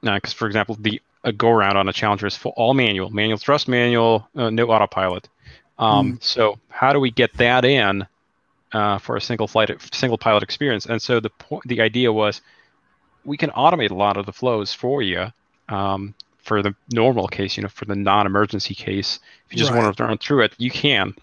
[0.03, 3.39] Because for example, the a go around on a Challenger is full, all manual, manual
[3.39, 5.29] thrust, manual, uh, no autopilot.
[5.79, 6.23] Um, mm.
[6.23, 8.07] So, how do we get that in
[8.73, 10.87] uh, for a single flight, single pilot experience?
[10.87, 12.41] And so the point, the idea was,
[13.25, 15.27] we can automate a lot of the flows for you.
[15.69, 19.83] Um, for the normal case, you know, for the non-emergency case, if you just right.
[19.83, 21.15] want to run through it, you can.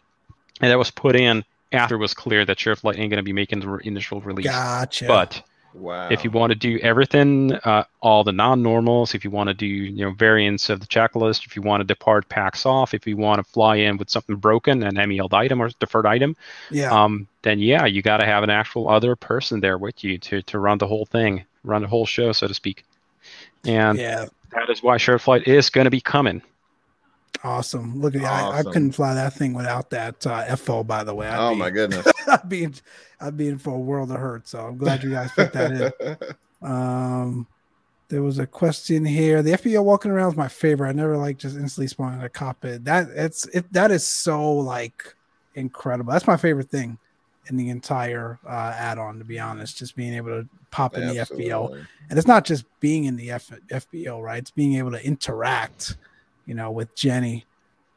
[0.62, 3.24] And that was put in after it was clear that Share Flight ain't going to
[3.24, 4.46] be making the initial release.
[4.46, 5.06] Gotcha.
[5.06, 5.42] But
[5.74, 6.08] wow.
[6.10, 9.66] if you want to do everything, uh, all the non-normals, if you want to do
[9.66, 13.18] you know variants of the checklist, if you want to depart packs off, if you
[13.18, 16.36] want to fly in with something broken, an MELD item or deferred item,
[16.70, 16.92] yeah.
[16.92, 20.42] Um, then yeah, you got to have an actual other person there with you to
[20.44, 22.86] to run the whole thing, run the whole show, so to speak.
[23.66, 26.42] And yeah that is why Share Flight is going to be coming.
[27.44, 28.02] Awesome.
[28.02, 28.26] Look, awesome.
[28.26, 30.84] I, I couldn't fly that thing without that uh, FO.
[30.84, 32.74] By the way, I'd oh be, my goodness, I'd be in,
[33.20, 34.48] I'd be in for a world of hurt.
[34.48, 36.18] So I'm glad you guys put that in.
[36.62, 37.46] Um,
[38.08, 39.44] there was a question here.
[39.44, 40.90] The FBO walking around is my favorite.
[40.90, 42.86] I never like just instantly spawning a cockpit.
[42.86, 45.16] That it's it that is so like
[45.54, 46.12] incredible.
[46.12, 46.98] That's my favorite thing
[47.48, 49.20] in the entire uh, add-on.
[49.20, 51.48] To be honest, just being able to pop in Absolutely.
[51.48, 54.40] the FBO, and it's not just being in the F- FBO, right?
[54.40, 55.96] It's being able to interact,
[56.46, 57.46] you know, with Jenny.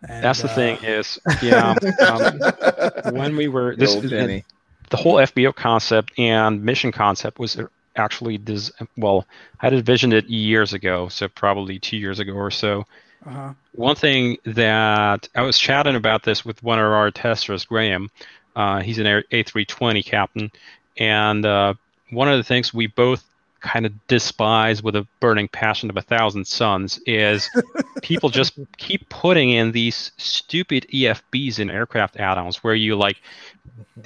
[0.09, 1.74] And, That's the uh, thing is, yeah,
[2.09, 4.44] um, when we were this old Jenny.
[4.90, 7.60] the whole FBO concept and mission concept was
[7.96, 8.70] actually this.
[8.96, 9.26] Well,
[9.60, 12.84] I had envisioned it years ago, so probably two years ago or so.
[13.26, 13.55] Uh-huh.
[13.72, 18.09] One thing that I was chatting about this with one of our testers, Graham.
[18.55, 20.52] Uh, he's an A- A320 captain,
[20.96, 21.74] and uh,
[22.10, 23.24] one of the things we both
[23.60, 27.51] kind of despise with a burning passion of a thousand suns is
[28.02, 33.16] people just keep putting in these stupid EFBs in aircraft add-ons where you like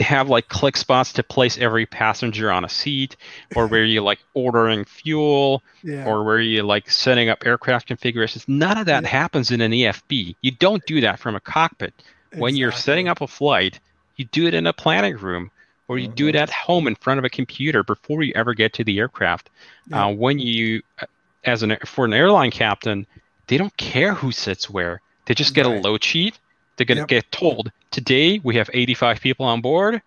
[0.01, 3.17] have like click spots to place every passenger on a seat,
[3.55, 6.07] or where you like ordering fuel, Yeah.
[6.07, 8.47] or where you like setting up aircraft configurations.
[8.49, 9.09] None of that Yeah.
[9.11, 10.35] happens in an EFB.
[10.41, 11.93] You don't do that from a cockpit.
[12.37, 13.81] When you're setting up a flight,
[14.17, 15.51] you do it in a planning room,
[15.93, 18.73] or you do it at home in front of a computer before you ever get
[18.75, 19.51] to the aircraft.
[19.89, 20.07] Yeah.
[20.07, 20.83] Uh, when you,
[21.45, 23.07] as an for an airline captain,
[23.49, 25.01] they don't care who sits where.
[25.27, 25.77] They just get Right.
[25.77, 26.39] a load sheet.
[26.77, 27.09] They're gonna Yep.
[27.09, 30.01] get told today we have 85 people on board.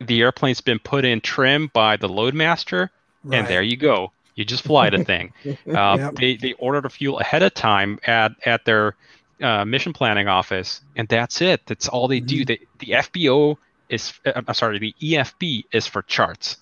[0.00, 2.88] The airplane's been put in trim by the loadmaster,
[3.30, 4.12] and there you go.
[4.36, 5.32] You just fly the thing.
[5.68, 6.14] Uh, Yep.
[6.16, 8.94] They they order the fuel ahead of time at at their
[9.42, 11.60] uh, mission planning office, and that's it.
[11.66, 12.42] That's all they do.
[12.42, 12.46] Mhm.
[12.46, 13.56] They, the FBO
[13.88, 16.56] is uh, I'm sorry, the EFB is for charts.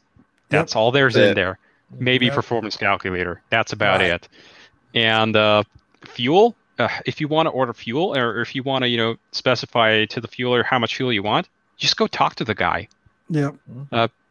[0.48, 1.58] That's all there's That's in there.
[1.98, 2.34] Maybe Yep.
[2.34, 3.42] performance calculator.
[3.50, 4.10] That's about Right.
[4.12, 4.28] it.
[4.94, 5.62] And uh,
[6.04, 6.56] fuel.
[6.78, 10.04] Uh, if you want to order fuel, or if you want to, you know, specify
[10.04, 11.48] to the fueler how much fuel you want,
[11.78, 12.86] just go talk to the guy
[13.30, 13.54] Yep.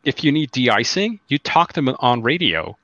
[0.04, 2.78] if you need de-icing, you talk to them on radio,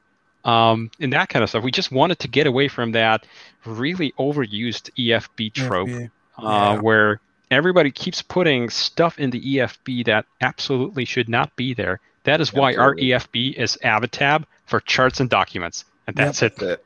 [0.45, 1.63] um, and that kind of stuff.
[1.63, 3.27] We just wanted to get away from that
[3.65, 6.09] really overused EFB trope, FBA.
[6.39, 6.79] uh, Yeah.
[6.81, 7.21] where
[7.51, 11.99] everybody keeps putting stuff in the EFB that absolutely should not be there.
[12.23, 16.25] That is why our EFB is AviTab for charts and documents, and Yep.
[16.25, 16.55] that's it.
[16.57, 16.85] That's it.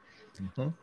[0.57, 0.73] Mhm.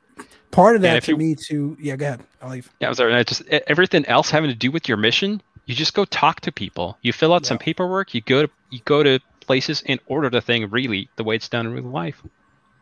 [0.51, 1.77] Part of that if to you- me too.
[1.81, 2.21] Yeah, go ahead.
[2.43, 2.71] I'll leave.
[2.81, 3.15] Yeah, I'm sorry.
[3.15, 6.53] I just everything else having to do with your mission, you just go talk to
[6.53, 6.99] people.
[7.03, 8.15] You fill out some paperwork.
[8.15, 11.49] You go to you go to places and order the thing really the way it's
[11.49, 12.23] done in real life.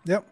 [0.05, 0.27] Yep.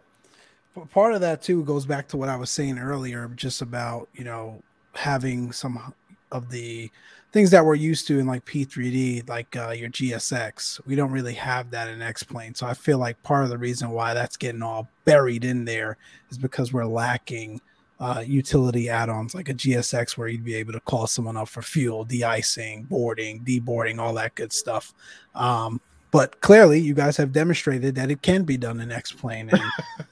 [0.74, 4.08] P- Part of that too goes back to what I was saying earlier, just about
[4.14, 4.62] you know
[4.94, 5.94] having some
[6.32, 6.90] of the
[7.32, 10.80] things that we're used to in like P3D, like uh, your GSX.
[10.86, 13.90] We don't really have that in X-Plane, so I feel like part of the reason
[13.90, 15.96] why that's getting all buried in there
[16.30, 17.60] is because we're lacking
[18.00, 21.62] uh, utility add-ons like a GSX, where you'd be able to call someone up for
[21.62, 24.94] fuel, de-icing, boarding, deboarding, all that good stuff.
[25.34, 25.80] Um,
[26.10, 29.62] but clearly, you guys have demonstrated that it can be done in X-Plane, and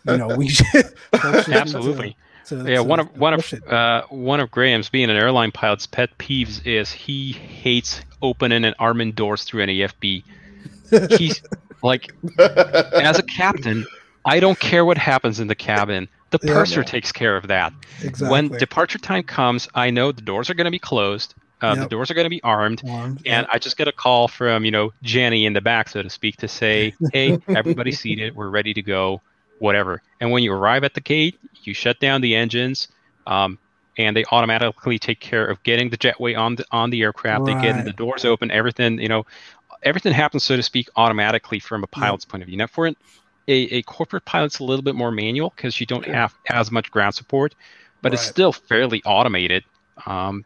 [0.06, 2.16] you know we should folks should Absolutely.
[2.48, 6.16] To- Yeah, one of one of uh, one of Graham's being an airline pilot's pet
[6.18, 10.22] peeves is he hates opening and arming doors through an EFB.
[11.18, 11.42] He's
[11.82, 13.84] like, as a captain,
[14.24, 16.08] I don't care what happens in the cabin.
[16.30, 16.54] The Yeah.
[16.54, 16.84] purser Yeah.
[16.86, 17.72] takes care of that.
[18.02, 18.28] exactly.
[18.28, 21.34] When departure time comes, I know the doors are going to be closed.
[21.62, 22.82] Uh, The doors are going to be armed.
[22.88, 23.48] Armed, And yep.
[23.52, 26.36] I just get a call from, you know, Jenny in the back, so to speak,
[26.38, 28.34] to say, hey, everybody's seated.
[28.36, 29.22] We're ready to go,
[29.58, 30.02] whatever.
[30.20, 32.88] And when you arrive at the gate, you shut down the engines,
[33.26, 33.58] um,
[33.98, 37.46] and they automatically take care of getting the jetway on the, on the aircraft.
[37.46, 39.24] They get the doors open, everything, you know,
[39.82, 42.56] everything happens, so to speak, automatically from a pilot's point of view.
[42.56, 42.96] Now, for an,
[43.48, 46.90] a, a corporate pilot's a little bit more manual because you don't have as much
[46.90, 47.54] ground support,
[48.02, 49.64] but it's still fairly automated.
[50.06, 50.44] Um,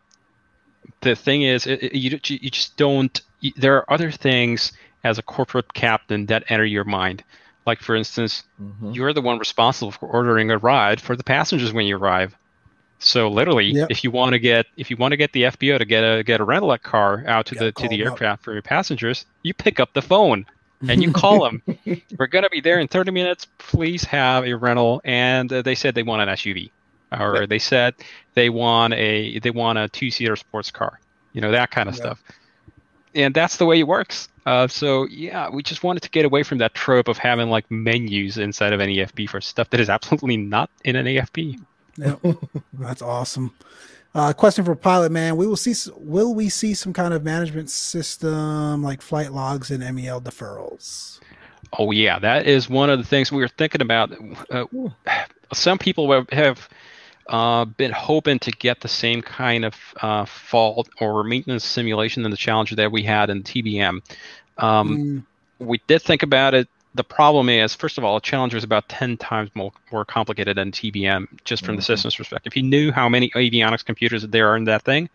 [1.03, 3.21] the thing is, it, it- you, you just don't.
[3.41, 4.73] You, there are other things
[5.05, 7.25] as a corporate captain that enter your mind.
[7.67, 8.95] Like, for instance, Mhm.
[8.95, 12.35] you're the one responsible for ordering a ride for the passengers when you arrive.
[12.99, 13.91] So literally, Yep.
[13.91, 16.23] if you want to get if you want to get the FBO to get a
[16.23, 18.13] get a rental car out to the to the them up.
[18.13, 20.45] aircraft for your passengers, you pick up the phone
[20.89, 21.63] and you call them.
[22.19, 23.47] We're gonna be there in 30 minutes.
[23.59, 25.01] Please have a rental.
[25.05, 26.73] And uh, they said they want an SUV,
[27.19, 27.49] or Yep.
[27.49, 27.95] they said
[28.35, 31.01] they want a they want a two seater sports car.
[31.33, 32.03] You know that kind of Yep.
[32.05, 32.23] stuff.
[33.15, 34.29] And that's the way it works.
[34.47, 37.71] Uh, so yeah, we just wanted to get away from that trope of having like
[37.71, 41.59] menus inside of an EFB for stuff that is absolutely not in an AFB.
[41.97, 42.21] Yep.
[42.75, 43.53] That's awesome.
[44.15, 45.75] Uh, question for pilot man: We will see.
[45.97, 51.21] Will we see some kind of management system like flight logs and MEL deferrals?
[51.79, 54.11] Oh yeah, that is one of the things we were thinking about.
[54.51, 54.65] Uh,
[55.53, 56.69] some people have, have
[57.31, 62.33] uh, been hoping to get the same kind of uh, fault or maintenance simulation than
[62.33, 64.01] the Challenger that we had in TBM.
[64.59, 65.27] Um, Mm,
[65.61, 66.69] we did think about it.
[66.95, 70.57] The problem is, first of all, a Challenger is about 10 times more, more complicated
[70.59, 71.85] than TBM, just from the Mhm.
[71.85, 72.53] system's perspective.
[72.53, 75.09] If you knew how many avionics computers there are in that thing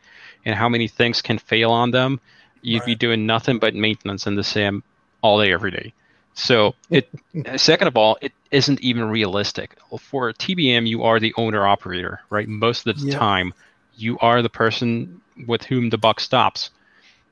[0.45, 2.21] and how many things can fail on them,
[2.61, 4.83] you'd be doing nothing but maintenance in the sim
[5.21, 5.93] all day, every day.
[6.35, 7.09] So it.
[7.55, 9.75] second of all, it isn't even realistic.
[9.99, 12.47] For a TBM, you are the owner operator, right?
[12.47, 13.17] Most of the Yeah.
[13.17, 13.53] time,
[13.95, 16.69] you are the person with whom the buck stops.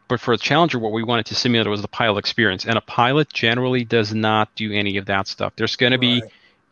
[0.07, 2.81] But for a challenger, what we wanted to simulate was the pilot experience, and a
[2.81, 5.53] pilot generally does not do any of that stuff.
[5.55, 6.23] There's going to be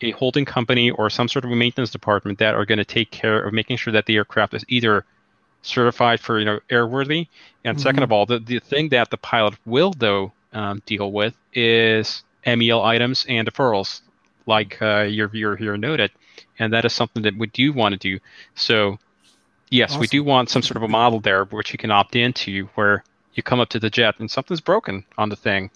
[0.01, 3.11] a holding company or some sort of a maintenance department that are going to take
[3.11, 5.05] care of making sure that the aircraft is either
[5.63, 7.27] certified for you know airworthy
[7.63, 8.05] and second Mhm.
[8.05, 12.83] of all the, the thing that the pilot will though um, deal with is mel
[12.83, 14.01] items and deferrals
[14.47, 16.11] like uh, your viewer here noted
[16.59, 18.19] and that is something that we do want to do.
[18.55, 18.97] So
[19.71, 22.67] yes we do want some sort of a model there which you can opt into
[22.75, 23.03] where
[23.33, 25.71] you come up to the jet and something's broken on the thing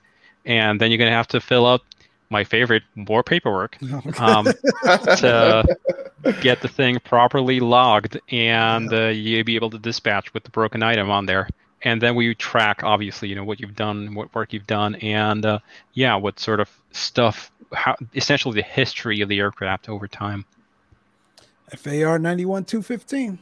[0.45, 1.81] and then you're going to have to fill out
[2.30, 3.77] my favorite more paperwork
[4.19, 4.45] um,
[4.84, 5.77] to
[6.41, 10.84] get the thing properly logged and uh, you'll be able to dispatch with the broken
[10.84, 11.47] item on there
[11.85, 15.45] and then we track obviously you know what you've done what work you've done and
[15.45, 15.59] uh,
[15.93, 20.45] yeah what sort of stuff how essentially the history of the aircraft over time
[21.75, 23.39] FAR 91 215.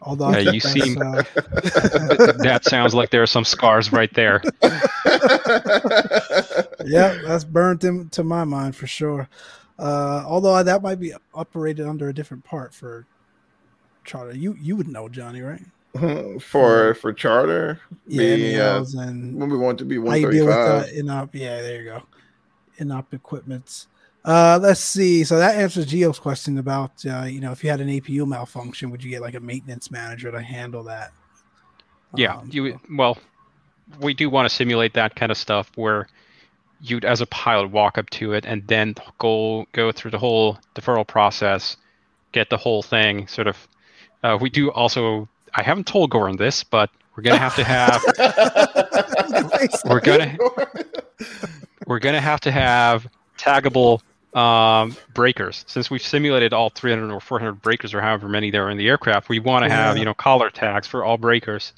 [0.00, 4.42] Although Yeah, you seem- uh, that sounds like there are some scars right there
[6.84, 9.28] yeah, that's burnt into my mind for sure.
[9.78, 13.06] Uh, although that might be operated under a different part for
[14.04, 14.34] charter.
[14.34, 15.62] You you would know, Johnny, right?
[16.40, 20.46] for for charter, Yeah, the, uh, and when we want to be how you deal
[20.46, 20.98] with uh, 135.
[20.98, 21.34] in-op.
[21.34, 22.02] Yeah, there you go.
[22.78, 23.88] In-op equipments.
[24.24, 25.24] Uh, let's see.
[25.24, 28.90] So that answers Geo's question about uh, you know if you had an APU malfunction,
[28.90, 31.12] would you get like a maintenance manager to handle that?
[32.14, 33.18] Yeah, Um, you well,
[34.00, 36.08] we do want to simulate that kind of stuff where
[36.80, 40.58] you'd, as a pilot, walk up to it and then go go through the whole
[40.74, 41.76] deferral process,
[42.32, 43.68] get the whole thing sort of.
[44.22, 45.28] Uh, we do also.
[45.54, 48.02] I haven't told Goran this, but we're gonna have to have
[49.84, 50.36] we're gonna
[51.86, 53.08] we're gonna have to have
[53.38, 54.00] taggable
[54.34, 58.70] um, breakers since we've simulated all 300 or 400 breakers or however many there are
[58.70, 59.28] in the aircraft.
[59.28, 61.72] We want to have you know collar tags for all breakers.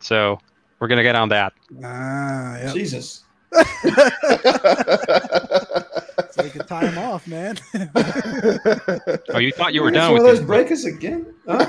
[0.00, 0.38] So
[0.80, 1.52] we're gonna get on that.
[1.84, 2.72] Ah, yeah.
[2.72, 3.24] Jesus.
[6.32, 7.58] So you can tie them off, man.
[9.34, 11.34] Oh, you thought you were It's done with those breakers again?
[11.46, 11.66] Huh?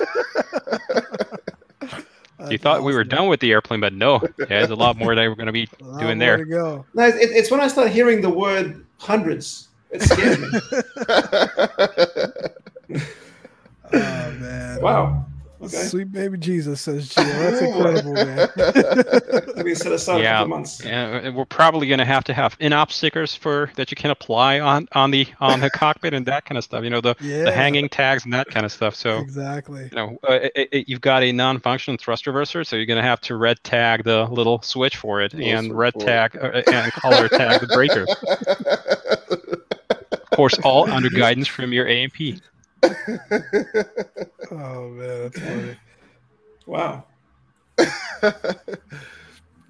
[2.50, 5.28] you thought we were done with the airplane, but no, there's a lot more that
[5.28, 5.68] we're gonna be
[6.00, 6.38] doing there.
[6.38, 6.86] To go.
[6.94, 9.70] No, it, it's when I start hearing the word hundreds.
[9.92, 10.48] It scares me.
[13.94, 14.82] Oh man.
[14.82, 15.26] wow.
[15.64, 15.84] Okay.
[15.84, 17.24] Sweet baby Jesus says Gio.
[17.24, 18.50] That's incredible, man.
[19.56, 20.34] Maybe set aside a Yeah.
[20.40, 20.84] couple months.
[20.84, 24.88] Yeah, we're probably gonna have to have in-op stickers for that you can apply on
[24.92, 26.84] on the on the cockpit and that kind of stuff.
[26.84, 27.44] You know the Yeah.
[27.46, 28.96] the hanging tags and that kind of stuff.
[28.96, 29.84] So Exactly.
[29.92, 33.08] you know, uh, it, it, you've got a non-functional thrust reverser, so you're going to
[33.08, 36.92] have to red tag the little switch for it, Little and red tag uh, and
[36.92, 38.06] color tag the breaker.
[40.12, 42.42] Of course, all under guidance from your A&P.
[44.52, 45.76] Oh man, that's funny.
[46.66, 47.06] Wow.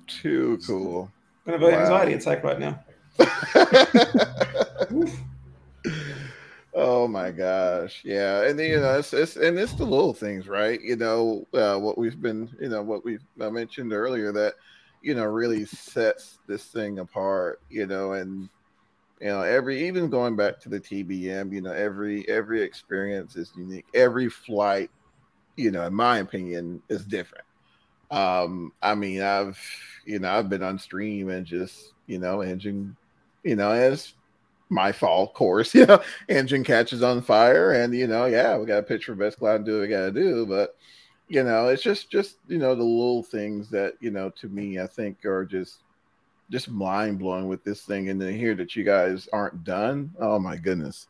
[0.07, 1.11] Too cool.
[1.45, 1.81] I'm gonna have an Wow.
[1.81, 2.83] anxiety attack right now.
[6.75, 10.47] oh my gosh yeah and then, you know it's, it's and it's the little things
[10.47, 14.55] right you know uh, what we've been you know what we've I mentioned earlier that
[15.01, 18.49] you know really sets this thing apart you know and
[19.23, 23.53] you know every even going back to the tbm you know every every experience is
[23.55, 24.91] unique every flight
[25.55, 27.45] you know in my opinion is different
[28.11, 29.57] um i mean i've
[30.05, 32.95] you know i've been on stream and just you know engine
[33.43, 34.13] you know as
[34.69, 35.73] my fault, course.
[35.75, 39.15] You know, engine catches on fire, and you know, yeah, we got to pitch for
[39.15, 40.45] best cloud and do what we got to do.
[40.45, 40.75] But
[41.27, 44.79] you know, it's just just you know the little things that you know to me
[44.79, 45.82] I think are just
[46.49, 50.11] just mind blowing with this thing, and then hear that you guys aren't done.
[50.19, 51.07] Oh my goodness,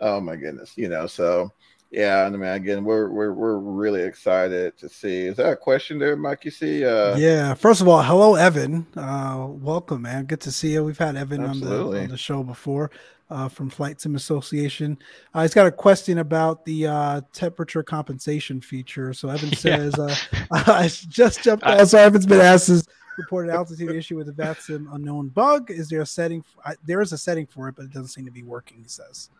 [0.00, 0.72] oh my goodness.
[0.76, 1.52] You know, so
[1.90, 5.26] yeah, and I mean, again, we're we're we're really excited to see.
[5.26, 6.44] Is that a question there, Mike?
[6.44, 6.84] You see?
[6.84, 7.54] Uh, yeah.
[7.54, 8.86] First of all, hello, Evan.
[8.96, 10.24] Uh, welcome, man.
[10.24, 10.84] Good to see you.
[10.84, 12.90] We've had Evan on the, on the show before
[13.30, 14.98] uh, from Flight Sim Association.
[15.32, 19.12] Uh, he's got a question about the uh, temperature compensation feature.
[19.12, 19.56] So Evan Yeah.
[19.56, 20.14] says, uh,
[20.50, 21.86] I just jumped I- on.
[21.86, 22.86] So Evan's been asked his
[23.18, 25.70] reported altitude issue with the VATSIM unknown bug.
[25.70, 26.44] Is there a setting?
[26.64, 28.78] I, there is a setting for it, but it doesn't seem to be working.
[28.82, 29.30] He says.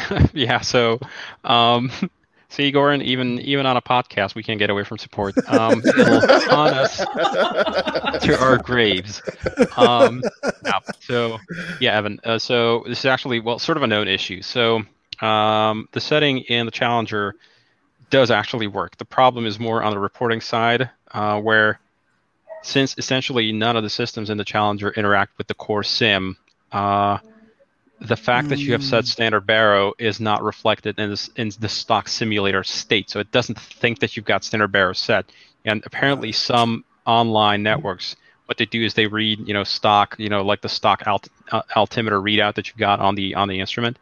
[0.32, 0.60] yeah.
[0.60, 1.00] So,
[1.44, 1.90] um,
[2.48, 5.34] see, Goran, even even on a podcast, we can't get away from support.
[5.48, 6.16] Um, it'll
[6.56, 9.22] us to our graves.
[9.76, 10.22] Um,
[10.64, 11.38] no, so,
[11.80, 12.20] yeah, Evan.
[12.24, 14.42] Uh, so this is actually well, sort of a known issue.
[14.42, 14.82] So
[15.20, 17.34] um, the setting in the Challenger
[18.10, 18.96] does actually work.
[18.98, 21.80] The problem is more on the reporting side, uh, where
[22.62, 26.36] since essentially none of the systems in the Challenger interact with the core sim,
[26.70, 27.18] uh,
[28.00, 28.50] the fact mm.
[28.50, 32.64] that you have set standard baro is not reflected in this in the stock simulator
[32.64, 33.10] state.
[33.10, 35.26] So it doesn't think that you've got standard baro set.
[35.64, 38.16] And apparently, some online networks,
[38.46, 41.28] what they do is they read, you know, stock, you know, like the stock alt,
[41.52, 43.98] uh, altimeter readout that you've got on the on the instrument,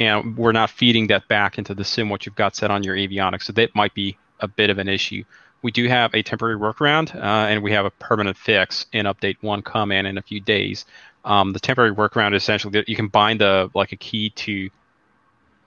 [0.00, 2.96] and we're not feeding that back into the sim what you've got set on your
[2.96, 3.44] avionics.
[3.44, 5.22] So that might be a bit of an issue.
[5.62, 9.36] We do have a temporary workaround, uh, and we have a permanent fix in update
[9.40, 10.86] one coming in a few days.
[11.24, 14.70] Um, the temporary workaround is essentially that you can bind a like a key to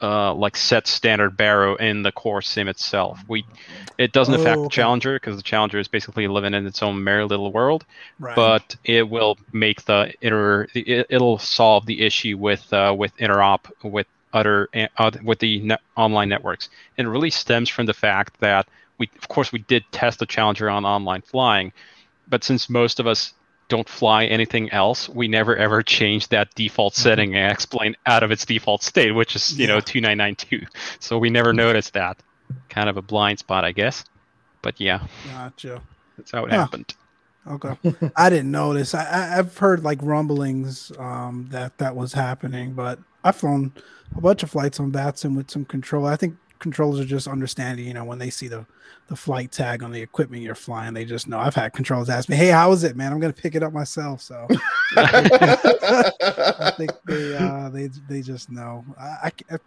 [0.04, 3.20] uh, like set standard barrow in the core sim itself.
[3.28, 3.46] We
[3.98, 4.64] it doesn't oh, affect okay.
[4.64, 7.86] the challenger because the challenger is basically living in its own merry little world,
[8.20, 8.36] right.
[8.36, 13.72] but it will make the inter it, will solve the issue with uh, with interop
[13.82, 14.68] with other
[14.98, 16.70] uh, with the net, online networks.
[16.98, 18.68] And it really stems from the fact that
[18.98, 21.74] we of course we did test the challenger on online flying,
[22.28, 23.34] but since most of us
[23.70, 27.04] don't fly anything else, we never ever change that default mm-hmm.
[27.04, 29.74] setting and explain out of its default state, which is you yeah.
[29.74, 30.66] know 2992.
[31.00, 32.18] So we never noticed that.
[32.70, 34.04] Kind of a blind spot, I guess.
[34.62, 35.06] But yeah.
[35.32, 35.82] Gotcha.
[36.18, 36.58] That's how it huh.
[36.58, 36.94] happened.
[37.46, 37.76] Okay,
[38.16, 38.94] I didn't notice.
[38.94, 43.74] I, I have heard like rumblings um, that that was happening, but I've flown
[44.16, 46.06] a bunch of flights on VATSIM with some control.
[46.06, 48.66] I think controllers are just understanding, you know, when they see the
[49.08, 51.38] the flight tag on the equipment you're flying, they just know.
[51.38, 53.12] I've had controllers ask me, "Hey, how is it, man?
[53.12, 54.48] I'm gonna pick it up myself." So
[54.98, 58.86] I think they uh, they they just know.
[58.98, 59.58] I, I,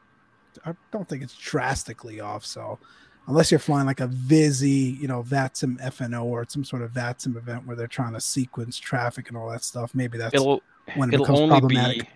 [0.65, 2.45] I don't think it's drastically off.
[2.45, 2.79] So
[3.29, 7.37] unless you're flying like a Visi, you know, VATSIM FNO or some sort of VATSIM
[7.37, 10.63] event where they're trying to sequence traffic and all that stuff, maybe that's it'll,
[10.95, 12.03] when it it'll becomes only problematic.
[12.03, 12.09] Be,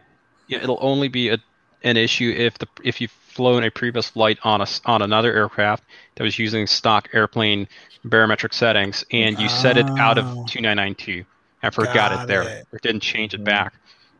[0.48, 1.38] yeah, it'll only be a,
[1.82, 5.84] an issue if the if you flown a previous flight on a, on another aircraft
[6.16, 7.68] that was using stock airplane
[8.04, 9.48] barometric settings, and you oh.
[9.48, 10.44] set it out of ah.
[10.46, 11.24] 2992
[11.62, 12.66] and forgot Got it there, it.
[12.72, 13.44] or didn't change it mm.
[13.44, 13.74] back.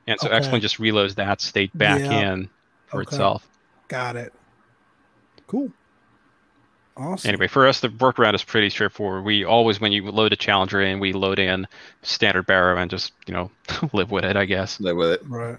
[0.07, 0.37] And so okay.
[0.37, 2.33] X-Plane just reloads that state back yeah.
[2.33, 2.49] in
[2.87, 3.09] for okay.
[3.09, 3.49] itself.
[3.89, 4.33] Got it.
[5.47, 5.73] Cool.
[6.97, 7.29] Awesome.
[7.29, 9.25] Anyway, for us, the workaround is pretty straightforward.
[9.25, 11.67] We always, when you load a Challenger in, we load in
[12.03, 13.51] standard baro and just, you know,
[13.93, 14.81] live with it, I guess.
[14.81, 15.21] Live with it.
[15.27, 15.57] Right.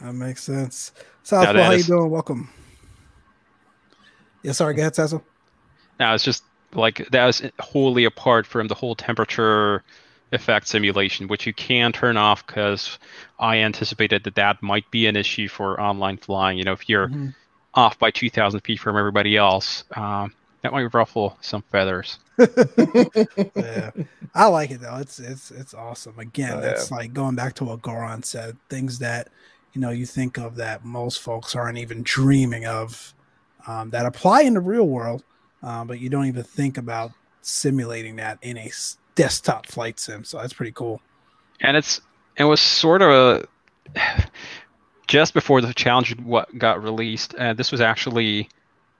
[0.00, 0.92] That makes sense.
[1.22, 2.10] Southpaw, how you doing?
[2.10, 2.50] Welcome.
[4.42, 5.24] Yeah, sorry, go ahead, Cecil.
[5.98, 6.44] No, it's just
[6.74, 9.82] like that was wholly apart from the whole temperature
[10.32, 12.98] effect simulation, which you can turn off because
[13.38, 16.58] I anticipated that that might be an issue for online flying.
[16.58, 17.28] You know, if you're mm-hmm.
[17.74, 22.18] off by 2,000 feet from everybody else, um, that might ruffle some feathers.
[23.54, 23.90] yeah,
[24.34, 24.96] I like it though.
[24.96, 26.18] It's it's it's awesome.
[26.18, 26.96] Again, oh, that's yeah.
[26.96, 28.56] like going back to what Goran said.
[28.68, 29.28] Things that
[29.74, 33.12] you know you think of that most folks aren't even dreaming of
[33.66, 35.24] um, that apply in the real world,
[35.62, 38.70] uh, but you don't even think about simulating that in a
[39.14, 40.24] desktop flight sim.
[40.24, 41.00] So that's pretty cool.
[41.60, 42.00] And it's
[42.36, 43.48] it was sort of a
[45.06, 47.34] just before the challenge what got released.
[47.34, 48.48] Uh, this was actually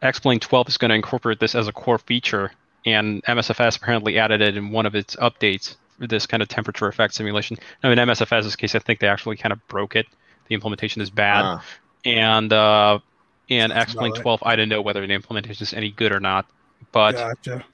[0.03, 2.51] X-Plane 12 is going to incorporate this as a core feature,
[2.85, 5.77] and MSFS apparently added it in one of its updates.
[5.99, 7.57] This kind of temperature effect simulation.
[7.83, 10.07] Now, in MSFS's case, I think they actually kind of broke it
[10.47, 11.43] the implementation is bad.
[11.45, 11.65] Ah.
[12.05, 12.99] And uh,
[13.51, 16.47] and X-Plane 12, I didn't know whether the implementation is any good or not.
[16.93, 17.65] But gotcha.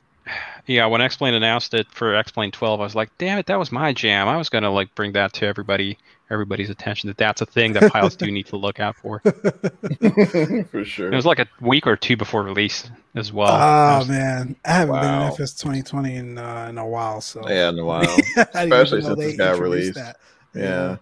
[0.66, 3.72] yeah, when X-Plane announced it for X-Plane 12, I was like, damn it, that was
[3.72, 4.28] my jam.
[4.28, 5.98] I was gonna like bring that to everybody
[6.30, 9.18] everybody's attention that that's a thing that pilots do need to look out for.
[10.70, 11.12] for sure.
[11.12, 13.48] It was like a week or two before release as well.
[13.50, 15.00] Oh was, man, I haven't wow.
[15.00, 17.20] been in FS 2020 in uh, in a while.
[17.20, 19.94] So yeah, in a while, especially since it got released.
[19.94, 20.16] That.
[20.54, 20.62] Yeah.
[20.62, 20.96] yeah.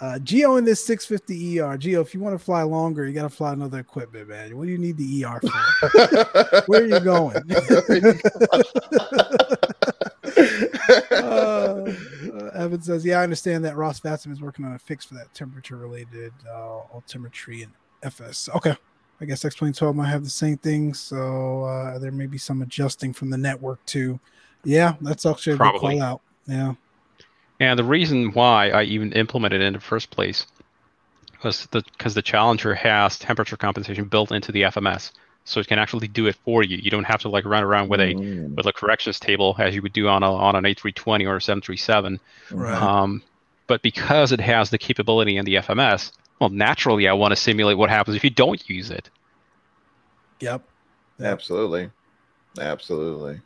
[0.00, 1.76] Uh, Geo in this 650 ER.
[1.76, 4.56] Geo, if you want to fly longer, you got to fly another equipment, man.
[4.56, 6.62] What do you need the ER for?
[6.66, 7.36] Where are you going?
[11.10, 11.92] uh,
[12.32, 15.14] uh, Evan says, "Yeah, I understand that Ross VATSIM is working on a fix for
[15.14, 17.72] that temperature-related uh, altimetry and
[18.02, 18.76] FS." Okay,
[19.20, 22.62] I guess X-Plane 12 might have the same thing, so uh, there may be some
[22.62, 24.20] adjusting from the network too.
[24.64, 25.94] Yeah, that's actually a Probably.
[25.94, 26.20] good call out.
[26.46, 26.74] Yeah.
[27.60, 30.46] And the reason why I even implemented it in the first place
[31.42, 35.12] was because the, the Challenger has temperature compensation built into the FMS,
[35.44, 36.76] so it can actually do it for you.
[36.76, 38.54] You don't have to like run around with a mm.
[38.54, 41.40] with a corrections table as you would do on a on an A320 or a
[41.40, 42.20] 737.
[42.52, 42.74] Right.
[42.74, 43.22] Um,
[43.66, 47.76] but because it has the capability in the FMS, well, naturally, I want to simulate
[47.76, 49.10] what happens if you don't use it.
[50.40, 50.62] Yep.
[51.20, 51.90] Absolutely.
[52.60, 53.40] Absolutely.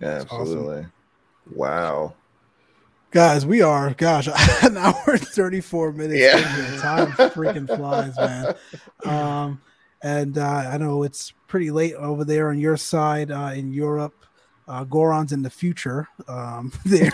[0.00, 0.78] Absolutely.
[0.78, 0.92] Awesome.
[1.54, 2.14] Wow
[3.10, 4.28] guys we are gosh
[4.62, 6.80] an hour and 34 minutes yeah.
[6.80, 8.54] time freaking flies man.
[9.04, 9.60] Um
[10.02, 14.14] and uh, i know it's pretty late over there on your side uh, in europe.
[14.68, 17.10] Uh, Goran's in the future um, there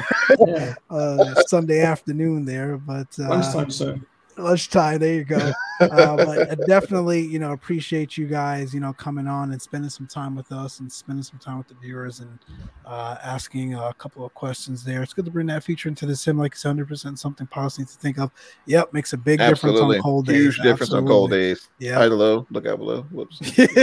[0.90, 4.06] uh, Sunday afternoon there, but uh, lunchtime soon
[4.36, 4.98] lunchtime.
[4.98, 5.52] There you go.
[5.78, 9.90] Uh, but I definitely, you know, appreciate you guys, you know, coming on and spending
[9.90, 12.38] some time with us and spending some time with the viewers and
[12.86, 15.02] uh, asking a couple of questions there.
[15.02, 17.98] It's good to bring that feature into the sim like it's 100% something positive to
[17.98, 18.30] think of.
[18.64, 19.80] Yep, makes a big Absolutely.
[19.82, 20.36] difference on cold days.
[20.36, 21.08] Huge difference Absolutely.
[21.10, 21.68] on cold days.
[21.78, 21.96] Yeah.
[21.96, 22.46] High to low.
[22.50, 23.02] Look out below.
[23.10, 23.38] Whoops.
[23.50, 23.76] Johnny's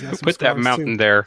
[0.00, 0.98] got Who some put that mountain too.
[0.98, 1.26] there?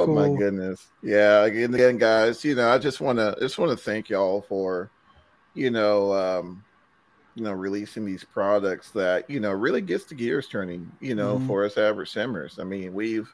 [0.00, 0.92] Uh, oh my goodness.
[1.02, 4.92] Yeah, again, again, guys, you know, I just wanna just wanna thank y'all for,
[5.54, 6.64] you know, um,
[7.34, 11.38] you know, releasing these products that, you know, really gets the gears turning, you know,
[11.38, 11.46] Mhm.
[11.46, 12.58] for us average simmers.
[12.60, 13.28] I mean, we've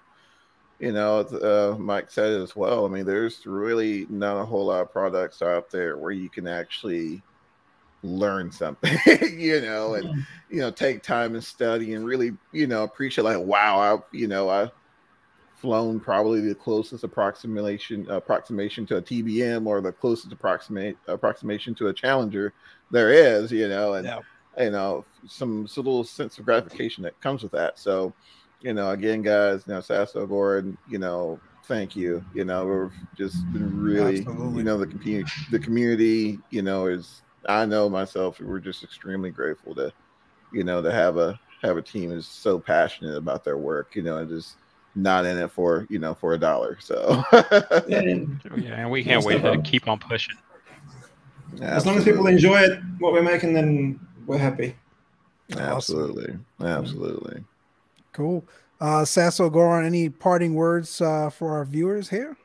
[0.81, 2.87] you know, uh, Mike said it as well.
[2.87, 6.47] I mean, there's really not a whole lot of products out there where you can
[6.49, 7.25] actually
[8.03, 8.99] learn something,
[9.39, 10.11] you know, and
[10.49, 14.29] you know, take time and study and really, you know, appreciate like, wow, I, you
[14.29, 14.71] know, I
[15.57, 21.89] flown probably the closest approximation approximation to a TBM or the closest approximate approximation to
[21.89, 22.53] a challenger
[22.91, 24.21] there is, you know, and Yeah.
[24.59, 27.79] you know, some, some little sense of gratification that comes with that.
[27.79, 28.13] So,
[28.61, 32.25] you know, again, guys, you know, Saso Goran, you know, thank you.
[32.35, 34.59] You know, we've just been really, Absolutely.
[34.59, 39.31] you know, the community, the community, you know, is I know myself, we're just extremely
[39.31, 39.93] grateful to,
[40.53, 44.03] you know, to have a have a team is so passionate about their work, you
[44.03, 44.57] know, and just
[44.97, 46.79] not in it for, you know, for a dollar.
[46.81, 47.23] So
[47.87, 50.37] Yeah, and we can't wait to keep on pushing.
[51.61, 54.75] as long as people enjoy it, what we're making, then we're happy.
[55.57, 56.37] Absolutely.
[56.61, 57.45] Absolutely.
[58.13, 58.45] cool.
[58.81, 62.37] Uh, Saso Goran, any parting words uh, for our viewers here?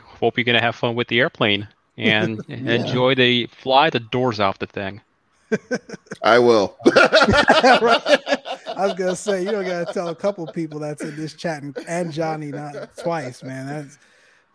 [0.00, 4.58] Hope you're gonna have fun with the airplane and enjoy the fly the doors off
[4.58, 5.00] the thing.
[6.22, 6.76] I will.
[8.76, 11.62] I was gonna say you don't gotta tell a couple people that's in this chat
[11.62, 13.66] and, and Johnny not twice, man.
[13.66, 13.98] That's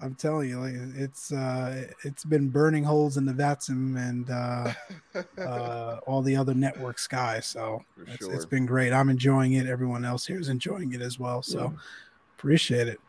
[0.01, 4.73] I'm telling you, like, it's uh, it's been burning holes in the VATSIM and uh,
[5.41, 7.45] uh, all the other network skies.
[7.45, 8.33] So it's, sure.
[8.33, 8.93] it's been great.
[8.93, 9.67] I'm enjoying it.
[9.67, 11.41] Everyone else here is enjoying it as well.
[11.41, 11.73] So
[12.37, 12.99] appreciate it.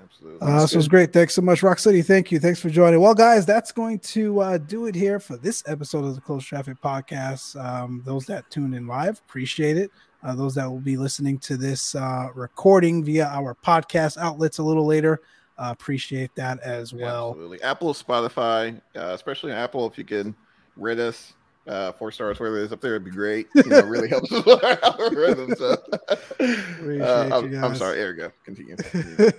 [0.00, 0.46] Absolutely.
[0.46, 1.12] Uh, this was great.
[1.12, 2.02] Thanks so much, Rock City.
[2.02, 2.38] Thank you.
[2.38, 3.00] Thanks for joining.
[3.00, 6.44] Well, guys, that's going to uh, do it here for this episode of the Close
[6.44, 7.60] Traffic Podcast.
[7.62, 9.90] Um, those that tuned in live, appreciate it.
[10.22, 14.62] Uh, those that will be listening to this uh, recording via our podcast outlets a
[14.62, 15.20] little later,
[15.58, 17.30] uh, appreciate that as well.
[17.30, 17.62] Absolutely.
[17.62, 20.34] Apple, Spotify, uh, especially Apple, if you can
[20.76, 21.34] rate us
[21.66, 23.46] uh, four stars, whatever it is up there, it'd be great.
[23.54, 25.54] You know, really helps with our algorithm.
[25.54, 25.76] So,
[26.08, 27.98] Appreciate uh, you I'm, I'm sorry.
[27.98, 28.32] There you go.
[28.44, 28.76] Continue.
[28.76, 29.30] Continue.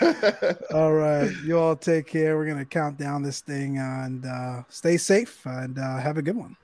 [0.74, 1.32] all right.
[1.44, 2.36] You all take care.
[2.36, 6.22] We're going to count down this thing and uh, stay safe and uh, have a
[6.22, 6.56] good one.